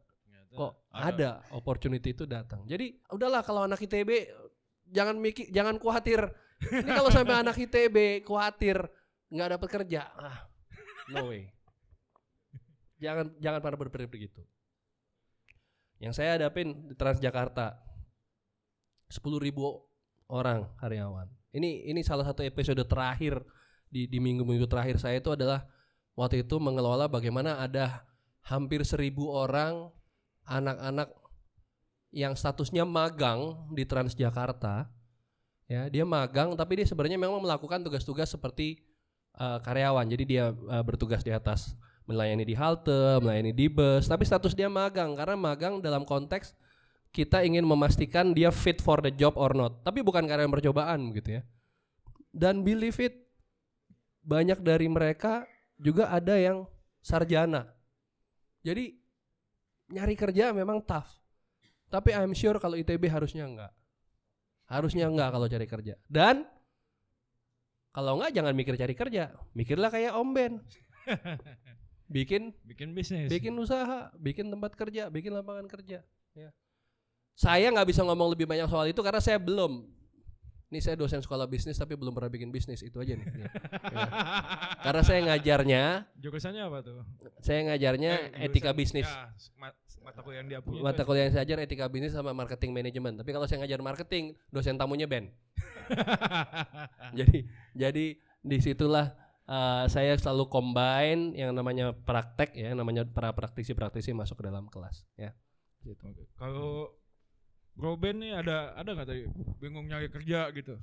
kok 0.55 0.87
ada 0.95 1.43
opportunity 1.53 2.15
itu 2.15 2.25
datang. 2.25 2.63
Jadi 2.65 2.95
udahlah 3.11 3.43
kalau 3.43 3.67
anak 3.67 3.83
ITB 3.83 4.31
jangan 4.91 5.19
mikir 5.19 5.51
jangan 5.51 5.77
khawatir. 5.83 6.31
Ini 6.57 6.91
kalau 6.95 7.11
sampai 7.13 7.43
anak 7.43 7.59
ITB 7.59 8.23
khawatir 8.25 8.81
nggak 9.31 9.59
dapat 9.59 9.69
kerja, 9.69 10.07
ah, 10.17 10.47
no 11.11 11.31
way. 11.31 11.51
Jangan 12.97 13.37
jangan 13.43 13.61
pada 13.61 13.77
berpikir 13.77 14.09
begitu. 14.09 14.43
Yang 16.01 16.21
saya 16.21 16.37
hadapin 16.37 16.93
di 16.93 16.95
Transjakarta 16.97 17.77
10.000 19.09 19.53
orang 20.29 20.69
karyawan. 20.77 21.29
Ini 21.57 21.89
ini 21.89 22.01
salah 22.05 22.27
satu 22.27 22.45
episode 22.45 22.81
terakhir 22.85 23.41
di 23.89 24.05
di 24.11 24.19
minggu-minggu 24.21 24.67
terakhir 24.69 25.01
saya 25.01 25.23
itu 25.23 25.33
adalah 25.33 25.65
waktu 26.19 26.45
itu 26.45 26.57
mengelola 26.59 27.07
bagaimana 27.07 27.63
ada 27.63 28.05
hampir 28.45 28.83
seribu 28.83 29.31
orang 29.31 29.89
anak-anak 30.47 31.11
yang 32.15 32.35
statusnya 32.35 32.87
magang 32.87 33.69
di 33.75 33.85
Transjakarta 33.85 34.89
ya 35.67 35.91
dia 35.91 36.07
magang 36.07 36.55
tapi 36.55 36.83
dia 36.83 36.87
sebenarnya 36.87 37.19
memang 37.19 37.43
melakukan 37.43 37.83
tugas-tugas 37.83 38.31
seperti 38.31 38.83
uh, 39.39 39.59
karyawan 39.63 40.07
jadi 40.09 40.25
dia 40.25 40.45
uh, 40.53 40.83
bertugas 40.85 41.23
di 41.23 41.33
atas 41.33 41.77
melayani 42.07 42.45
di 42.47 42.55
halte 42.55 43.21
melayani 43.23 43.53
di 43.53 43.67
bus 43.71 44.07
tapi 44.07 44.27
status 44.27 44.55
dia 44.55 44.71
magang 44.71 45.15
karena 45.15 45.37
magang 45.37 45.79
dalam 45.79 46.03
konteks 46.03 46.55
kita 47.15 47.43
ingin 47.43 47.65
memastikan 47.65 48.37
dia 48.37 48.53
fit 48.53 48.83
for 48.83 49.01
the 49.01 49.13
job 49.15 49.35
or 49.39 49.57
not 49.57 49.81
tapi 49.83 50.05
bukan 50.05 50.27
karena 50.27 50.47
percobaan 50.47 51.11
gitu 51.17 51.41
ya 51.41 51.43
dan 52.31 52.61
believe 52.61 52.99
it 53.01 53.15
banyak 54.27 54.59
dari 54.61 54.87
mereka 54.91 55.47
juga 55.79 56.11
ada 56.11 56.35
yang 56.37 56.67
sarjana 57.01 57.77
jadi 58.67 58.99
nyari 59.91 60.15
kerja 60.19 60.51
memang 60.51 60.83
tough. 60.83 61.07
Tapi 61.87 62.11
I'm 62.11 62.35
sure 62.35 62.59
kalau 62.59 62.75
ITB 62.75 63.07
harusnya 63.07 63.47
enggak. 63.47 63.73
Harusnya 64.67 65.07
enggak 65.07 65.31
kalau 65.31 65.47
cari 65.47 65.67
kerja. 65.71 65.95
Dan 66.11 66.43
kalau 67.97 68.21
enggak 68.21 68.37
jangan 68.37 68.53
mikir 68.53 68.77
cari 68.77 68.93
kerja, 68.93 69.33
mikirlah 69.57 69.89
kayak 69.89 70.13
Om 70.13 70.29
Ben. 70.37 70.53
bikin 72.13 72.53
bikin 72.69 72.93
bisnis. 72.93 73.33
bikin 73.33 73.57
usaha, 73.57 74.13
bikin 74.21 74.53
tempat 74.53 74.77
kerja, 74.77 75.09
bikin 75.09 75.33
lapangan 75.33 75.65
kerja. 75.65 76.05
Ya. 76.37 76.53
Saya 77.33 77.73
nggak 77.73 77.89
bisa 77.89 78.05
ngomong 78.05 78.37
lebih 78.37 78.45
banyak 78.45 78.69
soal 78.69 78.93
itu 78.93 79.01
karena 79.01 79.25
saya 79.25 79.41
belum. 79.41 79.89
Ini 80.67 80.83
saya 80.83 80.99
dosen 80.99 81.23
sekolah 81.23 81.47
bisnis 81.47 81.79
tapi 81.79 81.95
belum 81.95 82.11
pernah 82.11 82.27
bikin 82.27 82.51
bisnis 82.51 82.83
itu 82.83 82.99
aja 82.99 83.15
nih. 83.15 83.27
Ya. 83.27 83.47
Ya. 83.87 84.07
Karena 84.83 85.03
saya 85.03 85.21
ngajarnya, 85.25 85.85
Jurusannya 86.19 86.63
apa 86.67 86.79
tuh? 86.83 87.07
saya 87.39 87.71
ngajarnya 87.71 88.13
Eh, 88.35 88.51
etika 88.51 88.75
bisnis. 88.75 89.07
Ya, 89.07 89.31
ma- 89.57 89.75
mata 90.03 90.21
kuliah 90.23 90.43
yang 90.43 90.49
dia 90.51 90.61
punya. 90.63 90.83
Mata 90.83 91.03
kuliah 91.03 91.31
yang 91.31 91.35
saya 91.35 91.47
ajar 91.47 91.59
etika 91.63 91.87
bisnis 91.87 92.15
sama 92.15 92.35
marketing 92.35 92.75
manajemen. 92.75 93.15
Tapi 93.15 93.31
kalau 93.31 93.47
saya 93.47 93.63
ngajar 93.63 93.79
marketing, 93.83 94.35
dosen 94.51 94.75
tamunya 94.75 95.07
Ben. 95.07 95.31
jadi 97.19 97.47
jadi 97.75 98.05
di 98.43 98.57
situlah 98.59 99.15
uh, 99.47 99.85
saya 99.87 100.15
selalu 100.15 100.47
combine 100.47 101.35
yang 101.35 101.55
namanya 101.55 101.95
praktek 101.95 102.55
ya, 102.55 102.75
yang 102.75 102.79
namanya 102.79 103.07
para 103.07 103.31
praktisi-praktisi 103.33 104.15
masuk 104.15 104.43
ke 104.43 104.45
dalam 104.47 104.67
kelas 104.71 105.07
ya. 105.15 105.35
Gitu. 105.83 106.03
Kalau 106.35 106.91
Bro 107.77 108.01
Ben 108.01 108.17
nih 108.17 108.33
ada 108.41 108.73
ada 108.73 108.91
nggak 108.97 109.09
tadi 109.09 109.29
bingung 109.61 109.85
nyari 109.85 110.09
kerja 110.09 110.49
gitu? 110.57 110.81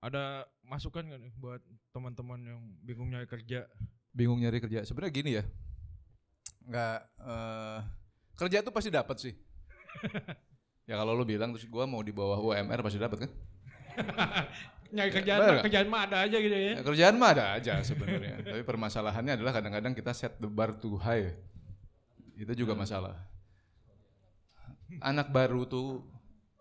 Ada 0.00 0.46
masukan 0.64 1.04
nggak 1.04 1.20
nih 1.20 1.32
buat 1.36 1.60
teman-teman 1.90 2.40
yang 2.40 2.60
bingung 2.86 3.10
nyari 3.10 3.26
kerja? 3.26 3.66
bingung 4.10 4.42
nyari 4.42 4.58
kerja. 4.58 4.82
Sebenarnya 4.82 5.12
gini 5.14 5.30
ya, 5.38 5.44
nggak 6.66 6.98
eh, 7.22 7.78
kerja 8.38 8.58
tuh 8.62 8.74
pasti 8.74 8.90
dapat 8.90 9.16
sih. 9.18 9.34
ya 10.90 10.94
kalau 10.98 11.14
lu 11.14 11.22
bilang 11.22 11.54
terus 11.54 11.66
gua 11.70 11.86
mau 11.86 12.02
di 12.02 12.10
bawah 12.10 12.38
UMR 12.38 12.80
pasti 12.82 12.98
dapat 12.98 13.26
kan? 13.26 13.30
Nyari 14.90 15.10
kerjaan, 15.14 15.38
mah, 15.38 15.46
nggak? 15.54 15.64
kerjaan 15.70 15.86
mah 15.86 16.00
ada 16.02 16.16
aja 16.26 16.36
gitu 16.42 16.56
ya. 16.56 16.72
Ya, 16.74 16.82
kerjaan 16.82 17.14
mah 17.14 17.30
ada 17.30 17.44
aja 17.54 17.74
sebenarnya. 17.86 18.42
Tapi 18.50 18.62
permasalahannya 18.66 19.38
adalah 19.38 19.54
kadang-kadang 19.54 19.94
kita 19.94 20.10
set 20.10 20.34
the 20.42 20.50
bar 20.50 20.74
too 20.74 20.98
high. 20.98 21.30
Itu 22.34 22.58
juga 22.58 22.74
masalah. 22.74 23.14
Anak 24.98 25.30
baru 25.30 25.70
tuh 25.70 26.02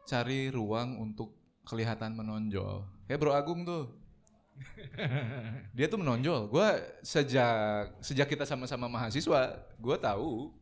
cari 0.06 0.54
ruang 0.54 1.02
untuk 1.02 1.34
kelihatan 1.66 2.14
menonjol. 2.14 2.86
Kayak 3.10 3.20
Bro 3.22 3.34
Agung 3.34 3.66
tuh. 3.66 3.98
Dia 5.78 5.90
tuh 5.90 5.98
menonjol. 5.98 6.50
Gua 6.54 6.78
sejak 7.02 7.98
sejak 8.06 8.30
kita 8.30 8.46
sama-sama 8.46 8.86
mahasiswa, 8.86 9.58
gua 9.82 9.98
tahu 9.98 10.54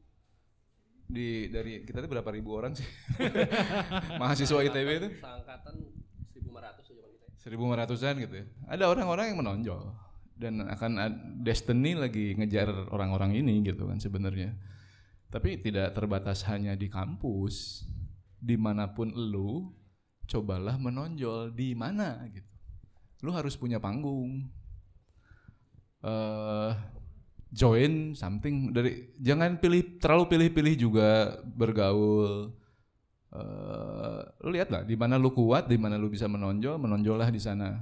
di 1.08 1.48
dari 1.48 1.88
kita 1.88 2.04
tuh 2.04 2.12
berapa 2.12 2.30
ribu 2.36 2.52
orang 2.52 2.76
sih 2.76 2.84
mahasiswa 4.20 4.60
ITB 4.60 4.90
itu 5.00 5.10
Seangkatan 5.24 5.76
1500 6.36 6.84
zaman 6.84 7.10
kita. 7.16 7.26
1500-an 7.48 8.16
gitu 8.28 8.36
ya. 8.44 8.46
Ada 8.68 8.84
orang-orang 8.92 9.32
yang 9.32 9.40
menonjol 9.40 9.84
dan 10.38 10.68
akan 10.68 10.92
destiny 11.42 11.98
lagi 11.98 12.36
ngejar 12.38 12.70
orang-orang 12.94 13.40
ini 13.40 13.64
gitu 13.66 13.88
kan 13.88 13.98
sebenarnya. 13.98 14.54
Tapi 15.28 15.60
tidak 15.60 15.92
terbatas 15.92 16.48
hanya 16.48 16.72
di 16.80 16.88
kampus, 16.88 17.84
di 18.40 18.56
mana 18.56 18.88
pun 18.96 19.12
lu, 19.12 19.76
cobalah 20.28 20.76
menonjol 20.80 21.52
di 21.56 21.76
mana 21.76 22.20
gitu. 22.32 22.52
Lu 23.24 23.32
harus 23.34 23.56
punya 23.58 23.80
panggung. 23.82 24.46
eh 25.98 26.72
join 27.50 28.14
something 28.14 28.70
dari 28.70 29.18
jangan 29.18 29.58
pilih 29.58 29.98
terlalu 29.98 30.30
pilih-pilih 30.30 30.76
juga 30.78 31.42
bergaul 31.58 32.54
eh 33.34 34.22
lu 34.46 34.50
lihat 34.54 34.70
lah 34.70 34.84
di 34.86 34.94
mana 34.94 35.18
lu 35.18 35.34
kuat, 35.34 35.66
di 35.68 35.76
mana 35.80 35.98
lu 35.98 36.08
bisa 36.08 36.30
menonjol, 36.30 36.78
menonjollah 36.80 37.28
di 37.34 37.42
sana. 37.42 37.76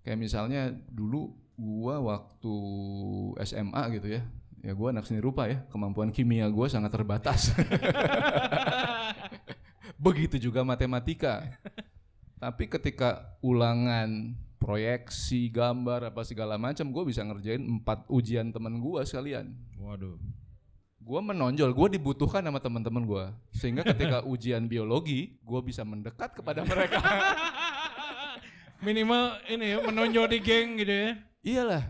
Kayak 0.00 0.18
misalnya 0.20 0.72
dulu 0.88 1.34
gua 1.58 2.00
waktu 2.00 2.54
SMA 3.44 3.82
gitu 4.00 4.08
ya. 4.16 4.22
Ya 4.60 4.76
gua 4.76 4.92
anak 4.92 5.08
seni 5.08 5.24
rupa 5.24 5.48
ya, 5.48 5.64
kemampuan 5.72 6.12
kimia 6.12 6.44
gua 6.52 6.68
sangat 6.68 6.92
terbatas. 6.92 7.52
Begitu 10.04 10.36
juga 10.36 10.64
matematika. 10.64 11.48
Tapi 12.40 12.68
ketika 12.68 13.36
ulangan, 13.44 14.32
proyeksi, 14.60 15.48
gambar 15.48 16.12
apa 16.12 16.24
segala 16.24 16.60
macam, 16.60 16.92
gue 16.92 17.04
bisa 17.08 17.24
ngerjain 17.24 17.60
empat 17.60 18.04
ujian 18.12 18.52
temen 18.52 18.80
gua 18.80 19.04
sekalian 19.08 19.56
Waduh. 19.80 20.20
gue 21.00 21.20
menonjol, 21.24 21.72
gue 21.72 21.96
dibutuhkan 21.96 22.44
sama 22.44 22.60
teman-teman 22.60 23.02
gue, 23.02 23.24
sehingga 23.56 23.82
ketika 23.82 24.20
ujian 24.32 24.68
biologi, 24.68 25.40
gue 25.40 25.60
bisa 25.64 25.80
mendekat 25.82 26.36
kepada 26.36 26.60
mereka. 26.62 27.00
Minimal 28.84 29.40
ini 29.48 29.74
ya 29.74 29.78
menonjol 29.80 30.28
di 30.28 30.38
geng 30.44 30.76
gitu 30.76 30.92
ya. 30.92 31.10
Iyalah, 31.40 31.84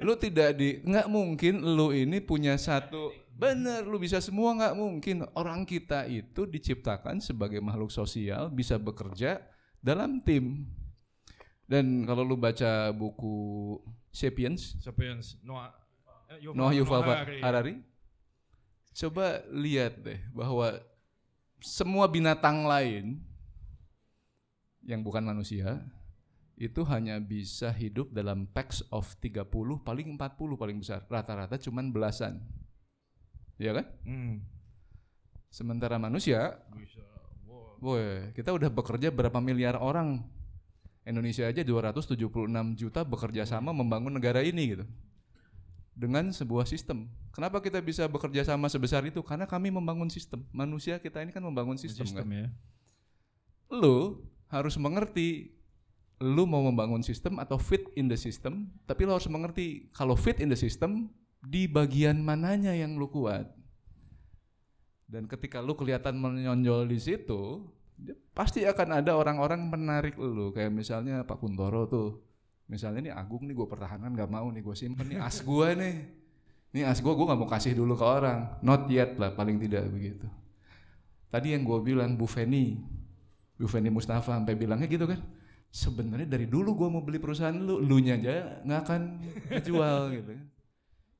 lu 0.00 0.16
tidak 0.16 0.56
di, 0.56 0.80
nggak 0.82 1.06
mungkin 1.06 1.60
lu 1.60 1.92
ini 1.92 2.18
punya 2.24 2.56
satu, 2.56 3.12
bener, 3.36 3.84
lu 3.84 4.00
bisa 4.00 4.20
semua 4.20 4.56
nggak 4.56 4.74
mungkin. 4.76 5.16
Orang 5.36 5.68
kita 5.68 6.08
itu 6.08 6.44
diciptakan 6.48 7.20
sebagai 7.20 7.60
makhluk 7.60 7.92
sosial, 7.92 8.48
bisa 8.48 8.76
bekerja 8.80 9.40
dalam 9.80 10.20
tim. 10.24 10.68
Dan 11.64 12.02
kalau 12.02 12.26
lu 12.26 12.34
baca 12.34 12.90
buku 12.90 13.78
Sapiens, 14.10 14.74
Sapiens 14.82 15.38
Noah 15.46 15.70
eh, 16.34 16.42
Noah 16.50 16.74
Yuval 16.74 17.02
Harari. 17.06 17.38
Harari. 17.40 17.74
Coba 18.90 19.46
lihat 19.54 20.02
deh 20.02 20.18
bahwa 20.34 20.82
semua 21.62 22.10
binatang 22.10 22.66
lain 22.66 23.22
yang 24.82 25.04
bukan 25.04 25.22
manusia 25.22 25.78
itu 26.60 26.84
hanya 26.84 27.16
bisa 27.16 27.72
hidup 27.72 28.12
dalam 28.12 28.44
packs 28.44 28.84
of 28.92 29.08
30 29.24 29.48
paling 29.80 30.12
40 30.20 30.60
paling 30.60 30.76
besar. 30.76 31.00
Rata-rata 31.08 31.56
cuman 31.56 31.88
belasan. 31.88 32.36
Iya 33.56 33.80
kan? 33.80 33.86
Hmm. 34.04 34.34
Sementara 35.48 35.96
manusia, 35.96 36.60
Bisa. 36.76 37.00
Wow. 37.80 38.28
kita 38.36 38.52
udah 38.52 38.68
bekerja 38.68 39.08
berapa 39.08 39.40
miliar 39.40 39.80
orang. 39.80 40.20
Indonesia 41.00 41.48
aja 41.48 41.64
276 41.64 42.28
juta 42.76 43.00
bekerja 43.08 43.48
sama 43.48 43.72
membangun 43.72 44.12
negara 44.12 44.44
ini 44.44 44.76
gitu. 44.76 44.84
Dengan 45.96 46.28
sebuah 46.28 46.68
sistem. 46.68 47.08
Kenapa 47.32 47.64
kita 47.64 47.80
bisa 47.80 48.04
bekerja 48.04 48.44
sama 48.44 48.68
sebesar 48.68 49.00
itu? 49.08 49.24
Karena 49.24 49.48
kami 49.48 49.72
membangun 49.72 50.12
sistem. 50.12 50.44
Manusia 50.52 51.00
kita 51.00 51.24
ini 51.24 51.32
kan 51.32 51.40
membangun 51.40 51.80
sistem, 51.80 52.04
Sistem 52.04 52.28
kan. 52.28 52.36
ya. 52.36 52.48
Lu 53.72 54.22
harus 54.52 54.76
mengerti 54.76 55.56
lu 56.20 56.44
mau 56.44 56.60
membangun 56.60 57.00
sistem 57.00 57.40
atau 57.40 57.56
fit 57.56 57.88
in 57.96 58.06
the 58.12 58.16
system, 58.16 58.68
tapi 58.84 59.08
lu 59.08 59.16
harus 59.16 59.28
mengerti 59.32 59.88
kalau 59.96 60.12
fit 60.12 60.36
in 60.36 60.52
the 60.52 60.58
system 60.58 61.08
di 61.40 61.64
bagian 61.64 62.20
mananya 62.20 62.76
yang 62.76 63.00
lu 63.00 63.08
kuat. 63.08 63.48
Dan 65.08 65.26
ketika 65.26 65.64
lu 65.64 65.72
kelihatan 65.74 66.20
menonjol 66.20 66.86
di 66.86 67.00
situ, 67.00 67.64
pasti 68.36 68.68
akan 68.68 69.00
ada 69.00 69.16
orang-orang 69.16 69.64
menarik 69.66 70.14
lu 70.20 70.52
kayak 70.52 70.70
misalnya 70.70 71.24
Pak 71.24 71.40
Kuntoro 71.40 71.88
tuh. 71.88 72.10
Misalnya 72.70 73.10
nih 73.10 73.14
Agung 73.16 73.50
nih 73.50 73.56
gue 73.56 73.66
pertahankan 73.66 74.14
gak 74.14 74.30
mau 74.30 74.46
nih 74.46 74.62
gue 74.62 74.76
simpen 74.78 75.10
nih 75.10 75.18
as 75.18 75.42
gue 75.42 75.68
nih. 75.74 75.96
Nih 76.70 76.84
as 76.86 77.02
gue 77.02 77.10
gue 77.10 77.26
gak 77.26 77.40
mau 77.40 77.50
kasih 77.50 77.74
dulu 77.74 77.98
ke 77.98 78.06
orang. 78.06 78.60
Not 78.62 78.86
yet 78.86 79.18
lah 79.18 79.34
paling 79.34 79.58
tidak 79.58 79.90
begitu. 79.90 80.30
Tadi 81.32 81.58
yang 81.58 81.66
gue 81.66 81.78
bilang 81.82 82.14
Bu 82.14 82.30
Feni, 82.30 82.78
Bu 83.58 83.66
Feni 83.66 83.90
Mustafa 83.90 84.38
sampai 84.38 84.54
bilangnya 84.54 84.86
gitu 84.86 85.10
kan. 85.10 85.18
Sebenarnya 85.70 86.26
dari 86.26 86.50
dulu 86.50 86.74
gue 86.74 86.88
mau 86.90 86.98
beli 86.98 87.22
perusahaan 87.22 87.54
lu, 87.54 87.78
lu 87.78 88.02
nya 88.02 88.18
aja 88.18 88.58
nggak 88.66 88.80
akan 88.82 89.00
jual 89.62 89.98
gitu. 90.18 90.30
kan. 90.34 90.46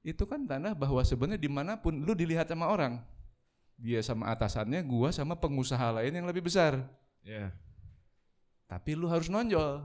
Itu 0.00 0.24
kan 0.26 0.40
tanah 0.48 0.74
bahwa 0.74 1.04
sebenarnya 1.06 1.40
di 1.40 1.50
mana 1.50 1.78
pun 1.78 1.94
lu 2.02 2.12
dilihat 2.16 2.50
sama 2.50 2.66
orang. 2.66 2.98
Dia 3.80 4.04
sama 4.04 4.28
atasannya, 4.28 4.84
gua 4.84 5.08
sama 5.08 5.36
pengusaha 5.36 5.96
lain 5.96 6.12
yang 6.12 6.28
lebih 6.28 6.44
besar. 6.44 6.84
Ya. 7.24 7.48
Tapi 8.68 8.92
lu 8.92 9.08
harus 9.08 9.32
nonjol. 9.32 9.80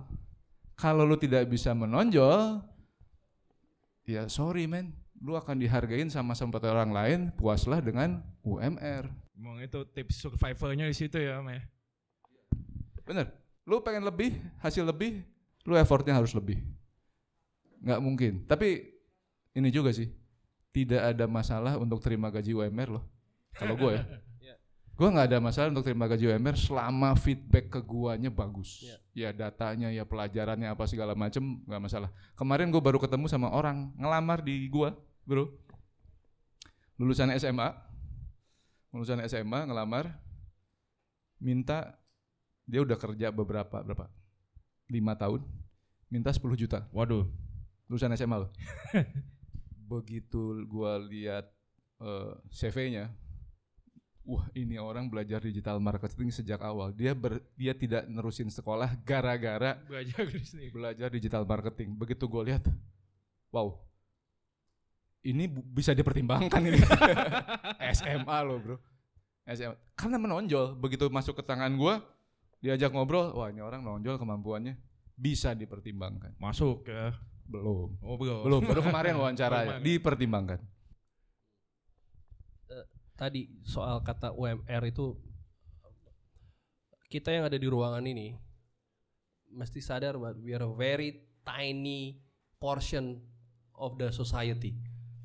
Kalau 0.76 1.08
lu 1.08 1.16
tidak 1.16 1.48
bisa 1.48 1.72
menonjol, 1.72 2.60
ya 4.04 4.28
sorry 4.28 4.68
men, 4.68 4.92
lu 5.24 5.40
akan 5.40 5.56
dihargain 5.64 6.12
sama 6.12 6.36
seperti 6.36 6.68
orang 6.68 6.92
lain, 6.92 7.20
puaslah 7.40 7.80
dengan 7.80 8.20
UMR. 8.44 9.08
Emang 9.36 9.64
itu 9.64 9.84
tips 9.96 10.28
survivalnya 10.28 10.88
di 10.92 10.96
situ 10.96 11.16
ya, 11.16 11.40
Meh. 11.40 11.64
Bener, 13.08 13.32
lu 13.66 13.82
pengen 13.82 14.06
lebih, 14.06 14.38
hasil 14.62 14.86
lebih, 14.86 15.26
lu 15.66 15.74
effortnya 15.74 16.14
harus 16.14 16.32
lebih. 16.38 16.62
Nggak 17.82 18.00
mungkin. 18.02 18.34
Tapi 18.46 18.94
ini 19.58 19.70
juga 19.74 19.90
sih, 19.90 20.10
tidak 20.70 21.02
ada 21.14 21.26
masalah 21.26 21.76
untuk 21.82 22.00
terima 22.00 22.30
gaji 22.30 22.54
UMR 22.54 23.02
loh. 23.02 23.06
Kalau 23.58 23.76
gue 23.76 23.98
ya. 23.98 24.06
Gue 24.96 25.12
nggak 25.12 25.28
ada 25.28 25.44
masalah 25.44 25.76
untuk 25.76 25.84
terima 25.84 26.08
gaji 26.08 26.32
UMR 26.32 26.56
selama 26.56 27.20
feedback 27.20 27.68
ke 27.68 27.84
guanya 27.84 28.32
bagus. 28.32 28.80
Ya 29.12 29.36
datanya, 29.36 29.92
ya 29.92 30.08
pelajarannya 30.08 30.72
apa 30.72 30.88
segala 30.88 31.12
macem 31.12 31.44
nggak 31.68 31.82
masalah. 31.84 32.10
Kemarin 32.32 32.72
gue 32.72 32.80
baru 32.80 32.96
ketemu 32.96 33.28
sama 33.28 33.52
orang 33.52 33.92
ngelamar 34.00 34.40
di 34.40 34.72
gua, 34.72 34.96
bro. 35.28 35.52
Lulusan 36.96 37.28
SMA, 37.36 37.76
lulusan 38.96 39.20
SMA 39.28 39.68
ngelamar, 39.68 40.16
minta 41.44 42.00
dia 42.66 42.82
udah 42.82 42.98
kerja 42.98 43.30
beberapa 43.30 43.82
berapa? 43.82 44.10
lima 44.86 45.18
tahun, 45.18 45.42
minta 46.14 46.30
10 46.30 46.46
juta. 46.54 46.86
Waduh. 46.94 47.26
Lulusan 47.90 48.14
SMA 48.18 48.38
loh. 48.46 48.52
Begitu 49.92 50.66
gua 50.66 50.98
lihat 50.98 51.50
eh, 52.02 52.34
CV-nya, 52.50 53.14
wah 54.26 54.46
ini 54.58 54.82
orang 54.82 55.06
belajar 55.06 55.38
digital 55.46 55.78
marketing 55.78 56.34
sejak 56.34 56.58
awal. 56.66 56.90
Dia 56.90 57.14
ber, 57.14 57.42
dia 57.54 57.78
tidak 57.78 58.10
nerusin 58.10 58.50
sekolah 58.50 58.98
gara-gara 59.06 59.78
Belajar 59.86 60.26
belajar 60.74 61.08
digital 61.14 61.46
marketing. 61.46 61.94
Begitu 61.94 62.26
gue 62.26 62.44
lihat, 62.50 62.66
wow, 63.54 63.78
ini 65.22 65.46
bisa 65.50 65.94
dipertimbangkan 65.94 66.62
ini. 66.66 66.82
SMA 68.02 68.38
loh 68.42 68.58
bro, 68.58 68.78
SMA. 69.46 69.78
Karena 69.94 70.18
menonjol. 70.18 70.74
Begitu 70.74 71.06
masuk 71.14 71.38
ke 71.38 71.44
tangan 71.46 71.70
gue, 71.78 71.94
diajak 72.66 72.90
ngobrol, 72.90 73.30
wah 73.32 73.48
ini 73.48 73.62
orang 73.62 73.80
menonjol 73.80 74.18
kemampuannya 74.18 74.74
bisa 75.14 75.54
dipertimbangkan. 75.54 76.34
Masuk 76.38 76.90
ya. 76.90 77.14
Belum, 77.46 77.94
Oh, 78.02 78.18
belum. 78.18 78.42
belum. 78.42 78.62
Baru 78.66 78.82
kemarin 78.90 79.14
wawancara 79.16 79.70
Kemarin. 79.70 79.84
dipertimbangkan. 79.86 80.60
tadi 83.16 83.48
soal 83.64 84.04
kata 84.04 84.36
UMR 84.36 84.84
itu 84.86 85.16
kita 87.08 87.32
yang 87.32 87.48
ada 87.48 87.56
di 87.56 87.64
ruangan 87.64 88.04
ini 88.04 88.36
mesti 89.48 89.80
sadar 89.80 90.20
bahwa 90.20 90.36
we 90.44 90.52
are 90.52 90.68
a 90.68 90.74
very 90.76 91.24
tiny 91.48 92.20
portion 92.60 93.24
of 93.72 93.96
the 93.96 94.12
society. 94.12 94.76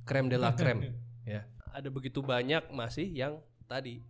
Krem 0.07 0.31
de 0.31 0.39
la 0.39 0.55
krem 0.59 0.87
ya. 1.27 1.43
Ada 1.71 1.91
begitu 1.91 2.23
banyak 2.23 2.71
masih 2.71 3.11
yang 3.11 3.43
tadi 3.67 4.07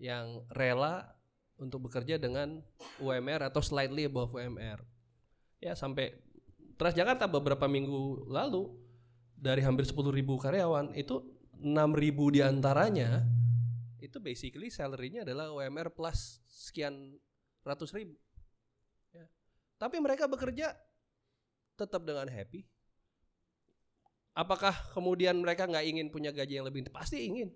yang 0.00 0.40
rela 0.48 1.12
untuk 1.60 1.90
bekerja 1.90 2.16
dengan 2.16 2.60
UMR 3.00 3.48
atau 3.48 3.60
slightly 3.64 4.08
above 4.08 4.34
UMR. 4.34 4.82
Ya 5.62 5.78
sampai 5.78 6.18
Transjakarta 6.82 7.30
beberapa 7.30 7.70
minggu 7.70 8.26
lalu 8.26 8.74
dari 9.38 9.62
hampir 9.62 9.86
10.000 9.86 10.02
karyawan 10.18 10.90
itu 10.98 11.22
6.000 11.62 12.34
di 12.34 12.40
antaranya 12.42 13.22
itu 14.02 14.18
basically 14.18 14.66
salary-nya 14.66 15.22
adalah 15.22 15.54
UMR 15.54 15.94
plus 15.94 16.42
sekian 16.50 17.14
ratus 17.62 17.94
ribu. 17.94 18.18
Ya. 19.14 19.30
Tapi 19.78 20.02
mereka 20.02 20.26
bekerja 20.26 20.74
tetap 21.78 22.02
dengan 22.02 22.26
happy. 22.26 22.66
Apakah 24.34 24.74
kemudian 24.90 25.38
mereka 25.38 25.70
nggak 25.70 25.86
ingin 25.86 26.10
punya 26.10 26.34
gaji 26.34 26.58
yang 26.58 26.66
lebih? 26.66 26.90
Pasti 26.90 27.30
ingin. 27.30 27.54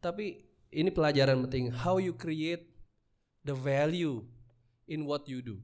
Tapi 0.00 0.40
ini 0.72 0.88
pelajaran 0.88 1.44
penting. 1.44 1.68
How 1.68 2.00
you 2.00 2.16
create 2.16 2.71
the 3.42 3.54
value 3.54 4.22
in 4.86 5.06
what 5.06 5.26
you 5.26 5.42
do. 5.42 5.58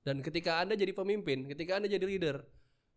Dan 0.00 0.24
ketika 0.24 0.60
Anda 0.60 0.76
jadi 0.76 0.96
pemimpin, 0.96 1.44
ketika 1.48 1.76
Anda 1.76 1.88
jadi 1.88 2.04
leader, 2.04 2.40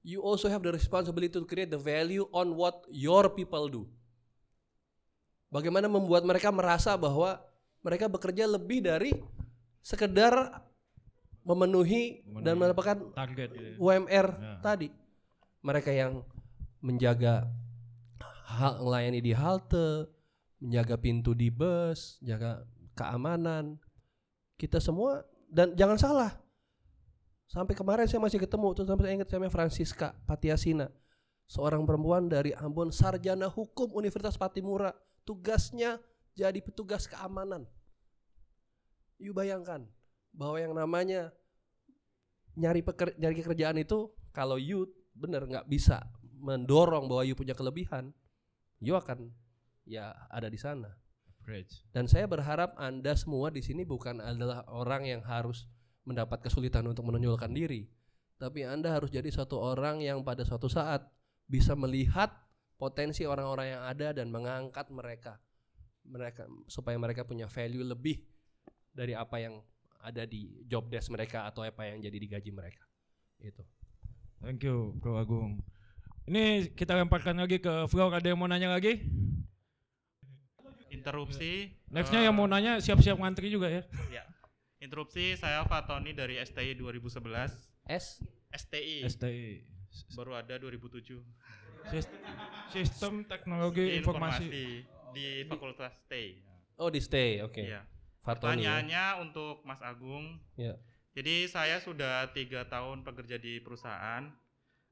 you 0.03 0.23
also 0.23 0.47
have 0.47 0.63
the 0.63 0.71
responsibility 0.71 1.31
to 1.35 1.43
create 1.43 1.71
the 1.71 1.79
value 1.79 2.27
on 2.31 2.55
what 2.55 2.87
your 2.91 3.27
people 3.31 3.67
do. 3.67 3.83
Bagaimana 5.51 5.85
membuat 5.85 6.25
mereka 6.25 6.49
merasa 6.49 6.97
bahwa 6.97 7.37
mereka 7.83 8.07
bekerja 8.07 8.47
lebih 8.47 8.79
dari 8.81 9.11
sekedar 9.83 10.63
memenuhi, 11.43 12.23
dan 12.39 12.55
Memenuhi 12.55 12.59
mendapatkan 12.63 12.97
Target 13.11 13.49
ya. 13.51 13.71
UMR 13.75 14.27
Ya. 14.39 14.53
tadi. 14.63 14.87
Mereka 15.63 15.91
yang 15.91 16.23
menjaga 16.79 17.47
hal 18.47 18.79
melayani 18.79 19.19
di 19.19 19.35
halte, 19.35 20.07
menjaga 20.63 20.95
pintu 20.95 21.35
di 21.35 21.51
bus, 21.51 22.19
jaga 22.23 22.63
keamanan. 22.95 23.79
Kita 24.57 24.77
semua 24.79 25.25
dan 25.49 25.73
jangan 25.77 25.97
salah. 25.97 26.31
Sampai 27.49 27.77
kemarin 27.77 28.09
saya 28.09 28.17
masih 28.17 28.41
ketemu 28.41 28.73
tuh 28.73 28.85
sampai 28.87 29.05
saya 29.05 29.13
ingat 29.21 29.27
saya 29.29 29.37
namanya 29.37 29.53
Francisca 29.53 30.07
Patiasina. 30.25 30.89
Seorang 31.45 31.85
perempuan 31.85 32.25
dari 32.25 32.55
Ambon 32.55 32.89
sarjana 32.89 33.45
hukum 33.51 33.93
Universitas 33.93 34.39
Patimura. 34.39 34.95
Tugasnya 35.21 36.01
jadi 36.33 36.57
petugas 36.63 37.05
keamanan. 37.05 37.69
You 39.21 39.37
bayangkan 39.37 39.85
bahwa 40.33 40.57
yang 40.57 40.73
namanya 40.73 41.29
nyari 42.57 42.81
peker, 42.81 43.13
nyari 43.21 43.37
kerjaan 43.45 43.77
itu 43.77 44.09
kalau 44.33 44.57
you 44.57 44.89
bener 45.13 45.45
nggak 45.45 45.69
bisa 45.69 46.01
mendorong 46.41 47.05
bahwa 47.05 47.23
you 47.23 47.37
punya 47.37 47.53
kelebihan, 47.53 48.11
you 48.81 48.97
akan 48.97 49.29
ya 49.85 50.11
ada 50.27 50.49
di 50.49 50.57
sana. 50.57 50.89
Average. 51.43 51.83
Dan 51.91 52.07
saya 52.07 52.23
berharap 52.23 52.79
Anda 52.79 53.19
semua 53.19 53.51
di 53.51 53.59
sini 53.59 53.83
bukan 53.83 54.23
adalah 54.23 54.63
orang 54.71 55.03
yang 55.03 55.19
harus 55.27 55.67
mendapat 56.07 56.39
kesulitan 56.47 56.87
untuk 56.87 57.03
menonjolkan 57.03 57.51
diri, 57.51 57.91
tapi 58.39 58.63
Anda 58.63 58.95
harus 58.95 59.11
jadi 59.11 59.27
satu 59.27 59.59
orang 59.59 59.99
yang 59.99 60.23
pada 60.23 60.47
suatu 60.47 60.71
saat 60.71 61.03
bisa 61.51 61.75
melihat 61.75 62.31
potensi 62.79 63.27
orang-orang 63.27 63.75
yang 63.75 63.83
ada 63.83 64.15
dan 64.15 64.31
mengangkat 64.31 64.87
mereka 64.87 65.39
mereka 66.03 66.43
supaya 66.67 66.99
mereka 66.99 67.23
punya 67.23 67.47
value 67.47 67.87
lebih 67.87 68.19
dari 68.91 69.15
apa 69.15 69.39
yang 69.39 69.63
ada 70.03 70.27
di 70.27 70.63
job 70.67 70.91
desk 70.91 71.07
mereka 71.07 71.47
atau 71.47 71.63
apa 71.63 71.87
yang 71.87 72.03
jadi 72.03 72.17
di 72.19 72.27
gaji 72.27 72.51
mereka. 72.51 72.83
Itu. 73.39 73.63
Thank 74.43 74.67
you, 74.67 74.99
Bro 74.99 75.15
Agung. 75.15 75.63
Ini 76.27 76.75
kita 76.75 76.99
lemparkan 76.99 77.39
lagi 77.39 77.63
ke 77.63 77.87
Flow, 77.87 78.11
ada 78.11 78.23
yang 78.23 78.39
mau 78.39 78.47
nanya 78.47 78.71
lagi? 78.71 79.03
Interupsi. 80.93 81.73
Nextnya 81.89 82.21
eh, 82.21 82.25
yang 82.29 82.35
mau 82.37 82.45
nanya 82.45 82.77
siap-siap 82.77 83.17
ngantri 83.17 83.49
juga 83.49 83.67
ya. 83.67 83.81
Ya. 84.13 84.23
Interupsi 84.77 85.33
saya 85.33 85.65
Fatoni 85.65 86.13
dari 86.13 86.37
STI 86.37 86.77
2011. 86.77 87.49
S 87.89 88.21
STI 88.53 89.03
STI. 89.09 89.65
baru 90.13 90.37
ada 90.37 90.57
2007. 90.57 91.17
Sis- 91.89 92.09
Sistem 92.71 93.25
Teknologi 93.25 93.97
Informasi. 93.97 94.85
di 95.13 95.45
Fakultas 95.45 95.93
STI. 96.05 96.41
Oh 96.77 96.89
di 96.89 96.97
stay, 96.97 97.41
oke. 97.41 97.61
Iya. 97.61 97.85
Fatoni 98.23 98.63
ya. 98.65 98.77
Pertanyaannya 98.79 99.05
untuk 99.21 99.61
Mas 99.61 99.81
Agung. 99.83 100.41
Ya. 100.57 100.73
Jadi 101.13 101.45
saya 101.45 101.77
sudah 101.77 102.33
tiga 102.33 102.65
tahun 102.65 103.05
bekerja 103.05 103.37
di 103.37 103.61
perusahaan. 103.61 104.25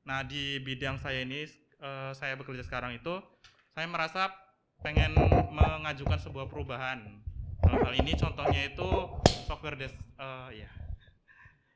Nah 0.05 0.21
di 0.21 0.61
bidang 0.61 1.01
saya 1.01 1.25
ini 1.25 1.49
eh, 1.81 2.11
saya 2.13 2.37
bekerja 2.37 2.61
sekarang 2.61 2.93
itu 2.97 3.17
saya 3.73 3.87
merasa 3.89 4.29
pengen 4.81 5.13
mengajukan 5.53 6.17
sebuah 6.17 6.49
perubahan. 6.49 7.21
Dalam 7.61 7.79
hal 7.85 7.93
ini 8.01 8.17
contohnya 8.17 8.61
itu 8.73 8.89
software 9.45 9.77
des, 9.77 9.93
eh, 9.93 10.65
ya. 10.65 10.69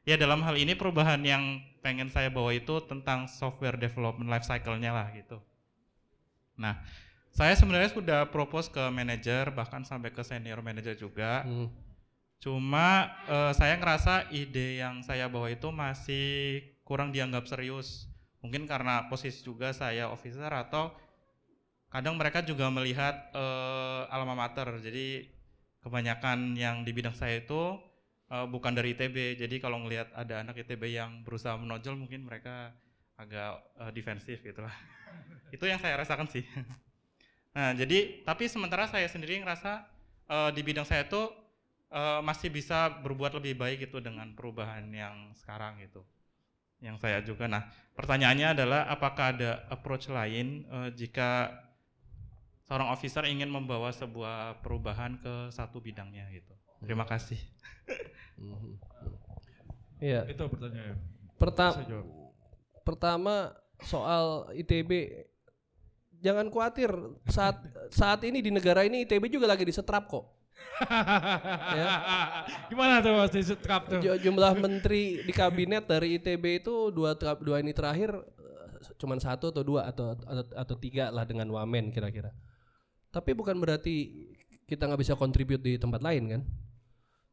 ya 0.06 0.16
dalam 0.18 0.41
hal 0.41 0.58
ini 0.58 0.74
perubahan 0.74 1.22
yang 1.22 1.62
pengen 1.86 2.10
saya 2.10 2.34
bawa 2.34 2.49
itu 2.58 2.82
tentang 2.89 3.30
software 3.30 3.78
development 3.78 4.26
life 4.26 4.45
cycle-nya 4.45 4.89
lah 4.89 5.08
gitu. 5.14 5.38
Nah, 6.58 6.82
saya 7.30 7.53
sebenarnya 7.53 7.93
sudah 7.93 8.22
propose 8.34 8.74
ke 8.74 8.82
manajer 8.89 9.53
bahkan 9.53 9.86
sampai 9.86 10.10
ke 10.10 10.26
senior 10.26 10.66
manager 10.66 10.97
juga. 10.97 11.45
Hmm. 11.45 11.70
Cuma 12.41 13.14
eh, 13.30 13.53
saya 13.53 13.78
ngerasa 13.78 14.34
ide 14.34 14.82
yang 14.82 15.06
saya 15.06 15.30
bawa 15.30 15.53
itu 15.53 15.70
masih 15.70 16.62
kurang 16.82 17.14
dianggap 17.14 17.45
serius. 17.45 18.10
Mungkin 18.41 18.66
karena 18.66 19.06
posisi 19.10 19.45
juga 19.45 19.74
saya 19.74 20.10
officer 20.10 20.49
atau 20.49 20.93
kadang 21.96 22.20
mereka 22.20 22.43
juga 22.43 22.68
melihat 22.68 23.32
eh, 23.32 24.04
alma 24.12 24.36
mater. 24.36 24.68
Jadi 24.84 25.32
kebanyakan 25.80 26.60
yang 26.60 26.84
di 26.84 26.91
bidang 26.91 27.16
saya 27.16 27.39
itu 27.39 27.80
eh, 28.28 28.43
bukan 28.52 28.76
dari 28.76 28.91
ITB. 28.91 29.39
Jadi 29.39 29.56
kalau 29.64 29.80
ngelihat 29.88 30.12
ada 30.12 30.43
anak 30.43 30.60
ITB 30.60 30.91
yang 30.91 31.24
berusaha 31.24 31.56
menonjol 31.56 31.96
mungkin 31.96 32.28
mereka 32.28 32.76
agak 33.16 33.64
eh, 33.80 33.91
defensif 33.96 34.43
gitu 34.43 34.60
lah. 34.60 34.76
itu 35.56 35.64
yang 35.64 35.80
saya 35.80 35.96
rasakan 35.96 36.28
sih. 36.28 36.43
nah, 37.56 37.72
jadi 37.72 38.28
tapi 38.28 38.52
sementara 38.52 38.91
saya 38.91 39.08
sendiri 39.08 39.39
ngerasa 39.39 39.88
eh, 40.28 40.52
di 40.52 40.62
bidang 40.68 40.84
saya 40.84 41.08
itu 41.08 41.32
eh, 41.96 42.20
masih 42.20 42.52
bisa 42.52 42.91
berbuat 43.08 43.39
lebih 43.39 43.56
baik 43.56 43.88
gitu 43.88 44.04
dengan 44.04 44.36
perubahan 44.36 44.84
yang 44.91 45.32
sekarang 45.32 45.80
itu 45.80 46.04
yang 46.84 47.00
saya 47.00 47.24
ajukan. 47.24 47.48
Nah, 47.48 47.64
pertanyaannya 47.96 48.52
adalah 48.52 48.91
apakah 48.91 49.32
ada 49.32 49.64
approach 49.72 50.12
lain 50.12 50.68
eh, 50.68 50.89
jika 50.91 51.64
seorang 52.66 52.89
officer 52.89 53.24
ingin 53.26 53.47
membawa 53.47 53.89
sebuah 53.89 54.61
perubahan 54.61 55.22
ke 55.22 55.53
satu 55.53 55.78
bidangnya 55.78 56.26
gitu. 56.34 56.53
Terima 56.82 57.05
kasih. 57.05 57.38
Mhm. 58.38 58.74
Iya. 60.01 60.22
Itu 60.28 60.49
pertanyaannya. 60.49 60.97
Pertama, 61.36 61.78
pertama 62.82 63.36
soal 63.84 64.49
ITB 64.55 64.91
jangan 66.20 66.47
khawatir 66.49 66.89
saat 67.30 67.59
saat 67.99 68.24
ini 68.26 68.41
di 68.41 68.49
negara 68.49 68.82
ini 68.84 69.05
ITB 69.05 69.30
juga 69.30 69.45
lagi 69.45 69.63
disetrap 69.63 70.09
kok. 70.09 70.26
Ya. 71.76 71.88
Gimana 72.68 72.99
tuh 72.99 73.11
Mas 73.16 73.32
di 73.32 73.43
setrap 73.43 73.88
tuh? 73.88 73.99
Ju- 73.99 74.20
Jumlah 74.20 74.55
menteri 74.55 75.24
di 75.24 75.32
kabinet 75.32 75.88
dari 75.88 76.16
ITB 76.20 76.63
itu 76.63 76.91
dua 76.91 77.16
dua 77.16 77.59
ini 77.59 77.72
terakhir 77.72 78.11
eh, 78.16 78.68
cuman 78.95 79.20
satu 79.20 79.51
atau 79.51 79.63
dua 79.63 79.88
atau 79.91 80.16
atau, 80.16 80.43
atau 80.51 80.76
tiga 80.80 81.11
lah 81.11 81.24
dengan 81.24 81.47
wamen 81.51 81.91
kira-kira. 81.91 82.32
Tapi 83.16 83.32
bukan 83.32 83.55
berarti 83.55 84.28
kita 84.68 84.91
nggak 84.91 84.99
bisa 84.99 85.16
kontribut 85.16 85.63
di 85.63 85.80
tempat 85.80 86.03
lain 86.03 86.24
kan? 86.28 86.41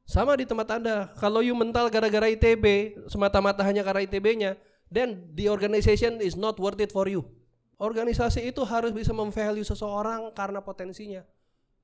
Sama 0.06 0.38
di 0.38 0.46
tempat 0.46 0.78
anda. 0.78 1.10
Kalau 1.18 1.42
you 1.42 1.58
mental 1.58 1.90
gara-gara 1.90 2.30
ITB 2.30 2.94
semata-mata 3.10 3.66
hanya 3.66 3.82
karena 3.82 4.06
ITB-nya, 4.06 4.54
then 4.86 5.26
the 5.34 5.50
organization 5.50 6.22
is 6.22 6.38
not 6.38 6.54
worth 6.62 6.78
it 6.78 6.94
for 6.94 7.10
you. 7.10 7.26
Organisasi 7.82 8.46
itu 8.46 8.62
harus 8.62 8.94
bisa 8.94 9.10
memvalue 9.10 9.66
seseorang 9.66 10.30
karena 10.30 10.62
potensinya, 10.62 11.26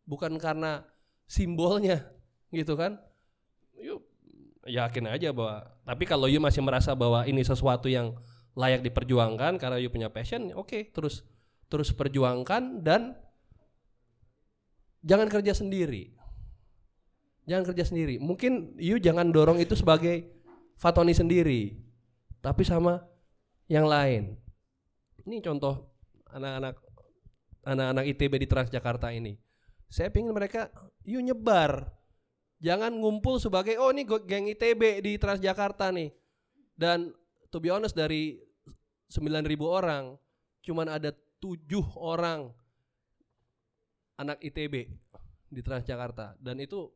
bukan 0.06 0.38
karena 0.38 0.86
simbolnya, 1.26 2.06
gitu 2.54 2.78
kan? 2.78 3.02
Yuk 3.74 4.06
yakin 4.68 5.08
aja 5.08 5.32
bahwa 5.32 5.64
tapi 5.82 6.04
kalau 6.04 6.28
you 6.28 6.38
masih 6.38 6.60
merasa 6.60 6.92
bahwa 6.92 7.24
ini 7.24 7.40
sesuatu 7.40 7.88
yang 7.88 8.14
layak 8.52 8.84
diperjuangkan 8.84 9.56
karena 9.56 9.80
you 9.80 9.90
punya 9.90 10.12
passion, 10.12 10.52
oke, 10.54 10.92
terus 10.92 11.24
terus 11.66 11.90
perjuangkan 11.90 12.84
dan 12.84 13.16
jangan 15.08 15.32
kerja 15.32 15.56
sendiri. 15.56 16.12
Jangan 17.48 17.72
kerja 17.72 17.88
sendiri. 17.88 18.20
Mungkin 18.20 18.76
you 18.76 19.00
jangan 19.00 19.32
dorong 19.32 19.56
itu 19.56 19.72
sebagai 19.72 20.28
Fatoni 20.76 21.16
sendiri, 21.16 21.74
tapi 22.44 22.62
sama 22.62 23.00
yang 23.66 23.88
lain. 23.88 24.36
Ini 25.24 25.40
contoh 25.40 25.90
anak-anak 26.28 26.76
anak-anak 27.64 28.04
ITB 28.14 28.32
di 28.44 28.46
Transjakarta 28.46 29.08
ini. 29.10 29.34
Saya 29.88 30.12
pingin 30.12 30.36
mereka 30.36 30.68
you 31.08 31.24
nyebar. 31.24 31.88
Jangan 32.60 32.92
ngumpul 32.92 33.40
sebagai 33.40 33.80
oh 33.80 33.90
ini 33.96 34.04
geng 34.04 34.46
ITB 34.52 35.00
di 35.00 35.16
Transjakarta 35.16 35.88
nih. 35.88 36.12
Dan 36.76 37.16
to 37.48 37.58
be 37.58 37.72
honest 37.72 37.96
dari 37.96 38.38
9000 39.08 39.56
orang 39.64 40.04
cuman 40.60 41.00
ada 41.00 41.16
tujuh 41.40 41.96
orang 41.96 42.52
anak 44.18 44.42
ITB 44.42 44.90
di 45.48 45.60
Transjakarta 45.64 46.36
dan 46.42 46.58
itu 46.60 46.90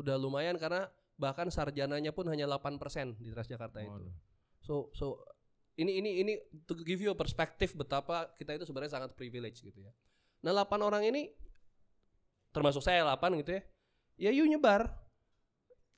udah 0.00 0.18
lumayan 0.18 0.58
karena 0.58 0.90
bahkan 1.14 1.46
sarjananya 1.46 2.10
pun 2.10 2.26
hanya 2.26 2.50
8% 2.50 2.80
di 3.20 3.30
Transjakarta 3.30 3.84
itu. 3.84 4.10
So 4.64 4.90
so 4.96 5.22
ini 5.78 6.02
ini 6.02 6.10
ini 6.24 6.32
to 6.66 6.74
give 6.82 6.98
you 6.98 7.14
a 7.14 7.18
perspektif 7.18 7.74
betapa 7.78 8.32
kita 8.34 8.58
itu 8.58 8.64
sebenarnya 8.66 8.98
sangat 8.98 9.10
privilege 9.14 9.62
gitu 9.62 9.78
ya. 9.78 9.92
Nah, 10.44 10.52
8 10.52 10.80
orang 10.82 11.02
ini 11.06 11.32
termasuk 12.52 12.84
saya 12.84 13.06
8 13.06 13.40
gitu 13.42 13.58
ya. 13.58 13.62
Ya 14.14 14.30
you 14.30 14.46
nyebar. 14.46 14.90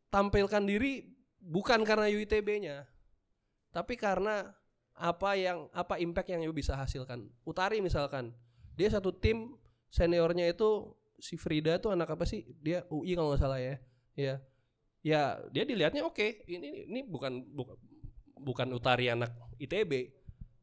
Tampilkan 0.09 0.65
diri 0.65 1.13
bukan 1.43 1.83
karena 1.85 2.09
UITB-nya. 2.09 2.89
Tapi 3.75 3.99
karena 3.99 4.55
apa 4.97 5.37
yang 5.37 5.69
apa 5.77 6.01
impact 6.01 6.33
yang 6.33 6.41
you 6.41 6.55
bisa 6.57 6.73
hasilkan. 6.73 7.29
Utari 7.45 7.85
misalkan, 7.85 8.33
dia 8.79 8.89
satu 8.89 9.13
tim 9.13 9.61
seniornya 9.97 10.53
itu 10.53 10.93
si 11.17 11.41
Frida 11.41 11.81
tuh 11.81 11.97
anak 11.97 12.13
apa 12.13 12.29
sih? 12.29 12.45
Dia 12.61 12.85
UI 12.93 13.17
kalau 13.17 13.33
nggak 13.33 13.41
salah 13.41 13.57
ya. 13.57 13.81
Ya. 14.13 14.35
Ya, 15.01 15.41
dia 15.55 15.65
dilihatnya 15.65 16.05
oke. 16.05 16.45
Ini 16.45 16.93
ini 16.93 17.01
bukan 17.09 17.41
bukan 17.57 17.77
bukan 18.37 18.69
Utari 18.77 19.09
anak 19.09 19.33
ITB, 19.57 20.13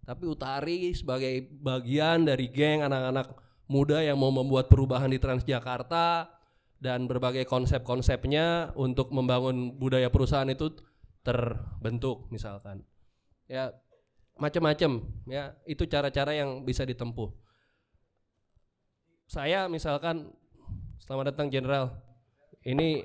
tapi 0.05 0.23
Utari 0.29 0.93
sebagai 0.93 1.47
bagian 1.63 2.27
dari 2.27 2.51
geng 2.51 2.85
anak-anak 2.85 3.33
muda 3.71 4.03
yang 4.03 4.19
mau 4.19 4.29
membuat 4.29 4.67
perubahan 4.67 5.09
di 5.09 5.17
Transjakarta 5.17 6.27
dan 6.83 7.07
berbagai 7.07 7.47
konsep-konsepnya 7.47 8.75
untuk 8.75 9.15
membangun 9.15 9.79
budaya 9.79 10.11
perusahaan 10.11 10.51
itu 10.51 10.75
terbentuk 11.23 12.27
misalkan. 12.27 12.83
Ya, 13.47 13.71
macam-macam 14.35 15.07
ya, 15.31 15.55
itu 15.63 15.87
cara-cara 15.87 16.35
yang 16.35 16.67
bisa 16.67 16.83
ditempuh. 16.83 17.31
Saya 19.33 19.65
misalkan 19.65 20.29
selamat 21.01 21.33
datang 21.33 21.49
Jenderal. 21.49 21.89
Ini 22.61 23.01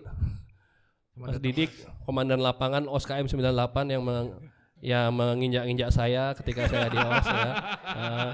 Mas 1.16 1.40
Didik, 1.40 1.72
komandan 2.04 2.44
lapangan 2.44 2.84
OSKM 2.84 3.32
98 3.32 3.48
yang 3.88 4.04
meng, 4.04 4.36
ya 4.84 5.08
menginjak-injak 5.08 5.88
saya 5.88 6.36
ketika 6.36 6.68
saya 6.68 6.92
di 6.92 7.00
OS 7.00 7.26
ya. 7.32 7.52
Eh, 7.88 8.32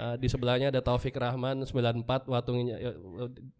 eh, 0.00 0.14
di 0.16 0.26
sebelahnya 0.32 0.72
ada 0.72 0.80
Taufik 0.80 1.12
Rahman 1.20 1.68
94 1.68 2.32
waktu 2.32 2.50
eh, 2.80 2.96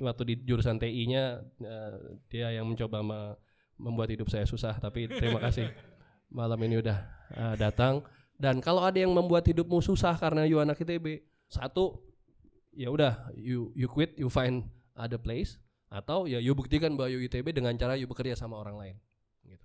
waktu 0.01 0.23
di 0.33 0.35
jurusan 0.49 0.81
TI-nya 0.81 1.45
eh, 1.61 1.93
dia 2.33 2.57
yang 2.57 2.65
mencoba 2.65 3.05
me- 3.05 3.37
membuat 3.77 4.09
hidup 4.09 4.33
saya 4.33 4.49
susah 4.49 4.81
tapi 4.81 5.13
terima 5.13 5.37
kasih 5.45 5.69
malam 6.33 6.57
ini 6.65 6.81
udah 6.81 6.99
eh, 7.37 7.55
datang 7.61 8.01
dan 8.41 8.65
kalau 8.65 8.81
ada 8.81 8.97
yang 8.97 9.13
membuat 9.13 9.45
hidupmu 9.45 9.85
susah 9.85 10.17
karena 10.17 10.49
you 10.49 10.57
anak 10.57 10.81
ITB 10.81 11.21
satu 11.53 12.14
ya 12.75 12.89
udah 12.89 13.13
you 13.35 13.73
you 13.73 13.87
quit 13.87 14.15
you 14.15 14.27
find 14.27 14.67
other 14.93 15.17
place 15.17 15.57
atau 15.89 16.25
ya 16.25 16.39
you 16.39 16.53
buktikan 16.53 16.95
bahwa 16.95 17.09
you 17.09 17.23
ITB 17.23 17.51
dengan 17.51 17.75
cara 17.75 17.95
you 17.95 18.05
bekerja 18.05 18.35
sama 18.35 18.55
orang 18.55 18.75
lain 18.75 18.97
gitu. 19.43 19.65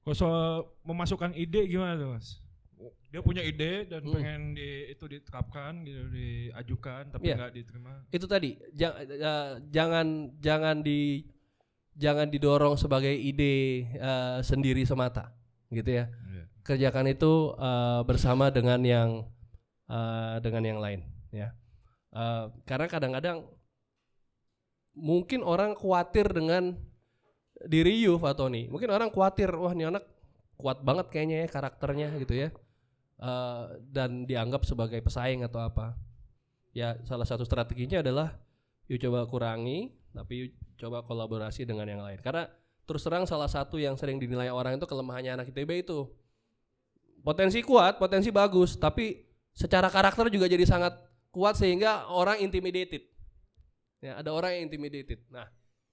Kalau 0.00 0.16
soal 0.16 0.48
memasukkan 0.82 1.32
ide 1.34 1.64
gimana 1.64 1.94
tuh 1.94 2.10
mas? 2.10 2.40
Dia 3.08 3.20
punya 3.20 3.40
ide 3.40 3.84
dan 3.84 4.00
Hmm. 4.02 4.14
pengen 4.14 4.42
di, 4.52 4.68
itu 4.88 5.04
diterapkan 5.06 5.80
gitu 5.80 6.08
diajukan 6.08 7.08
tapi 7.08 7.24
Iya. 7.26 7.36
nggak 7.36 7.52
diterima. 7.54 7.92
itu 8.06 8.26
tadi 8.26 8.50
ja- 8.72 8.96
eh, 8.98 9.48
jangan 9.66 10.06
jangan 10.38 10.76
di 10.78 11.24
jangan 11.94 12.28
didorong 12.28 12.76
sebagai 12.76 13.10
ide 13.10 13.54
eh, 13.90 14.38
sendiri 14.42 14.84
semata 14.84 15.32
gitu 15.68 15.88
ya 15.90 16.04
Iya. 16.06 16.44
kerjakan 16.62 17.08
itu 17.08 17.32
eh, 17.54 18.00
bersama 18.04 18.48
dengan 18.48 18.80
yang 18.80 19.10
eh, 19.86 20.36
dengan 20.38 20.62
yang 20.66 20.78
lain 20.78 21.00
ya. 21.32 21.52
Eh, 22.08 22.44
karena 22.64 22.86
kadang-kadang 22.88 23.44
mungkin 24.96 25.44
orang 25.44 25.76
khawatir 25.76 26.26
dengan 26.32 26.74
diri 27.68 28.02
you 28.02 28.18
Fatoni 28.18 28.66
mungkin 28.66 28.90
orang 28.90 29.10
khawatir 29.14 29.50
wah 29.54 29.70
ini 29.70 29.86
anak 29.86 30.06
kuat 30.58 30.82
banget 30.82 31.06
kayaknya 31.12 31.46
ya 31.46 31.48
karakternya 31.48 32.08
gitu 32.18 32.34
ya. 32.34 32.48
Eh, 33.18 33.64
dan 33.90 34.24
dianggap 34.24 34.64
sebagai 34.64 34.98
pesaing 35.02 35.44
atau 35.44 35.60
apa. 35.62 35.98
Ya 36.72 36.96
salah 37.04 37.26
satu 37.26 37.42
strateginya 37.42 38.00
adalah 38.00 38.38
you 38.86 38.96
coba 38.96 39.26
kurangi 39.26 39.92
tapi 40.14 40.34
you 40.34 40.46
coba 40.80 41.04
kolaborasi 41.04 41.68
dengan 41.68 41.86
yang 41.90 42.02
lain. 42.02 42.18
Karena 42.24 42.48
terus 42.88 43.04
terang 43.04 43.28
salah 43.28 43.50
satu 43.50 43.76
yang 43.76 44.00
sering 44.00 44.16
dinilai 44.16 44.48
orang 44.48 44.80
itu 44.80 44.86
kelemahannya 44.88 45.38
anak 45.38 45.52
ITB 45.52 45.84
itu. 45.84 46.08
Potensi 47.20 47.60
kuat 47.60 48.00
potensi 48.00 48.32
bagus 48.32 48.78
tapi 48.78 49.28
secara 49.52 49.90
karakter 49.90 50.30
juga 50.30 50.46
jadi 50.46 50.62
sangat 50.62 51.07
kuat 51.34 51.56
sehingga 51.56 52.08
orang 52.08 52.40
intimidated 52.40 53.04
ya 53.98 54.18
ada 54.18 54.30
orang 54.30 54.56
yang 54.56 54.62
intimidated 54.70 55.20
nah 55.28 55.46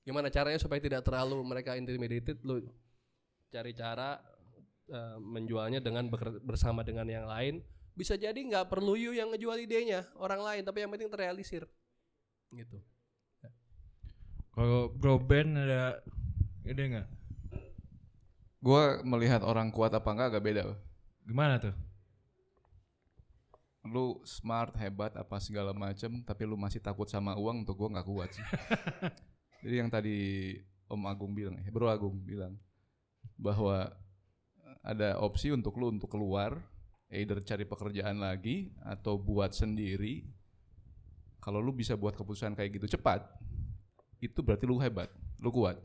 gimana 0.05 0.29
caranya 0.29 0.61
supaya 0.61 0.77
tidak 0.77 1.01
terlalu 1.01 1.41
mereka 1.41 1.73
intimidated 1.73 2.38
lu 2.45 2.61
cari 3.55 3.71
cara 3.71 4.19
eh, 4.91 5.17
menjualnya 5.23 5.79
dengan 5.79 6.11
bersama 6.43 6.83
dengan 6.83 7.07
yang 7.07 7.23
lain. 7.23 7.63
Bisa 7.95 8.19
jadi 8.19 8.36
nggak 8.36 8.67
perlu 8.67 8.99
you 8.99 9.15
yang 9.15 9.31
ngejual 9.31 9.55
idenya 9.55 10.03
orang 10.19 10.43
lain, 10.43 10.61
tapi 10.67 10.83
yang 10.83 10.91
penting 10.91 11.07
terrealisir. 11.07 11.63
Gitu. 12.51 12.77
Kalau 14.51 14.91
bro 14.91 15.15
band 15.19 15.55
ada 15.55 16.03
ide 16.67 16.83
nggak? 16.83 17.07
Gue 18.59 18.83
melihat 19.07 19.43
orang 19.47 19.71
kuat 19.71 19.95
apa 19.95 20.09
enggak 20.11 20.27
agak 20.36 20.43
beda. 20.43 20.63
Gimana 21.23 21.55
tuh? 21.59 21.75
Lu 23.86 24.19
smart, 24.25 24.73
hebat, 24.81 25.13
apa 25.13 25.38
segala 25.38 25.71
macem, 25.71 26.25
tapi 26.25 26.43
lu 26.43 26.57
masih 26.57 26.81
takut 26.81 27.05
sama 27.05 27.38
uang 27.38 27.61
untuk 27.61 27.77
gue 27.77 27.93
nggak 27.93 28.07
kuat 28.07 28.29
sih. 28.33 28.45
Jadi 29.65 29.75
yang 29.77 29.89
tadi 29.89 30.17
Om 30.89 31.05
Agung 31.09 31.33
bilang, 31.33 31.57
eh, 31.61 31.69
Bro 31.69 31.89
Agung 31.89 32.17
bilang 32.21 32.57
bahwa 33.38 33.93
ada 34.86 35.17
opsi 35.17 35.49
untuk 35.49 35.77
lu 35.81 35.89
untuk 35.89 36.13
keluar, 36.13 36.61
either 37.09 37.41
cari 37.41 37.65
pekerjaan 37.65 38.21
lagi 38.21 38.69
atau 38.86 39.17
buat 39.17 39.53
sendiri. 39.53 40.25
Kalau 41.41 41.61
lu 41.61 41.73
bisa 41.73 41.93
buat 41.93 42.17
keputusan 42.17 42.57
kayak 42.57 42.81
gitu 42.81 42.97
cepat, 42.97 43.25
itu 44.21 44.41
berarti 44.41 44.65
lu 44.65 44.81
hebat, 44.81 45.09
lu 45.38 45.53
kuat. 45.53 45.77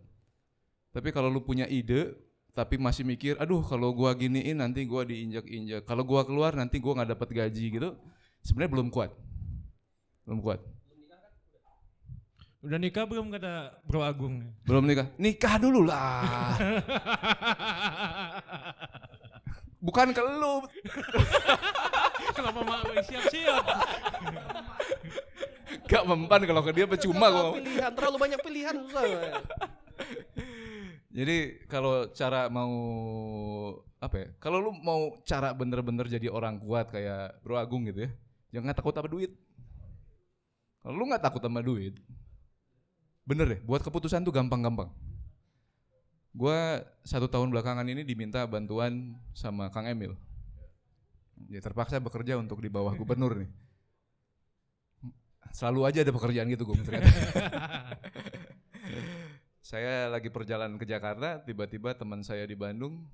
Tapi 0.93 1.13
kalau 1.13 1.29
lu 1.29 1.45
punya 1.45 1.69
ide, 1.69 2.17
tapi 2.51 2.77
masih 2.77 3.07
mikir, 3.07 3.39
aduh 3.39 3.63
kalau 3.63 3.95
gua 3.95 4.11
giniin 4.15 4.59
nanti 4.59 4.83
gua 4.85 5.07
diinjak-injak. 5.07 5.87
Kalau 5.87 6.03
gua 6.03 6.27
keluar 6.27 6.53
nanti 6.55 6.83
gua 6.83 6.99
nggak 7.01 7.15
dapat 7.15 7.29
gaji 7.31 7.67
gitu. 7.79 7.91
Sebenarnya 8.43 8.73
belum 8.73 8.89
kuat, 8.91 9.11
belum 10.27 10.41
kuat. 10.43 10.61
Udah 12.61 12.77
nikah 12.77 13.09
belum 13.09 13.33
kata 13.33 13.81
Bro 13.89 14.05
Agung? 14.05 14.45
Belum 14.69 14.85
nikah, 14.85 15.09
nikah 15.17 15.57
dulu 15.57 15.89
lah. 15.89 16.61
Bukan 19.81 20.13
ke 20.13 20.21
lu, 20.21 20.61
Kenapa 22.37 22.61
mak 22.61 22.85
siap-siap? 23.01 23.65
gak 25.91 26.07
mempan 26.07 26.41
kalau 26.47 26.63
ke 26.63 26.71
dia 26.71 26.87
percuma 26.87 27.27
gua. 27.33 27.57
pilihan 27.59 27.91
terlalu 27.97 28.17
banyak 28.21 28.41
pilihan 28.45 28.75
susah. 28.87 29.05
Jadi 31.11 31.67
kalau 31.67 32.07
cara 32.15 32.47
mau 32.47 32.71
apa 33.99 34.17
ya? 34.17 34.29
Kalau 34.39 34.63
lu 34.63 34.71
mau 34.79 35.19
cara 35.27 35.51
bener-bener 35.51 36.07
jadi 36.07 36.31
orang 36.31 36.63
kuat 36.63 36.95
kayak 36.95 37.43
Bro 37.43 37.59
Agung 37.59 37.83
gitu 37.91 38.07
ya, 38.07 38.11
jangan 38.55 38.71
takut 38.79 38.95
sama 38.95 39.11
duit. 39.11 39.35
Kalau 40.81 40.95
lu 40.95 41.05
nggak 41.11 41.21
takut 41.27 41.43
sama 41.43 41.61
duit, 41.61 41.99
bener 43.27 43.59
deh, 43.59 43.61
buat 43.67 43.83
keputusan 43.83 44.23
tuh 44.23 44.31
gampang-gampang. 44.31 44.89
Gua 46.31 46.87
satu 47.03 47.27
tahun 47.27 47.51
belakangan 47.51 47.85
ini 47.91 48.07
diminta 48.07 48.47
bantuan 48.47 49.19
sama 49.35 49.67
Kang 49.75 49.91
Emil. 49.91 50.15
Ya 51.51 51.59
terpaksa 51.59 51.99
bekerja 51.99 52.39
untuk 52.39 52.63
di 52.63 52.71
bawah 52.71 52.95
gubernur 52.95 53.35
nih. 53.35 53.51
Selalu 55.51 55.81
aja 55.91 56.07
ada 56.07 56.15
pekerjaan 56.15 56.47
gitu 56.47 56.63
gue. 56.63 56.79
saya 59.71 60.11
lagi 60.11 60.27
perjalanan 60.35 60.75
ke 60.75 60.83
Jakarta, 60.83 61.39
tiba-tiba 61.47 61.95
teman 61.95 62.27
saya 62.27 62.43
di 62.43 62.59
Bandung 62.59 63.07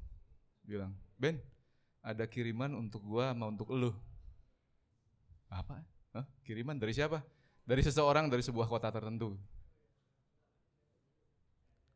bilang, 0.64 0.96
Ben, 1.20 1.36
ada 2.00 2.24
kiriman 2.24 2.72
untuk 2.72 3.04
gua 3.04 3.36
sama 3.36 3.52
untuk 3.52 3.68
elu. 3.76 3.92
Apa? 5.52 5.84
Hah? 6.16 6.24
Kiriman 6.48 6.80
dari 6.80 6.96
siapa? 6.96 7.20
Dari 7.68 7.84
seseorang 7.84 8.32
dari 8.32 8.40
sebuah 8.40 8.72
kota 8.72 8.88
tertentu. 8.88 9.36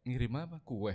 Ngirim 0.04 0.36
apa? 0.36 0.60
Kue. 0.60 0.92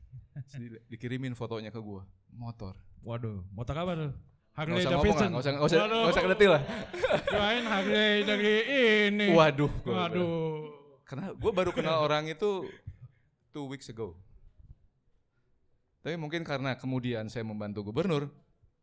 Jadi 0.56 0.80
dikirimin 0.88 1.36
fotonya 1.36 1.68
ke 1.68 1.84
gua, 1.84 2.08
motor. 2.32 2.72
Waduh, 3.04 3.44
motor 3.52 3.84
apa 3.84 3.92
tuh? 4.00 4.12
Harley 4.56 4.80
usah 4.80 4.96
ngomong 4.96 5.04
lah, 5.04 5.04
Davidson. 5.04 5.28
nggak 5.28 5.42
usah, 5.44 5.52
nggak 5.52 5.66
usah, 5.68 5.76
Waduh, 5.76 5.92
nggak 6.00 6.14
usah 6.14 6.24
kedetil 6.24 6.50
lah. 6.56 6.62
Kirain 7.28 7.64
Harley 7.68 8.12
dari 8.24 8.54
ini. 9.12 9.28
Waduh. 9.36 9.72
gua. 9.84 9.92
Waduh. 10.08 10.84
Karena 11.04 11.36
gue 11.36 11.52
baru 11.52 11.70
kenal 11.70 12.00
orang 12.00 12.32
itu 12.32 12.64
two 13.54 13.70
weeks 13.70 13.86
ago. 13.86 14.18
Tapi 16.02 16.18
mungkin 16.18 16.42
karena 16.42 16.74
kemudian 16.74 17.30
saya 17.32 17.46
membantu 17.46 17.86
gubernur, 17.86 18.28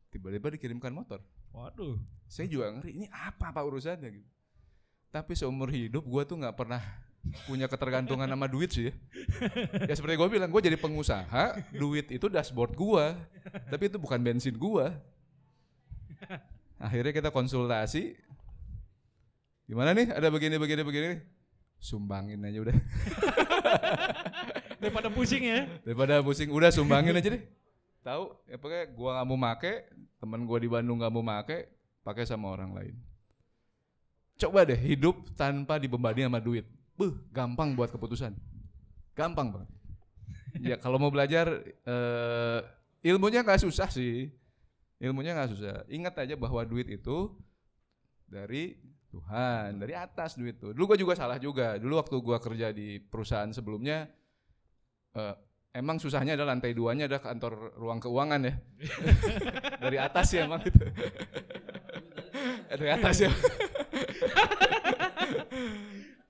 tiba-tiba 0.09 0.55
dikirimkan 0.57 0.89
motor. 0.89 1.19
Waduh. 1.51 1.99
Saya 2.32 2.47
juga 2.47 2.72
ngeri, 2.72 2.95
ini 2.95 3.07
apa 3.11 3.51
pak 3.51 3.61
urusannya 3.61 4.09
gitu. 4.09 4.30
Tapi 5.11 5.36
seumur 5.36 5.67
hidup 5.67 6.07
gue 6.07 6.24
tuh 6.24 6.39
nggak 6.39 6.55
pernah 6.55 6.80
punya 7.45 7.67
ketergantungan 7.69 8.26
sama 8.26 8.47
duit 8.47 8.72
sih. 8.72 8.89
Ya, 8.89 8.95
ya 9.91 9.93
seperti 9.93 10.17
gue 10.17 10.30
bilang, 10.32 10.49
gue 10.49 10.61
jadi 10.63 10.80
pengusaha, 10.80 11.59
duit 11.76 12.09
itu 12.09 12.26
dashboard 12.32 12.74
gue, 12.74 13.05
tapi 13.69 13.91
itu 13.91 13.99
bukan 13.99 14.17
bensin 14.17 14.55
gue. 14.55 14.86
Akhirnya 16.82 17.13
kita 17.13 17.30
konsultasi, 17.30 18.17
gimana 19.69 19.93
nih? 19.93 20.09
Ada 20.09 20.34
begini, 20.34 20.55
begini, 20.57 20.82
begini. 20.82 21.11
Sumbangin 21.78 22.41
aja 22.41 22.57
udah. 22.65 22.78
Daripada 24.82 25.13
pusing 25.13 25.45
ya. 25.45 25.69
Daripada 25.86 26.25
pusing, 26.25 26.49
udah 26.49 26.73
sumbangin 26.73 27.13
aja 27.13 27.38
deh. 27.38 27.43
Tahu, 28.01 28.34
ya 28.49 28.57
pokoknya 28.57 28.86
gua 28.97 29.09
nggak 29.21 29.27
mau 29.29 29.38
make, 29.38 29.73
teman 30.17 30.41
gua 30.49 30.57
di 30.57 30.65
Bandung 30.65 30.97
nggak 30.97 31.13
mau 31.13 31.21
make, 31.21 31.69
pakai 32.01 32.25
sama 32.25 32.49
orang 32.49 32.73
lain. 32.73 32.95
Coba 34.41 34.65
deh 34.65 34.79
hidup 34.82 35.21
tanpa 35.38 35.77
dibebani 35.77 36.25
sama 36.25 36.41
duit. 36.41 36.65
Beuh, 36.97 37.13
gampang 37.29 37.77
buat 37.77 37.93
keputusan. 37.93 38.34
Gampang 39.13 39.53
banget. 39.53 39.69
ya 40.73 40.75
kalau 40.82 40.97
mau 40.97 41.13
belajar 41.13 41.61
eh, 41.86 42.59
ilmunya 43.05 43.45
nggak 43.45 43.61
susah 43.61 43.93
sih. 43.93 44.34
Ilmunya 44.97 45.38
nggak 45.38 45.49
susah. 45.53 45.86
Ingat 45.93 46.25
aja 46.25 46.34
bahwa 46.34 46.65
duit 46.65 46.89
itu 46.89 47.29
dari 48.25 48.82
Tuhan, 49.13 49.77
dari 49.77 49.93
atas 49.93 50.34
duit 50.41 50.57
tuh. 50.57 50.73
Dulu 50.73 50.89
gua 50.89 50.97
juga 50.97 51.13
salah 51.13 51.38
juga. 51.38 51.77
Dulu 51.77 52.01
waktu 52.01 52.17
gua 52.17 52.41
kerja 52.41 52.73
di 52.73 52.97
perusahaan 52.97 53.53
sebelumnya 53.53 54.09
eh, 55.16 55.36
emang 55.76 55.97
susahnya 55.97 56.36
adalah 56.36 56.55
lantai 56.55 56.76
duanya 56.76 57.07
ada 57.07 57.20
kantor 57.20 57.76
ruang 57.80 57.99
keuangan 57.99 58.41
ya. 58.43 58.53
dari 59.84 59.97
atas 59.97 60.28
ya 60.36 60.47
emang 60.47 60.62
gitu. 60.64 60.84
dari 62.72 62.88
atas 62.91 63.16
ya. 63.26 63.32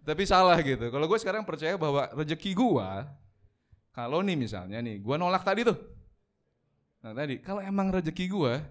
Tapi 0.01 0.23
salah 0.25 0.57
gitu. 0.65 0.89
Kalau 0.89 1.05
gue 1.05 1.19
sekarang 1.21 1.45
percaya 1.45 1.77
bahwa 1.77 2.09
rezeki 2.17 2.57
gua 2.57 3.05
kalau 3.91 4.23
nih 4.23 4.39
misalnya 4.39 4.79
nih, 4.79 5.03
gua 5.03 5.19
nolak 5.19 5.43
tadi 5.43 5.67
tuh. 5.67 5.75
Nah 7.03 7.11
tadi, 7.11 7.43
kalau 7.43 7.59
emang 7.59 7.91
rezeki 7.91 8.31
gua, 8.31 8.63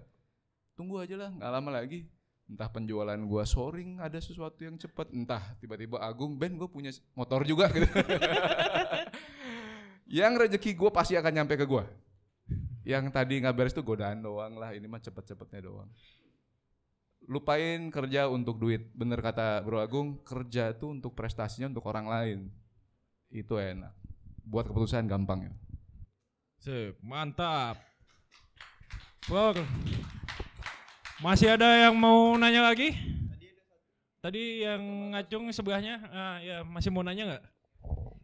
tunggu 0.73 0.97
aja 0.97 1.13
lah, 1.13 1.29
nggak 1.29 1.51
lama 1.53 1.69
lagi. 1.69 2.09
Entah 2.49 2.67
penjualan 2.67 3.15
gua 3.29 3.45
soaring 3.45 4.01
ada 4.01 4.17
sesuatu 4.17 4.65
yang 4.65 4.81
cepat, 4.81 5.13
entah 5.13 5.55
tiba-tiba 5.61 6.01
Agung, 6.01 6.35
Ben 6.35 6.57
gue 6.57 6.67
punya 6.67 6.91
motor 7.15 7.45
juga 7.47 7.69
gitu. 7.71 7.87
yang 10.11 10.35
rezeki 10.35 10.75
gua 10.75 10.91
pasti 10.91 11.15
akan 11.15 11.31
nyampe 11.31 11.55
ke 11.55 11.63
gua. 11.63 11.87
Yang 12.83 13.15
tadi 13.15 13.39
nggak 13.39 13.55
beres 13.55 13.71
tuh 13.71 13.85
godaan 13.85 14.19
doang 14.19 14.59
lah, 14.59 14.75
ini 14.75 14.83
mah 14.91 14.99
cepet-cepetnya 14.99 15.71
doang. 15.71 15.87
Lupain 17.31 17.87
kerja 17.87 18.27
untuk 18.27 18.59
duit, 18.59 18.91
bener 18.91 19.23
kata 19.23 19.63
Bro 19.63 19.79
Agung, 19.79 20.19
kerja 20.27 20.75
tuh 20.75 20.91
untuk 20.99 21.15
prestasinya 21.15 21.71
untuk 21.71 21.87
orang 21.87 22.11
lain. 22.11 22.39
Itu 23.31 23.55
enak. 23.55 23.95
Buat 24.43 24.67
keputusan 24.67 25.07
gampang 25.07 25.47
ya. 25.47 25.53
Sip, 26.59 26.99
mantap. 26.99 27.79
Bro, 29.29 29.63
masih 31.21 31.55
ada 31.55 31.87
yang 31.87 31.95
mau 31.95 32.35
nanya 32.35 32.67
lagi? 32.67 32.97
Tadi 34.21 34.65
yang 34.65 35.13
ngacung 35.13 35.49
sebelahnya, 35.53 36.01
ah, 36.09 36.37
ya 36.41 36.65
masih 36.65 36.89
mau 36.89 37.05
nanya 37.05 37.37
nggak? 37.37 37.43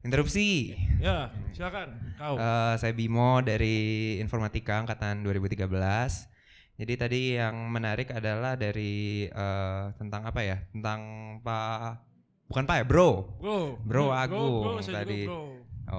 Interupsi. 0.06 0.78
Ya, 1.02 1.34
silakan. 1.52 1.98
Kau. 2.16 2.36
Eh, 2.38 2.74
saya 2.78 2.94
Bimo 2.94 3.42
dari 3.42 4.18
Informatika 4.18 4.80
angkatan 4.80 5.22
2013. 5.22 6.30
Jadi 6.78 6.94
tadi 6.94 7.22
yang 7.36 7.58
menarik 7.74 8.14
adalah 8.14 8.54
dari 8.54 9.26
eh, 9.26 9.84
tentang 9.98 10.22
apa 10.24 10.42
ya? 10.42 10.58
Tentang 10.70 11.00
Pak 11.42 12.06
bukan 12.48 12.64
Pak 12.64 12.78
ya, 12.80 12.86
Bro. 12.86 13.10
bro, 13.42 13.60
Bro 13.84 14.06
Hmm, 14.08 14.22
Agung 14.24 14.64
saya 14.80 14.82
juga 14.82 14.98
tadi. 15.04 15.22
bro. 15.26 15.42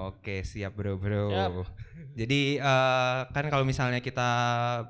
Oke, 0.09 0.45
siap 0.45 0.77
Bro, 0.77 0.97
Bro. 0.97 1.29
Siap. 1.29 1.51
Jadi 2.15 2.57
eh, 2.57 3.19
kan 3.29 3.45
kalau 3.47 3.63
misalnya 3.63 3.99
kita 3.99 4.31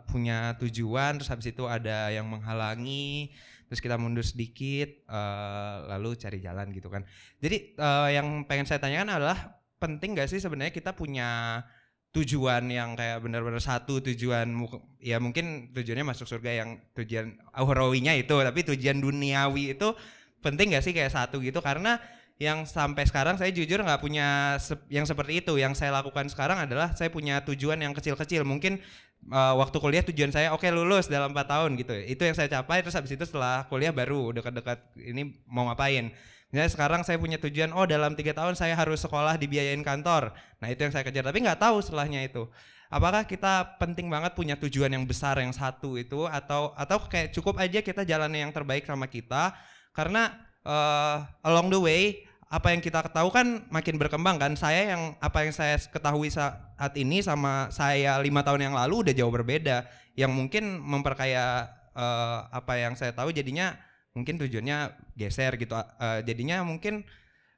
punya 0.07 0.53
tujuan 0.61 1.17
terus 1.17 1.29
habis 1.29 1.49
itu 1.49 1.65
ada 1.65 2.13
yang 2.13 2.29
menghalangi, 2.29 3.33
terus 3.69 3.79
kita 3.85 4.01
mundur 4.01 4.25
sedikit 4.25 5.05
eh, 5.05 5.75
lalu 5.93 6.17
cari 6.17 6.41
jalan 6.41 6.73
gitu 6.73 6.89
kan. 6.89 7.05
Jadi 7.37 7.77
eh, 7.77 8.09
yang 8.17 8.49
pengen 8.49 8.65
saya 8.65 8.81
tanyakan 8.81 9.21
adalah 9.21 9.61
penting 9.79 10.17
gak 10.17 10.27
sih 10.27 10.41
sebenarnya 10.41 10.73
kita 10.75 10.91
punya 10.97 11.61
tujuan 12.09 12.65
yang 12.73 12.97
kayak 12.97 13.21
benar-benar 13.21 13.61
satu 13.61 14.01
tujuan 14.01 14.49
ya 14.97 15.21
mungkin 15.21 15.69
tujuannya 15.77 16.09
masuk 16.09 16.25
surga 16.25 16.65
yang 16.65 16.69
tujuan 16.97 17.37
aurowinya 17.53 18.17
itu 18.17 18.33
tapi 18.33 18.65
tujuan 18.65 18.97
duniawi 18.97 19.77
itu 19.77 19.93
penting 20.41 20.73
gak 20.73 20.81
sih 20.81 20.91
kayak 20.91 21.13
satu 21.13 21.37
gitu 21.37 21.61
karena 21.61 22.01
yang 22.39 22.63
sampai 22.63 23.03
sekarang 23.03 23.35
saya 23.35 23.51
jujur 23.51 23.83
nggak 23.83 23.99
punya 23.99 24.55
yang 24.87 25.03
seperti 25.03 25.43
itu. 25.43 25.59
Yang 25.59 25.83
saya 25.83 25.91
lakukan 25.91 26.31
sekarang 26.31 26.63
adalah 26.63 26.95
saya 26.95 27.11
punya 27.11 27.43
tujuan 27.43 27.75
yang 27.75 27.91
kecil-kecil. 27.91 28.47
Mungkin 28.47 28.79
uh, 29.27 29.59
waktu 29.59 29.75
kuliah 29.75 30.03
tujuan 30.07 30.31
saya 30.31 30.55
oke 30.55 30.63
lulus 30.71 31.11
dalam 31.11 31.35
4 31.35 31.35
tahun 31.35 31.75
gitu. 31.75 31.91
Itu 32.07 32.23
yang 32.23 32.39
saya 32.39 32.47
capai 32.47 32.79
terus 32.79 32.95
habis 32.95 33.11
itu 33.11 33.27
setelah 33.27 33.67
kuliah 33.67 33.91
baru 33.91 34.31
dekat-dekat 34.31 34.79
ini 35.03 35.35
mau 35.51 35.67
ngapain. 35.67 36.15
Misalnya 36.49 36.71
sekarang 36.71 37.01
saya 37.03 37.19
punya 37.19 37.35
tujuan 37.43 37.75
oh 37.75 37.83
dalam 37.83 38.15
tiga 38.15 38.31
tahun 38.31 38.55
saya 38.55 38.71
harus 38.73 39.03
sekolah 39.03 39.35
dibiayain 39.35 39.83
kantor. 39.83 40.31
Nah 40.63 40.67
itu 40.71 40.87
yang 40.87 40.95
saya 40.95 41.03
kejar 41.03 41.27
tapi 41.27 41.43
nggak 41.43 41.59
tahu 41.59 41.83
setelahnya 41.83 42.23
itu. 42.23 42.47
Apakah 42.87 43.27
kita 43.27 43.77
penting 43.83 44.07
banget 44.07 44.33
punya 44.33 44.55
tujuan 44.55 44.89
yang 44.89 45.03
besar 45.03 45.37
yang 45.43 45.51
satu 45.51 45.99
itu 45.99 46.23
atau 46.23 46.71
atau 46.73 47.03
kayak 47.03 47.35
cukup 47.35 47.59
aja 47.59 47.83
kita 47.83 48.07
jalannya 48.07 48.47
yang 48.47 48.53
terbaik 48.55 48.87
sama 48.87 49.05
kita 49.05 49.53
karena 49.93 50.49
uh, 50.65 51.21
along 51.45 51.69
the 51.69 51.77
way 51.77 52.28
apa 52.49 52.73
yang 52.73 52.81
kita 52.81 53.05
tahu 53.13 53.29
kan 53.29 53.61
makin 53.69 54.01
berkembang 54.01 54.41
kan. 54.41 54.57
Saya 54.57 54.97
yang 54.97 55.13
apa 55.21 55.45
yang 55.45 55.53
saya 55.53 55.77
ketahui 55.77 56.33
saat 56.33 56.93
ini 56.97 57.21
sama 57.21 57.69
saya 57.69 58.17
lima 58.17 58.41
tahun 58.41 58.69
yang 58.69 58.75
lalu 58.75 59.05
udah 59.05 59.13
jauh 59.13 59.29
berbeda. 59.29 59.85
Yang 60.17 60.31
mungkin 60.33 60.63
memperkaya 60.81 61.69
eh, 61.93 62.39
apa 62.49 62.73
yang 62.81 62.97
saya 62.97 63.13
tahu 63.13 63.29
jadinya 63.29 63.77
mungkin 64.17 64.41
tujuannya 64.41 64.97
geser 65.13 65.61
gitu. 65.61 65.77
Eh, 65.77 66.25
jadinya 66.25 66.65
mungkin 66.65 67.05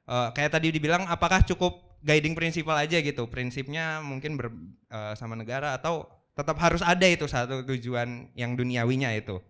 eh, 0.04 0.28
kayak 0.36 0.60
tadi 0.60 0.68
dibilang 0.68 1.08
apakah 1.08 1.40
cukup 1.40 1.96
guiding 2.04 2.36
prinsipal 2.36 2.76
aja 2.76 3.00
gitu. 3.00 3.24
Prinsipnya 3.32 4.04
mungkin 4.04 4.36
ber, 4.36 4.52
eh, 4.92 5.16
sama 5.16 5.40
negara 5.40 5.72
atau 5.72 6.04
tetap 6.36 6.60
harus 6.60 6.84
ada 6.84 7.08
itu 7.08 7.24
satu 7.24 7.64
tujuan 7.64 8.28
yang 8.36 8.56
duniawinya 8.56 9.12
itu 9.16 9.40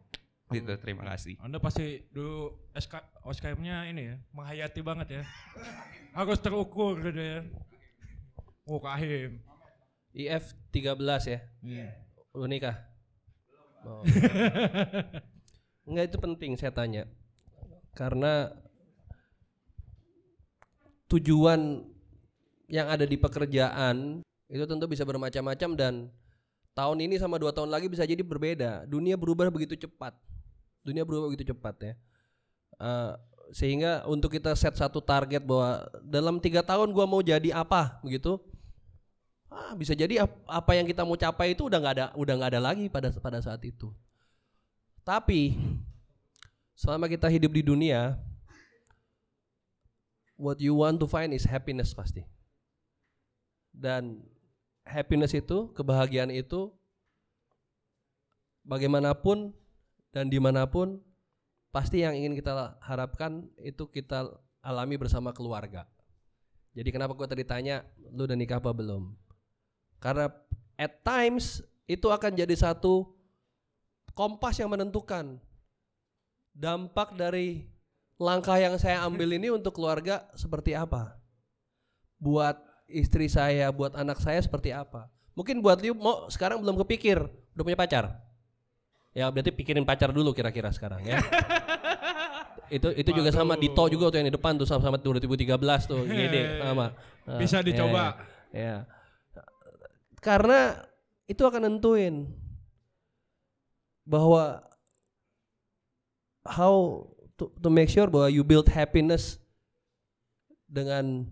gitu 0.52 0.72
terima 0.78 1.08
kasih 1.08 1.40
Anda 1.40 1.56
pasti 1.58 2.04
dulu 2.12 2.62
SK, 2.72 2.94
OSKM-nya 3.28 3.92
ini 3.92 4.02
ya, 4.08 4.16
menghayati 4.32 4.80
banget 4.80 5.20
ya. 5.20 5.22
Harus 6.16 6.40
terukur 6.40 6.96
gitu 7.04 7.20
ya. 7.20 7.44
Oh, 8.64 8.80
kahim. 8.80 9.44
IF 10.16 10.56
13 10.72 10.96
ya. 11.28 11.40
Udah 12.32 12.48
nikah? 12.48 12.76
Oh. 13.84 14.00
Enggak 15.88 16.04
itu 16.08 16.18
penting 16.20 16.52
saya 16.56 16.72
tanya. 16.72 17.04
Karena 17.92 18.48
tujuan 21.12 21.84
yang 22.72 22.88
ada 22.88 23.04
di 23.04 23.20
pekerjaan 23.20 24.24
itu 24.48 24.64
tentu 24.64 24.88
bisa 24.88 25.04
bermacam-macam 25.04 25.70
dan 25.76 25.94
tahun 26.72 27.04
ini 27.04 27.20
sama 27.20 27.36
dua 27.36 27.52
tahun 27.52 27.68
lagi 27.68 27.92
bisa 27.92 28.08
jadi 28.08 28.24
berbeda. 28.24 28.88
Dunia 28.88 29.20
berubah 29.20 29.52
begitu 29.52 29.76
cepat. 29.76 30.16
Dunia 30.82 31.06
berubah 31.06 31.30
begitu 31.30 31.54
cepat 31.54 31.74
ya. 31.82 31.94
Eh, 32.82 33.12
sehingga 33.52 34.02
untuk 34.08 34.32
kita 34.32 34.56
set 34.56 34.74
satu 34.74 34.98
target 34.98 35.44
bahwa 35.44 35.86
dalam 36.02 36.40
tiga 36.42 36.64
tahun 36.64 36.90
gua 36.90 37.06
mau 37.06 37.22
jadi 37.22 37.54
apa 37.54 38.00
begitu. 38.02 38.40
Ah, 39.52 39.76
bisa 39.76 39.92
jadi 39.92 40.24
ap- 40.24 40.42
apa 40.48 40.72
yang 40.72 40.88
kita 40.88 41.04
mau 41.04 41.14
capai 41.14 41.52
itu 41.52 41.68
udah 41.68 41.76
nggak 41.76 41.94
ada 41.94 42.06
udah 42.16 42.34
nggak 42.40 42.50
ada 42.56 42.60
lagi 42.62 42.88
pada 42.88 43.12
pada 43.20 43.38
saat 43.44 43.60
itu. 43.62 43.92
Tapi 45.04 45.58
selama 46.72 47.06
kita 47.06 47.28
hidup 47.28 47.52
di 47.52 47.62
dunia 47.62 48.16
what 50.40 50.58
you 50.58 50.74
want 50.74 50.96
to 50.98 51.06
find 51.06 51.36
is 51.36 51.44
happiness 51.44 51.92
pasti. 51.92 52.24
Dan 53.70 54.24
happiness 54.88 55.36
itu 55.36 55.70
kebahagiaan 55.76 56.32
itu 56.32 56.72
bagaimanapun 58.66 59.54
dan 60.12 60.28
di 60.28 60.38
mana 60.38 60.68
pun 60.68 61.00
pasti 61.72 62.04
yang 62.04 62.12
ingin 62.12 62.36
kita 62.36 62.76
harapkan 62.84 63.48
itu 63.58 63.88
kita 63.88 64.28
alami 64.60 65.00
bersama 65.00 65.32
keluarga 65.32 65.88
jadi 66.76 66.88
kenapa 66.92 67.16
gue 67.16 67.26
tadi 67.26 67.44
tanya 67.44 67.82
lu 68.12 68.28
udah 68.28 68.36
nikah 68.36 68.60
apa 68.60 68.70
belum 68.70 69.16
karena 69.98 70.28
at 70.76 71.00
times 71.00 71.64
itu 71.88 72.08
akan 72.08 72.36
jadi 72.36 72.54
satu 72.54 73.10
kompas 74.12 74.60
yang 74.60 74.70
menentukan 74.72 75.40
dampak 76.52 77.16
dari 77.16 77.64
langkah 78.20 78.56
yang 78.60 78.76
saya 78.76 79.02
ambil 79.02 79.34
ini 79.34 79.50
untuk 79.50 79.74
keluarga 79.76 80.28
seperti 80.36 80.76
apa. 80.76 81.16
Buat 82.22 82.60
istri 82.86 83.26
saya, 83.26 83.72
buat 83.74 83.96
anak 83.98 84.20
saya 84.22 84.38
seperti 84.38 84.70
apa. 84.70 85.10
Mungkin 85.34 85.64
buat 85.64 85.80
Liu 85.80 85.96
mau 85.96 86.28
sekarang 86.28 86.60
belum 86.60 86.78
kepikir, 86.84 87.18
udah 87.56 87.64
punya 87.64 87.78
pacar. 87.78 88.20
Ya 89.12 89.28
berarti 89.28 89.52
pikirin 89.52 89.84
pacar 89.84 90.08
dulu 90.08 90.32
kira-kira 90.32 90.72
sekarang 90.72 91.04
ya. 91.04 91.20
itu 92.76 92.88
itu 92.96 93.10
juga 93.12 93.28
sama 93.28 93.60
Dito 93.60 93.84
juga 93.92 94.08
tuh 94.08 94.16
yang 94.24 94.32
di 94.32 94.34
depan 94.34 94.56
tuh 94.56 94.64
sama 94.64 94.80
sama 94.80 94.96
2013 94.96 95.44
tuh 95.84 96.08
gede 96.08 96.64
sama. 96.64 96.96
Ah, 97.28 97.36
Bisa 97.36 97.60
dicoba. 97.60 98.16
Ya, 98.48 98.60
ya. 98.60 98.76
Karena 100.24 100.80
itu 101.28 101.42
akan 101.44 101.68
nentuin 101.68 102.32
bahwa 104.08 104.64
how 106.48 107.06
to, 107.36 107.52
to 107.60 107.68
make 107.68 107.92
sure 107.92 108.08
bahwa 108.08 108.32
you 108.32 108.42
build 108.42 108.66
happiness 108.72 109.38
dengan 110.66 111.28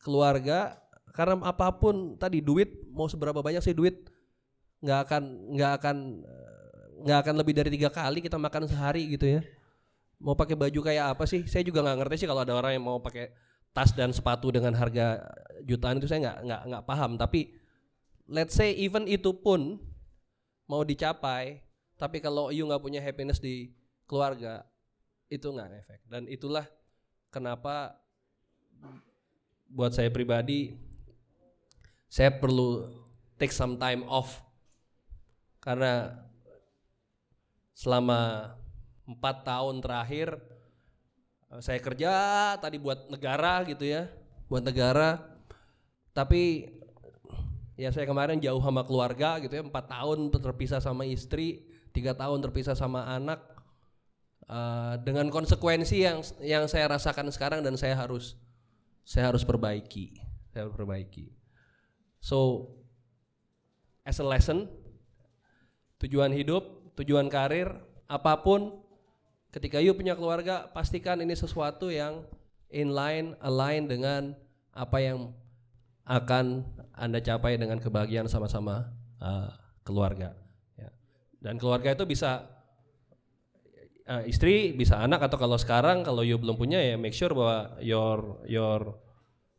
keluarga 0.00 0.80
karena 1.12 1.36
apa 1.44 1.68
pun 1.76 2.16
tadi 2.16 2.40
duit 2.40 2.88
mau 2.88 3.04
seberapa 3.04 3.44
banyak 3.44 3.60
sih 3.60 3.76
duit 3.76 4.08
nggak 4.80 5.00
akan 5.04 5.22
nggak 5.52 5.72
akan 5.76 5.96
nggak 7.04 7.18
akan 7.26 7.34
lebih 7.40 7.54
dari 7.56 7.70
tiga 7.72 7.88
kali 7.88 8.20
kita 8.20 8.36
makan 8.36 8.68
sehari 8.68 9.08
gitu 9.16 9.26
ya. 9.26 9.40
Mau 10.20 10.36
pakai 10.36 10.56
baju 10.56 10.80
kayak 10.84 11.16
apa 11.16 11.24
sih? 11.24 11.48
Saya 11.48 11.64
juga 11.64 11.80
nggak 11.80 12.04
ngerti 12.04 12.24
sih 12.24 12.28
kalau 12.28 12.44
ada 12.44 12.52
orang 12.52 12.76
yang 12.76 12.84
mau 12.84 13.00
pakai 13.00 13.32
tas 13.72 13.94
dan 13.94 14.10
sepatu 14.12 14.52
dengan 14.52 14.74
harga 14.76 15.22
jutaan 15.64 15.96
itu 16.02 16.10
saya 16.10 16.28
nggak 16.28 16.38
nggak 16.44 16.62
nggak 16.68 16.84
paham. 16.84 17.16
Tapi 17.16 17.56
let's 18.28 18.52
say 18.52 18.76
even 18.76 19.08
itu 19.08 19.32
pun 19.32 19.80
mau 20.68 20.84
dicapai 20.84 21.64
tapi 21.96 22.22
kalau 22.22 22.48
you 22.48 22.64
nggak 22.64 22.80
punya 22.80 23.00
happiness 23.02 23.40
di 23.40 23.72
keluarga 24.04 24.64
itu 25.32 25.46
nggak 25.48 25.68
efek. 25.84 26.00
Dan 26.04 26.28
itulah 26.28 26.68
kenapa 27.32 27.96
buat 29.70 29.94
saya 29.94 30.10
pribadi 30.10 30.74
saya 32.10 32.34
perlu 32.34 32.90
take 33.38 33.54
some 33.54 33.78
time 33.78 34.02
off. 34.10 34.42
Karena 35.62 36.10
selama 37.74 38.52
empat 39.06 39.42
tahun 39.46 39.82
terakhir 39.82 40.38
eh, 41.52 41.60
saya 41.62 41.80
kerja 41.82 42.12
tadi 42.60 42.76
buat 42.78 43.10
negara 43.10 43.66
gitu 43.66 43.84
ya 43.84 44.10
buat 44.50 44.64
negara. 44.66 45.20
Tapi 46.10 46.66
ya 47.78 47.94
saya 47.94 48.04
kemarin 48.04 48.42
jauh 48.42 48.60
sama 48.60 48.82
keluarga 48.82 49.38
gitu 49.38 49.56
ya 49.56 49.62
empat 49.62 49.86
tahun 49.88 50.28
terpisah 50.34 50.82
sama 50.82 51.06
istri 51.06 51.64
tiga 51.94 52.12
tahun 52.12 52.42
terpisah 52.42 52.74
sama 52.74 53.06
anak 53.06 53.50
Eh, 54.50 54.94
dengan 55.06 55.30
konsekuensi 55.30 56.02
yang 56.02 56.26
yang 56.42 56.66
saya 56.66 56.90
rasakan 56.90 57.30
sekarang 57.30 57.62
dan 57.62 57.78
saya 57.78 57.94
harus 57.94 58.34
saya 59.06 59.30
harus 59.30 59.46
perbaiki 59.46 60.18
saya 60.50 60.66
harus 60.66 60.74
perbaiki. 60.74 61.30
So 62.18 62.66
as 64.02 64.18
a 64.18 64.26
lesson 64.26 64.66
tujuan 66.02 66.34
hidup 66.34 66.79
tujuan 67.00 67.32
karir 67.32 67.72
apa 68.04 68.36
pun 68.44 68.76
ketika 69.50 69.80
you 69.80 69.96
punya 69.96 70.12
keluarga 70.14 70.68
pastikan 70.70 71.18
ini 71.24 71.32
sesuatu 71.32 71.88
yang 71.88 72.22
in 72.70 72.92
line 72.92 73.34
align 73.42 73.88
dengan 73.88 74.36
apa 74.70 75.00
yang 75.02 75.34
akan 76.06 76.62
anda 76.94 77.18
capai 77.18 77.56
dengan 77.56 77.80
kebahagiaan 77.80 78.28
sama-sama 78.28 78.92
uh, 79.18 79.50
keluarga 79.82 80.36
ya. 80.78 80.90
dan 81.42 81.58
keluarga 81.58 81.96
itu 81.96 82.04
bisa 82.06 82.46
uh, 84.06 84.22
istri 84.26 84.74
bisa 84.74 84.98
anak 84.98 85.26
atau 85.26 85.38
kalau 85.38 85.58
sekarang 85.58 86.02
kalau 86.02 86.22
you 86.26 86.38
belum 86.38 86.58
punya 86.58 86.78
ya 86.78 86.94
make 86.98 87.14
sure 87.14 87.30
bahwa 87.34 87.78
your 87.82 88.42
your 88.46 88.98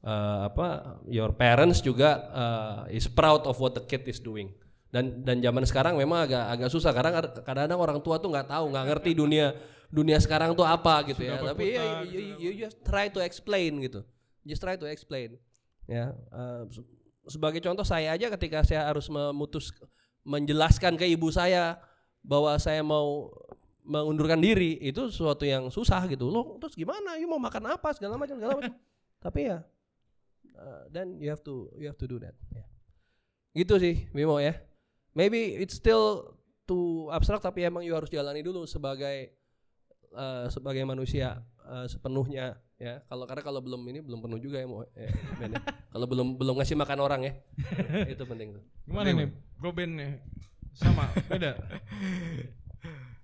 uh, 0.04 0.52
apa 0.52 1.00
your 1.08 1.32
parents 1.36 1.80
juga 1.80 2.32
uh, 2.32 2.80
is 2.92 3.08
proud 3.08 3.44
of 3.48 3.60
what 3.60 3.76
the 3.76 3.84
kid 3.84 4.04
is 4.08 4.20
doing 4.20 4.52
dan 4.92 5.24
dan 5.24 5.40
zaman 5.40 5.64
sekarang 5.64 5.96
memang 5.96 6.28
agak 6.28 6.44
agak 6.52 6.70
susah. 6.70 6.92
Kadang 6.92 7.14
kadang-kadang 7.42 7.80
orang 7.80 8.00
tua 8.04 8.20
tuh 8.20 8.30
nggak 8.30 8.52
tahu 8.52 8.76
nggak 8.76 8.86
ngerti 8.92 9.12
dunia 9.16 9.56
dunia 9.88 10.20
sekarang 10.20 10.52
tuh 10.52 10.68
apa 10.68 11.08
gitu 11.08 11.24
ya. 11.24 11.40
Tapi 11.40 11.80
ya, 11.80 12.04
you, 12.04 12.20
you, 12.20 12.36
you 12.38 12.52
just 12.60 12.80
try 12.84 13.08
to 13.08 13.24
explain 13.24 13.80
gitu. 13.82 14.04
Just 14.44 14.60
try 14.60 14.76
to 14.76 14.86
explain 14.86 15.40
ya. 15.88 16.12
Uh, 16.30 16.68
se- 16.68 16.88
sebagai 17.32 17.64
contoh 17.64 17.88
saya 17.88 18.14
aja 18.14 18.28
ketika 18.36 18.68
saya 18.68 18.88
harus 18.92 19.08
memutus 19.08 19.72
menjelaskan 20.28 21.00
ke 21.00 21.08
ibu 21.08 21.32
saya 21.32 21.80
bahwa 22.22 22.54
saya 22.60 22.86
mau 22.86 23.32
mengundurkan 23.82 24.38
diri 24.38 24.78
itu 24.78 25.10
sesuatu 25.10 25.48
yang 25.48 25.72
susah 25.74 26.04
gitu. 26.12 26.30
Loh 26.30 26.60
terus 26.62 26.76
gimana? 26.76 27.18
You 27.18 27.32
mau 27.32 27.42
makan 27.42 27.80
apa? 27.80 27.96
Segala 27.96 28.20
macam 28.20 28.38
segala 28.38 28.60
macam. 28.60 28.76
Tapi 29.26 29.50
ya 29.50 29.66
uh, 30.62 30.84
then 30.94 31.18
you 31.20 31.30
have 31.30 31.44
to 31.44 31.70
you 31.78 31.88
have 31.90 31.98
to 31.98 32.08
do 32.08 32.22
that 32.22 32.36
ya. 32.54 32.64
gitu 33.58 33.76
sih 33.82 34.08
Bimo 34.14 34.38
ya 34.40 34.56
maybe 35.16 35.60
it's 35.60 35.78
still 35.78 36.36
too 36.66 37.12
abstrak 37.12 37.44
tapi 37.44 37.68
emang 37.68 37.84
you 37.84 37.92
harus 37.96 38.08
jalani 38.08 38.40
dulu 38.40 38.64
sebagai 38.64 39.36
uh, 40.16 40.48
sebagai 40.48 40.84
manusia 40.88 41.44
eh, 41.68 41.88
sepenuhnya 41.88 42.60
ya. 42.82 43.04
Kalau 43.06 43.26
karena 43.30 43.44
kalau 43.46 43.60
belum 43.62 43.82
ini 43.92 44.00
belum 44.02 44.20
penuh 44.24 44.40
juga 44.42 44.58
ya 44.64 44.68
mau 44.68 44.84
ya, 44.98 45.12
Ben, 45.38 45.52
ya. 45.54 45.62
Kalau 45.92 46.06
belum 46.10 46.28
belum 46.40 46.56
ngasih 46.58 46.78
makan 46.80 47.00
orang 47.04 47.22
ya. 47.28 47.34
itu 48.14 48.24
penting 48.26 48.58
tuh. 48.58 48.64
Gimana 48.88 49.14
nih 49.14 49.30
Bro 49.60 49.72
Ben 49.76 49.92
nih? 49.94 50.18
Sama, 50.72 51.12
beda. 51.28 51.60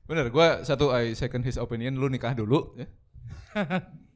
Bener, 0.08 0.28
gua 0.32 0.64
satu 0.68 0.92
I 0.92 1.16
second 1.16 1.48
his 1.48 1.56
opinion, 1.56 1.96
lu 1.96 2.12
nikah 2.12 2.36
dulu 2.36 2.76
ya. 2.76 2.88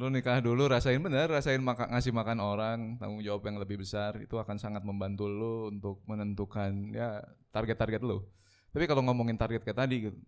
lu 0.00 0.10
nikah 0.10 0.38
dulu, 0.42 0.66
rasain 0.70 1.00
bener, 1.00 1.30
rasain 1.30 1.60
maka, 1.62 1.86
ngasih 1.90 2.12
makan 2.14 2.38
orang, 2.42 2.78
tanggung 2.98 3.22
jawab 3.22 3.42
yang 3.46 3.56
lebih 3.58 3.80
besar, 3.80 4.18
itu 4.20 4.36
akan 4.36 4.56
sangat 4.58 4.82
membantu 4.82 5.26
lu 5.26 5.70
untuk 5.70 6.02
menentukan 6.06 6.92
ya 6.94 7.22
target-target 7.54 8.02
lu. 8.02 8.22
Tapi 8.74 8.84
kalau 8.90 9.06
ngomongin 9.06 9.38
target 9.38 9.62
kayak 9.62 9.78
tadi, 9.78 9.96
gitu, 10.10 10.18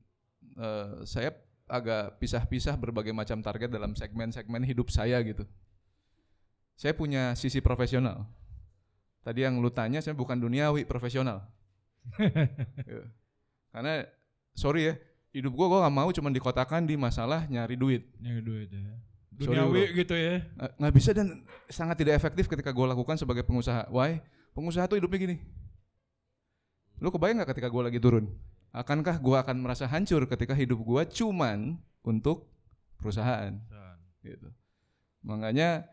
eh, 0.59 1.03
saya 1.03 1.35
agak 1.67 2.23
pisah-pisah 2.23 2.79
berbagai 2.79 3.11
macam 3.11 3.43
target 3.43 3.75
dalam 3.75 3.99
segmen-segmen 3.99 4.63
hidup 4.63 4.87
saya 4.89 5.19
gitu. 5.27 5.43
Saya 6.79 6.95
punya 6.95 7.35
sisi 7.35 7.59
profesional. 7.59 8.29
Tadi 9.27 9.43
yang 9.43 9.59
lu 9.59 9.75
tanya 9.75 9.99
saya 9.99 10.15
bukan 10.15 10.39
duniawi, 10.39 10.87
profesional. 10.87 11.43
Ya. 12.87 13.03
Karena 13.75 14.07
sorry 14.55 14.89
ya, 14.89 14.95
hidup 15.37 15.53
gua 15.53 15.67
gua 15.69 15.81
gak 15.85 15.93
mau 15.95 16.09
cuma 16.09 16.33
dikotakan 16.33 16.89
di 16.89 16.97
masalah 16.97 17.45
nyari 17.47 17.77
duit. 17.77 18.09
Nyari 18.17 18.41
duit 18.41 18.69
ya. 18.73 18.81
Sorry, 19.37 19.53
Duniawi 19.53 19.83
bro. 19.85 19.97
gitu 20.01 20.15
ya. 20.17 20.35
Nggak- 20.57 20.75
nggak 20.81 20.95
bisa 20.97 21.11
dan 21.13 21.27
sangat 21.69 21.97
tidak 22.01 22.17
efektif 22.17 22.49
ketika 22.49 22.73
gue 22.73 22.87
lakukan 22.89 23.21
sebagai 23.21 23.45
pengusaha. 23.45 23.85
Why? 23.93 24.25
Pengusaha 24.57 24.89
tuh 24.89 24.97
hidupnya 24.97 25.21
gini. 25.21 25.37
Lu 26.97 27.13
kebayang 27.13 27.45
nggak 27.45 27.53
ketika 27.53 27.69
gue 27.69 27.83
lagi 27.85 28.01
turun? 28.01 28.33
Akankah 28.73 29.21
gue 29.21 29.37
akan 29.37 29.57
merasa 29.61 29.85
hancur 29.85 30.25
ketika 30.25 30.57
hidup 30.57 30.81
gue 30.81 31.03
cuman 31.13 31.77
untuk 32.01 32.49
perusahaan? 32.97 33.61
Gitu. 34.25 34.49
Makanya 35.21 35.85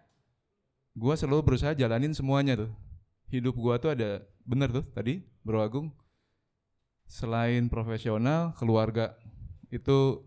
gue 0.95 1.13
selalu 1.19 1.43
berusaha 1.43 1.75
jalanin 1.75 2.15
semuanya 2.15 2.55
tuh. 2.55 2.71
Hidup 3.27 3.59
gue 3.59 3.75
tuh 3.75 3.91
ada 3.91 4.23
bener 4.47 4.71
tuh 4.71 4.87
tadi 4.95 5.19
Bro 5.43 5.59
Agung. 5.59 5.91
Selain 7.03 7.67
profesional, 7.67 8.55
keluarga 8.55 9.19
itu 9.73 10.21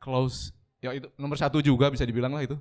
close. 0.00 0.56
Ya 0.80 0.94
itu 0.96 1.10
nomor 1.20 1.36
satu 1.36 1.60
juga 1.60 1.92
bisa 1.92 2.08
dibilang 2.08 2.32
lah 2.32 2.46
itu. 2.46 2.56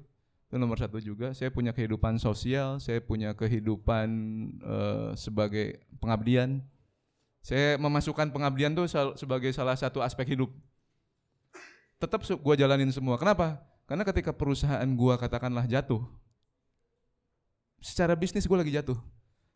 Itu 0.52 0.56
nomor 0.60 0.76
satu 0.76 1.00
juga. 1.00 1.32
Saya 1.32 1.48
punya 1.54 1.72
kehidupan 1.72 2.20
sosial 2.20 2.84
saya 2.84 3.00
punya 3.00 3.32
kehidupan 3.32 4.08
eh, 4.60 5.10
sebagai 5.16 5.80
pengabdian. 6.04 6.60
Saya 7.40 7.80
memasukkan 7.80 8.34
pengabdian 8.36 8.76
tuh 8.76 8.92
sal- 8.92 9.16
sebagai 9.16 9.54
salah 9.56 9.78
satu 9.80 10.04
aspek 10.04 10.36
hidup. 10.36 10.52
Tetap 11.98 12.22
gua 12.44 12.60
jalanin 12.60 12.92
semua. 12.92 13.16
Kenapa? 13.16 13.64
Karena 13.88 14.04
ketika 14.04 14.36
perusahaan 14.36 14.86
gua 15.00 15.16
katakanlah 15.16 15.64
jatuh 15.64 16.04
secara 17.80 18.18
bisnis 18.18 18.44
gua 18.44 18.60
lagi 18.66 18.76
jatuh. 18.76 19.00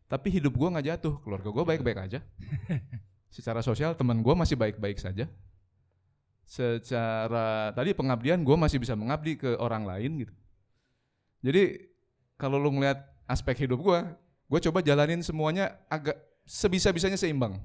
Tapi 0.08 0.28
hidup 0.32 0.56
gua 0.56 0.72
nggak 0.72 0.96
jatuh. 0.96 1.20
Keluarga 1.20 1.48
gua 1.52 1.64
baik-baik 1.68 1.98
aja. 2.08 2.20
Secara 3.36 3.64
sosial 3.64 3.96
teman 3.96 4.20
gua 4.20 4.36
masih 4.36 4.60
baik-baik 4.60 5.00
saja 5.00 5.24
secara 6.52 7.72
tadi 7.72 7.96
pengabdian 7.96 8.44
gue 8.44 8.56
masih 8.60 8.76
bisa 8.76 8.92
mengabdi 8.92 9.40
ke 9.40 9.56
orang 9.56 9.88
lain 9.88 10.28
gitu. 10.28 10.34
Jadi 11.40 11.88
kalau 12.36 12.60
lu 12.60 12.68
ngeliat 12.76 13.00
aspek 13.24 13.64
hidup 13.64 13.80
gue, 13.80 14.00
gue 14.52 14.60
coba 14.68 14.84
jalanin 14.84 15.24
semuanya 15.24 15.80
agak 15.88 16.20
sebisa-bisanya 16.44 17.16
seimbang, 17.16 17.56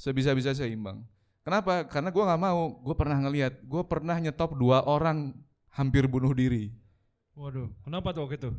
sebisa-bisa 0.00 0.56
seimbang. 0.56 1.04
Kenapa? 1.44 1.84
Karena 1.84 2.08
gue 2.08 2.24
nggak 2.24 2.40
mau. 2.40 2.80
Gue 2.80 2.94
pernah 2.96 3.20
ngeliat, 3.20 3.60
gue 3.60 3.82
pernah 3.84 4.16
nyetop 4.16 4.56
dua 4.56 4.80
orang 4.88 5.36
hampir 5.76 6.08
bunuh 6.08 6.32
diri 6.34 6.74
Waduh, 7.38 7.70
kenapa 7.86 8.10
tuh 8.10 8.26
gitu? 8.34 8.50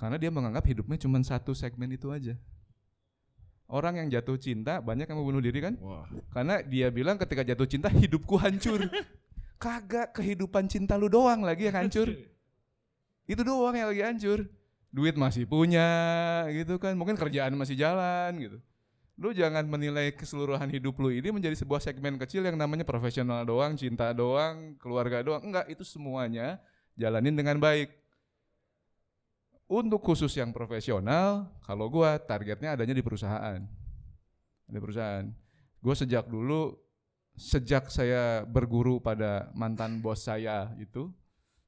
karena 0.00 0.16
dia 0.16 0.32
menganggap 0.32 0.64
hidupnya 0.64 0.96
cuma 0.96 1.20
satu 1.20 1.52
segmen 1.52 1.92
itu 1.92 2.08
aja. 2.08 2.32
Orang 3.70 4.02
yang 4.02 4.10
jatuh 4.10 4.34
cinta 4.34 4.82
banyak 4.82 5.06
yang 5.06 5.16
mau 5.22 5.26
bunuh 5.26 5.38
diri 5.38 5.62
kan? 5.62 5.78
Wah. 5.78 6.02
Karena 6.34 6.58
dia 6.58 6.90
bilang 6.90 7.14
ketika 7.14 7.46
jatuh 7.46 7.70
cinta 7.70 7.86
hidupku 8.02 8.34
hancur. 8.34 8.82
Kagak 9.62 10.18
kehidupan 10.18 10.66
cinta 10.66 10.98
lu 10.98 11.06
doang 11.06 11.46
lagi 11.46 11.70
yang 11.70 11.86
hancur. 11.86 12.10
Itu 13.30 13.46
doang 13.46 13.78
yang 13.78 13.94
lagi 13.94 14.02
hancur. 14.02 14.50
Duit 14.90 15.14
masih 15.14 15.46
punya 15.46 15.86
gitu 16.50 16.82
kan. 16.82 16.98
Mungkin 16.98 17.14
kerjaan 17.14 17.54
masih 17.54 17.78
jalan 17.78 18.34
gitu. 18.42 18.58
Lu 19.20 19.30
jangan 19.36 19.62
menilai 19.68 20.16
keseluruhan 20.16 20.66
hidup 20.72 20.96
lu 20.96 21.12
ini 21.12 21.28
menjadi 21.28 21.52
sebuah 21.52 21.78
segmen 21.78 22.16
kecil 22.16 22.40
yang 22.40 22.56
namanya 22.56 22.88
profesional 22.88 23.44
doang, 23.44 23.76
cinta 23.76 24.10
doang, 24.16 24.74
keluarga 24.80 25.20
doang. 25.20 25.44
Enggak, 25.44 25.68
itu 25.68 25.84
semuanya 25.84 26.56
jalanin 26.96 27.36
dengan 27.36 27.60
baik. 27.60 27.99
Untuk 29.70 30.02
khusus 30.02 30.34
yang 30.34 30.50
profesional, 30.50 31.46
kalau 31.62 31.86
gua 31.86 32.18
targetnya 32.18 32.74
adanya 32.74 32.90
di 32.90 33.06
perusahaan. 33.06 33.62
Di 34.66 34.78
perusahaan. 34.82 35.30
Gue 35.78 35.94
sejak 35.94 36.26
dulu, 36.26 36.74
sejak 37.38 37.86
saya 37.86 38.42
berguru 38.42 38.98
pada 38.98 39.46
mantan 39.54 40.02
bos 40.02 40.26
saya 40.26 40.74
itu, 40.82 41.14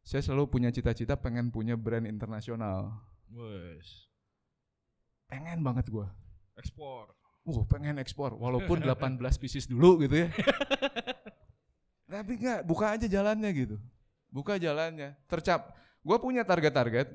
saya 0.02 0.18
selalu 0.18 0.50
punya 0.50 0.74
cita-cita 0.74 1.14
pengen 1.14 1.54
punya 1.54 1.78
brand 1.78 2.10
internasional. 2.10 2.90
Wes. 3.30 4.10
Pengen 5.30 5.62
banget 5.62 5.86
gua. 5.86 6.10
Ekspor. 6.58 7.14
Uh, 7.46 7.62
pengen 7.70 8.02
ekspor 8.02 8.34
walaupun 8.34 8.82
18 8.82 9.18
pieces 9.38 9.70
dulu 9.70 10.02
gitu 10.02 10.26
ya. 10.26 10.28
Tapi 12.12 12.34
enggak, 12.34 12.66
buka 12.66 12.98
aja 12.98 13.06
jalannya 13.06 13.50
gitu. 13.54 13.76
Buka 14.26 14.58
jalannya. 14.58 15.14
Tercap. 15.30 15.70
Gua 16.02 16.18
punya 16.18 16.42
target-target. 16.42 17.14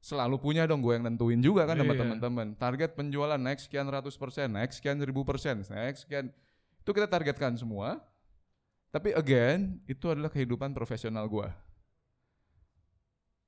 Selalu 0.00 0.40
punya 0.40 0.64
dong 0.64 0.80
gue 0.80 0.96
yang 0.96 1.04
nentuin 1.04 1.38
juga 1.38 1.68
kan 1.68 1.76
sama 1.76 1.92
Iya. 1.92 2.00
teman-teman. 2.00 2.56
Target 2.56 2.96
penjualan 2.96 3.36
naik 3.36 3.60
sekian 3.60 3.84
ratus 3.84 4.16
persen, 4.16 4.48
naik 4.48 4.72
sekian 4.72 4.96
ribu 4.96 5.22
persen, 5.22 5.60
naik 5.62 6.00
sekian. 6.00 6.32
Itu 6.80 6.90
kita 6.90 7.04
targetkan 7.04 7.52
semua. 7.54 8.00
Tapi 8.88 9.12
again, 9.12 9.76
itu 9.84 10.08
adalah 10.08 10.32
kehidupan 10.32 10.72
profesional 10.72 11.28
gua. 11.28 11.52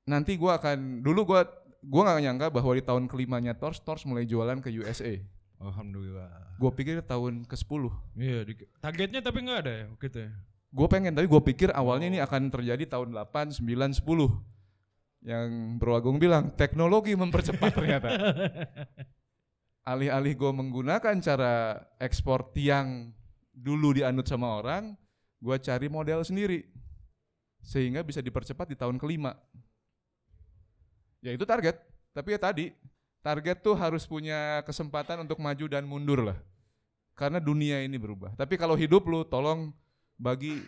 Nanti 0.03 0.35
gua 0.35 0.59
akan, 0.59 1.01
dulu 1.01 1.25
gua 1.25 1.41
gua 1.81 2.01
nggak 2.05 2.21
nyangka 2.21 2.47
bahwa 2.51 2.71
di 2.75 2.83
tahun 2.83 3.03
kelimanya 3.07 3.55
Tors, 3.55 3.79
Tors 3.79 4.03
mulai 4.05 4.23
jualan 4.23 4.59
ke 4.59 4.69
USA. 4.69 5.19
Alhamdulillah. 5.57 6.59
Gue 6.59 6.69
pikir 6.69 6.99
tahun 7.01 7.47
ke-10. 7.47 7.87
Iya, 8.13 8.39
di- 8.43 8.67
targetnya 8.77 9.23
tapi 9.23 9.41
nggak 9.41 9.59
ada 9.63 9.73
ya 9.73 9.85
gitu 9.95 10.17
ya. 10.27 10.31
Gue 10.69 10.87
pengen, 10.91 11.15
tapi 11.15 11.23
gue 11.25 11.41
pikir 11.45 11.71
awalnya 11.71 12.11
ini 12.11 12.19
akan 12.19 12.51
terjadi 12.51 12.83
tahun 12.85 13.15
8, 13.15 13.47
9, 13.55 13.95
10. 13.95 14.27
Yang 15.23 15.79
Bro 15.79 15.95
Agung 15.95 16.19
bilang, 16.19 16.51
teknologi 16.51 17.15
mempercepat 17.15 17.71
ternyata. 17.71 18.11
Alih-alih 19.91 20.35
gue 20.35 20.51
menggunakan 20.51 21.15
cara 21.23 21.79
ekspor 21.95 22.51
tiang 22.51 23.11
dulu 23.55 23.95
dianut 23.95 24.27
sama 24.27 24.59
orang, 24.59 24.95
gue 25.39 25.55
cari 25.63 25.87
model 25.87 26.27
sendiri. 26.27 26.67
Sehingga 27.63 28.03
bisa 28.03 28.19
dipercepat 28.19 28.67
di 28.67 28.75
tahun 28.75 28.99
kelima. 28.99 29.31
Ya 31.23 31.31
itu 31.31 31.47
target, 31.47 31.79
tapi 32.11 32.35
ya 32.35 32.39
tadi, 32.39 32.75
target 33.23 33.63
tuh 33.63 33.79
harus 33.79 34.03
punya 34.03 34.59
kesempatan 34.67 35.23
untuk 35.23 35.39
maju 35.39 35.65
dan 35.71 35.87
mundur 35.87 36.19
lah. 36.19 36.39
Karena 37.15 37.39
dunia 37.39 37.79
ini 37.79 37.95
berubah. 37.95 38.35
Tapi 38.35 38.59
kalau 38.59 38.75
hidup 38.75 39.07
lu 39.07 39.23
tolong 39.23 39.71
bagi 40.19 40.59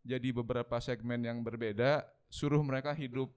jadi 0.00 0.32
beberapa 0.32 0.80
segmen 0.80 1.20
yang 1.20 1.44
berbeda, 1.44 2.08
suruh 2.32 2.64
mereka 2.64 2.96
hidup 2.96 3.28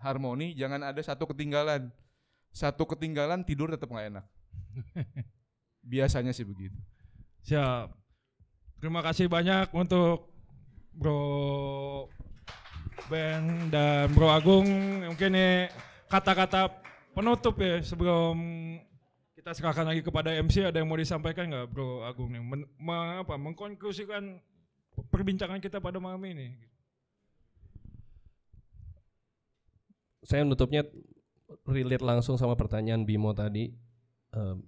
harmoni, 0.00 0.54
jangan 0.56 0.80
ada 0.82 1.00
satu 1.00 1.30
ketinggalan. 1.30 1.90
Satu 2.54 2.86
ketinggalan 2.86 3.42
tidur 3.42 3.66
tetap 3.70 3.90
nggak 3.90 4.08
enak. 4.14 4.24
Biasanya 5.92 6.30
sih 6.30 6.46
begitu. 6.46 6.78
Siap. 7.44 7.90
Terima 8.78 9.02
kasih 9.02 9.26
banyak 9.26 9.74
untuk 9.74 10.30
Bro 10.94 11.20
Ben 13.10 13.68
dan 13.68 14.08
Bro 14.14 14.30
Agung. 14.30 14.66
Mungkin 15.10 15.34
ini 15.34 15.68
kata-kata 16.06 16.70
penutup 17.12 17.58
ya 17.58 17.82
sebelum 17.82 18.36
kita 19.34 19.50
serahkan 19.52 19.84
lagi 19.84 20.00
kepada 20.00 20.32
MC 20.32 20.64
ada 20.64 20.80
yang 20.80 20.88
mau 20.88 20.96
disampaikan 20.96 21.50
nggak 21.50 21.68
Bro 21.68 22.06
Agung 22.06 22.32
nih? 22.32 22.40
Men, 22.40 22.64
me- 22.80 23.20
apa, 23.20 23.34
mengkonklusikan 23.36 24.40
perbincangan 25.10 25.58
kita 25.58 25.82
pada 25.82 25.98
malam 25.98 26.22
ini. 26.24 26.54
Saya 30.24 30.42
nutupnya 30.42 30.84
relate 31.68 32.04
langsung 32.04 32.40
sama 32.40 32.56
pertanyaan 32.56 33.04
Bimo 33.04 33.30
tadi. 33.36 33.70
Em, 34.34 34.58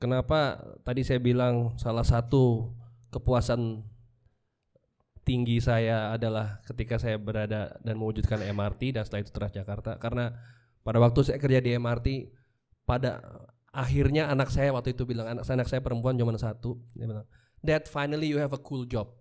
kenapa 0.00 0.58
tadi 0.82 1.04
saya 1.04 1.20
bilang 1.20 1.76
salah 1.76 2.02
satu 2.02 2.72
kepuasan 3.12 3.84
tinggi 5.22 5.60
saya 5.60 6.16
adalah 6.16 6.58
ketika 6.64 6.96
saya 6.96 7.20
berada 7.20 7.76
dan 7.84 7.94
mewujudkan 8.00 8.40
MRT 8.40 8.96
dan 8.96 9.04
setelah 9.04 9.22
itu 9.22 9.32
Transjakarta 9.36 10.00
karena 10.00 10.34
pada 10.80 10.98
waktu 10.98 11.20
saya 11.22 11.38
kerja 11.38 11.60
di 11.60 11.76
MRT 11.76 12.32
pada 12.88 13.20
akhirnya 13.70 14.26
anak 14.32 14.50
saya 14.50 14.74
waktu 14.74 14.96
itu 14.96 15.06
bilang 15.06 15.30
anak 15.30 15.46
anak 15.46 15.68
saya 15.70 15.84
perempuan 15.84 16.18
cuma 16.18 16.34
satu 16.34 16.80
dia 16.96 17.06
bilang 17.06 17.28
Dad 17.60 17.86
finally 17.86 18.32
you 18.32 18.40
have 18.40 18.56
a 18.56 18.58
cool 18.58 18.88
job 18.88 19.12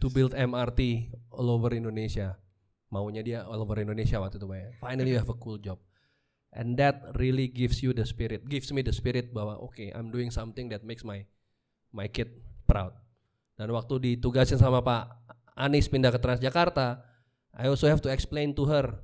to 0.00 0.06
build 0.10 0.32
MRT 0.32 1.12
all 1.34 1.50
over 1.50 1.74
Indonesia. 1.74 2.38
Maunya 2.94 3.26
dia 3.26 3.42
all 3.42 3.58
over 3.58 3.82
Indonesia 3.82 4.22
waktu 4.22 4.38
itu, 4.38 4.46
ya. 4.54 4.70
Finally 4.78 5.10
you 5.10 5.18
have 5.18 5.26
a 5.26 5.38
cool 5.42 5.58
job. 5.58 5.82
And 6.54 6.78
that 6.78 7.02
really 7.18 7.50
gives 7.50 7.82
you 7.82 7.90
the 7.90 8.06
spirit, 8.06 8.46
gives 8.46 8.70
me 8.70 8.86
the 8.86 8.94
spirit 8.94 9.34
bahwa 9.34 9.58
oke, 9.58 9.90
I'm 9.90 10.14
doing 10.14 10.30
something 10.30 10.70
that 10.70 10.86
makes 10.86 11.02
my 11.02 11.26
my 11.90 12.06
kid 12.06 12.30
proud. 12.70 12.94
Dan 13.58 13.74
waktu 13.74 13.98
ditugasin 13.98 14.62
sama 14.62 14.78
Pak 14.78 15.10
Anies 15.58 15.90
pindah 15.90 16.14
ke 16.14 16.22
Transjakarta, 16.22 17.02
I 17.54 17.66
also 17.66 17.90
have 17.90 17.98
to 18.06 18.10
explain 18.10 18.54
to 18.54 18.70
her. 18.70 18.94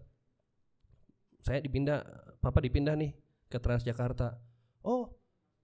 Saya 1.43 1.59
dipindah, 1.59 2.07
Papa 2.39 2.63
dipindah 2.63 2.95
nih 2.95 3.15
ke 3.51 3.59
Transjakarta. 3.59 4.39
Oh, 4.87 5.11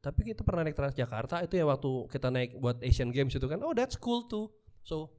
tapi 0.02 0.34
kita 0.34 0.46
pernah 0.46 0.62
naik 0.66 0.78
Transjakarta 0.78 1.42
itu 1.42 1.58
ya 1.58 1.66
waktu 1.66 1.90
kita 2.10 2.30
naik 2.30 2.58
buat 2.58 2.78
Asian 2.82 3.10
Games 3.10 3.34
itu 3.34 3.46
kan. 3.46 3.58
Oh, 3.62 3.74
that's 3.74 3.98
cool 3.98 4.26
too. 4.30 4.50
So 4.86 5.10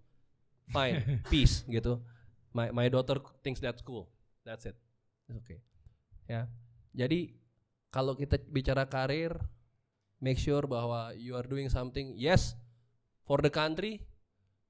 fine, 0.72 1.04
peace 1.32 1.68
gitu. 1.68 2.00
My 2.58 2.74
my 2.74 2.90
daughter 2.90 3.22
thinks 3.46 3.62
that's 3.62 3.86
cool. 3.86 4.10
That's 4.42 4.66
it. 4.66 4.74
It's 5.30 5.38
okay. 5.46 5.62
Ya. 6.26 6.50
Jadi 6.98 7.38
kalau 7.94 8.18
kita 8.18 8.42
bicara 8.50 8.90
karir, 8.90 9.38
make 10.18 10.42
sure 10.42 10.66
bahwa 10.66 11.14
you 11.14 11.38
are 11.38 11.46
doing 11.46 11.70
something 11.70 12.18
yes 12.18 12.58
for 13.30 13.38
the 13.46 13.54
country, 13.54 14.02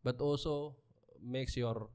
but 0.04 0.20
also 0.20 0.76
makes 1.24 1.56
your 1.56 1.88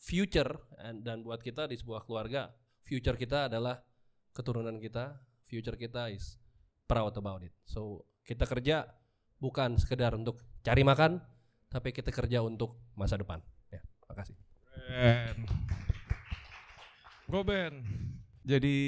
future 0.00 0.56
and 0.80 1.04
dan 1.04 1.20
buat 1.20 1.44
kita 1.44 1.68
di 1.68 1.76
sebuah 1.76 2.08
keluarga, 2.08 2.48
future 2.88 3.20
kita 3.20 3.52
adalah 3.52 3.84
keturunan 4.32 4.80
kita, 4.80 5.12
future 5.44 5.76
kita 5.76 6.08
is 6.08 6.40
proud 6.88 7.12
about 7.20 7.44
it. 7.44 7.52
So 7.68 8.08
kita 8.24 8.48
kerja 8.48 8.88
bukan 9.36 9.76
sekedar 9.76 10.16
untuk 10.16 10.40
cari 10.64 10.80
makan, 10.80 11.20
tapi 11.68 11.92
kita 11.92 12.08
kerja 12.08 12.40
untuk 12.40 12.80
masa 12.96 13.20
depan. 13.20 13.44
Ya, 13.68 13.84
makasih. 14.08 14.47
Ben. 14.88 15.36
Jadi 18.40 18.78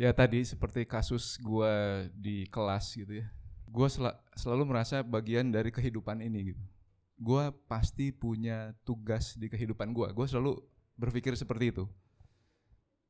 ya 0.00 0.10
tadi 0.16 0.40
seperti 0.48 0.88
kasus 0.88 1.36
gua 1.44 2.08
di 2.16 2.48
kelas 2.48 2.96
gitu 2.96 3.20
ya. 3.20 3.28
Gua 3.68 3.92
sela- 3.92 4.16
selalu 4.32 4.64
merasa 4.64 5.04
bagian 5.04 5.52
dari 5.52 5.68
kehidupan 5.68 6.24
ini 6.24 6.56
gitu. 6.56 6.62
Gua 7.20 7.52
pasti 7.68 8.12
punya 8.16 8.72
tugas 8.88 9.36
di 9.36 9.52
kehidupan 9.52 9.92
gua. 9.92 10.08
Gua 10.16 10.24
selalu 10.24 10.56
berpikir 10.96 11.36
seperti 11.36 11.76
itu. 11.76 11.84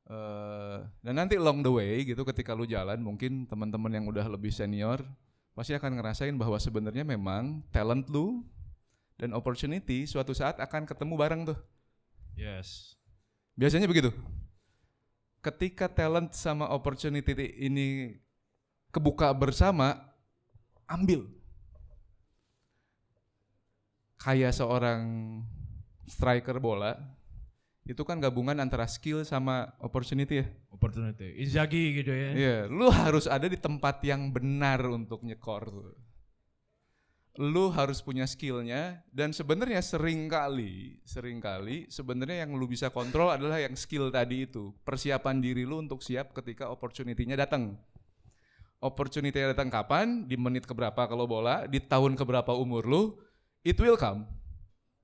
Eh, 0.07 0.79
dan 1.03 1.15
nanti 1.19 1.35
along 1.35 1.63
the 1.63 1.71
way 1.71 2.03
gitu 2.07 2.23
ketika 2.23 2.55
lu 2.55 2.63
jalan 2.63 2.95
mungkin 3.03 3.43
teman-teman 3.43 3.91
yang 3.91 4.07
udah 4.07 4.23
lebih 4.31 4.55
senior 4.55 5.03
pasti 5.51 5.75
akan 5.75 5.99
ngerasain 5.99 6.31
bahwa 6.39 6.55
sebenarnya 6.55 7.03
memang 7.03 7.59
talent 7.75 8.07
lu 8.07 8.47
dan 9.17 9.33
opportunity 9.33 10.05
suatu 10.05 10.31
saat 10.31 10.61
akan 10.61 10.85
ketemu 10.85 11.13
bareng 11.17 11.41
tuh. 11.49 11.57
Yes. 12.37 12.93
Biasanya 13.57 13.89
begitu. 13.89 14.13
Ketika 15.41 15.89
talent 15.89 16.37
sama 16.37 16.69
opportunity 16.69 17.33
ini 17.57 18.17
kebuka 18.93 19.33
bersama, 19.33 19.97
ambil. 20.85 21.25
Kayak 24.21 24.53
seorang 24.53 25.01
striker 26.05 26.57
bola, 26.61 26.97
itu 27.87 28.01
kan 28.03 28.21
gabungan 28.21 28.57
antara 28.59 28.85
skill 28.85 29.25
sama 29.25 29.73
opportunity 29.81 30.43
ya. 30.43 30.47
Opportunity. 30.69 31.41
Inzaghi 31.41 32.03
gitu 32.03 32.11
ya. 32.13 32.29
Iya, 32.33 32.57
lu 32.69 32.91
harus 32.93 33.25
ada 33.25 33.49
di 33.49 33.57
tempat 33.57 34.03
yang 34.05 34.29
benar 34.29 34.83
untuk 34.85 35.25
nyekor 35.25 35.69
tuh. 35.69 36.06
Lu 37.37 37.69
harus 37.69 38.01
punya 38.01 38.25
skillnya 38.25 39.05
dan 39.13 39.29
sebenarnya 39.29 39.77
sering 39.85 40.25
kali, 40.25 40.97
sering 41.05 41.37
kali 41.37 41.85
sebenarnya 41.85 42.49
yang 42.49 42.57
lu 42.57 42.65
bisa 42.65 42.89
kontrol 42.89 43.29
adalah 43.29 43.61
yang 43.61 43.77
skill 43.77 44.09
tadi 44.09 44.49
itu. 44.49 44.73
Persiapan 44.81 45.37
diri 45.37 45.61
lu 45.61 45.77
untuk 45.77 46.01
siap 46.01 46.33
ketika 46.33 46.73
opportunity-nya 46.73 47.37
datang. 47.37 47.77
Opportunity 48.81 49.37
datang 49.37 49.69
kapan? 49.69 50.25
Di 50.25 50.33
menit 50.33 50.65
keberapa 50.65 51.05
kalau 51.05 51.29
bola? 51.29 51.69
Di 51.69 51.77
tahun 51.77 52.17
keberapa 52.17 52.57
umur 52.57 52.89
lu? 52.89 53.03
It 53.61 53.77
will 53.77 54.01
come. 54.01 54.25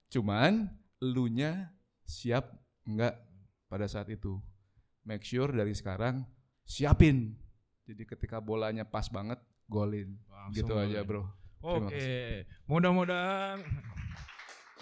Cuman 0.10 0.74
lu 1.06 1.30
nya 1.30 1.70
siap 2.02 2.50
enggak 2.90 3.14
pada 3.70 3.86
saat 3.86 4.10
itu. 4.10 4.42
Make 5.06 5.22
sure 5.22 5.54
dari 5.54 5.78
sekarang 5.78 6.26
siapin. 6.66 7.38
Jadi 7.86 8.10
ketika 8.10 8.42
bolanya 8.42 8.88
pas 8.90 9.06
banget, 9.10 9.38
golin. 9.70 10.18
Langsung 10.30 10.66
gitu 10.66 10.74
aja. 10.82 11.06
Bro. 11.06 11.43
Oke, 11.64 12.44
mudah-mudahan. 12.68 13.64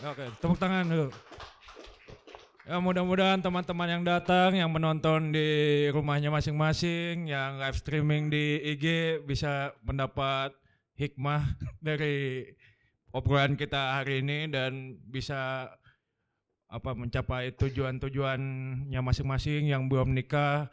Oke, 0.02 0.26
tepuk 0.42 0.58
tangan 0.58 0.90
dulu. 0.90 1.14
Ya 2.66 2.82
mudah-mudahan 2.82 3.38
teman-teman 3.38 3.86
yang 3.86 4.04
datang, 4.06 4.58
yang 4.58 4.74
menonton 4.74 5.30
di 5.30 5.86
rumahnya 5.94 6.34
masing-masing, 6.34 7.30
yang 7.30 7.62
live 7.62 7.78
streaming 7.78 8.34
di 8.34 8.58
IG 8.74 8.86
bisa 9.30 9.78
mendapat 9.86 10.58
hikmah 10.98 11.54
dari 11.86 12.50
obrolan 13.14 13.54
kita 13.54 14.02
hari 14.02 14.26
ini 14.26 14.50
dan 14.50 14.98
bisa 15.06 15.70
apa 16.66 16.98
mencapai 16.98 17.54
tujuan-tujuannya 17.62 19.02
masing-masing 19.06 19.70
yang 19.70 19.86
belum 19.86 20.18
nikah 20.18 20.72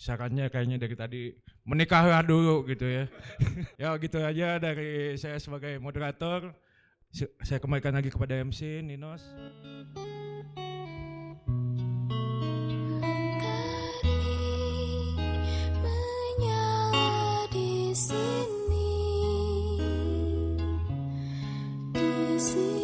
sarannya 0.00 0.48
kayaknya 0.48 0.80
dari 0.80 0.96
tadi 0.96 1.22
menikahlah 1.62 2.22
dulu 2.22 2.66
gitu 2.66 2.86
ya. 2.86 3.04
ya 3.82 3.94
gitu 3.98 4.18
aja 4.22 4.58
dari 4.58 5.14
saya 5.18 5.38
sebagai 5.38 5.78
moderator. 5.78 6.54
Saya 7.44 7.60
kembalikan 7.60 7.92
lagi 7.92 8.08
kepada 8.08 8.40
MC 8.40 8.80
Ninos. 8.80 9.20
see 22.42 22.58
you. 22.58 22.81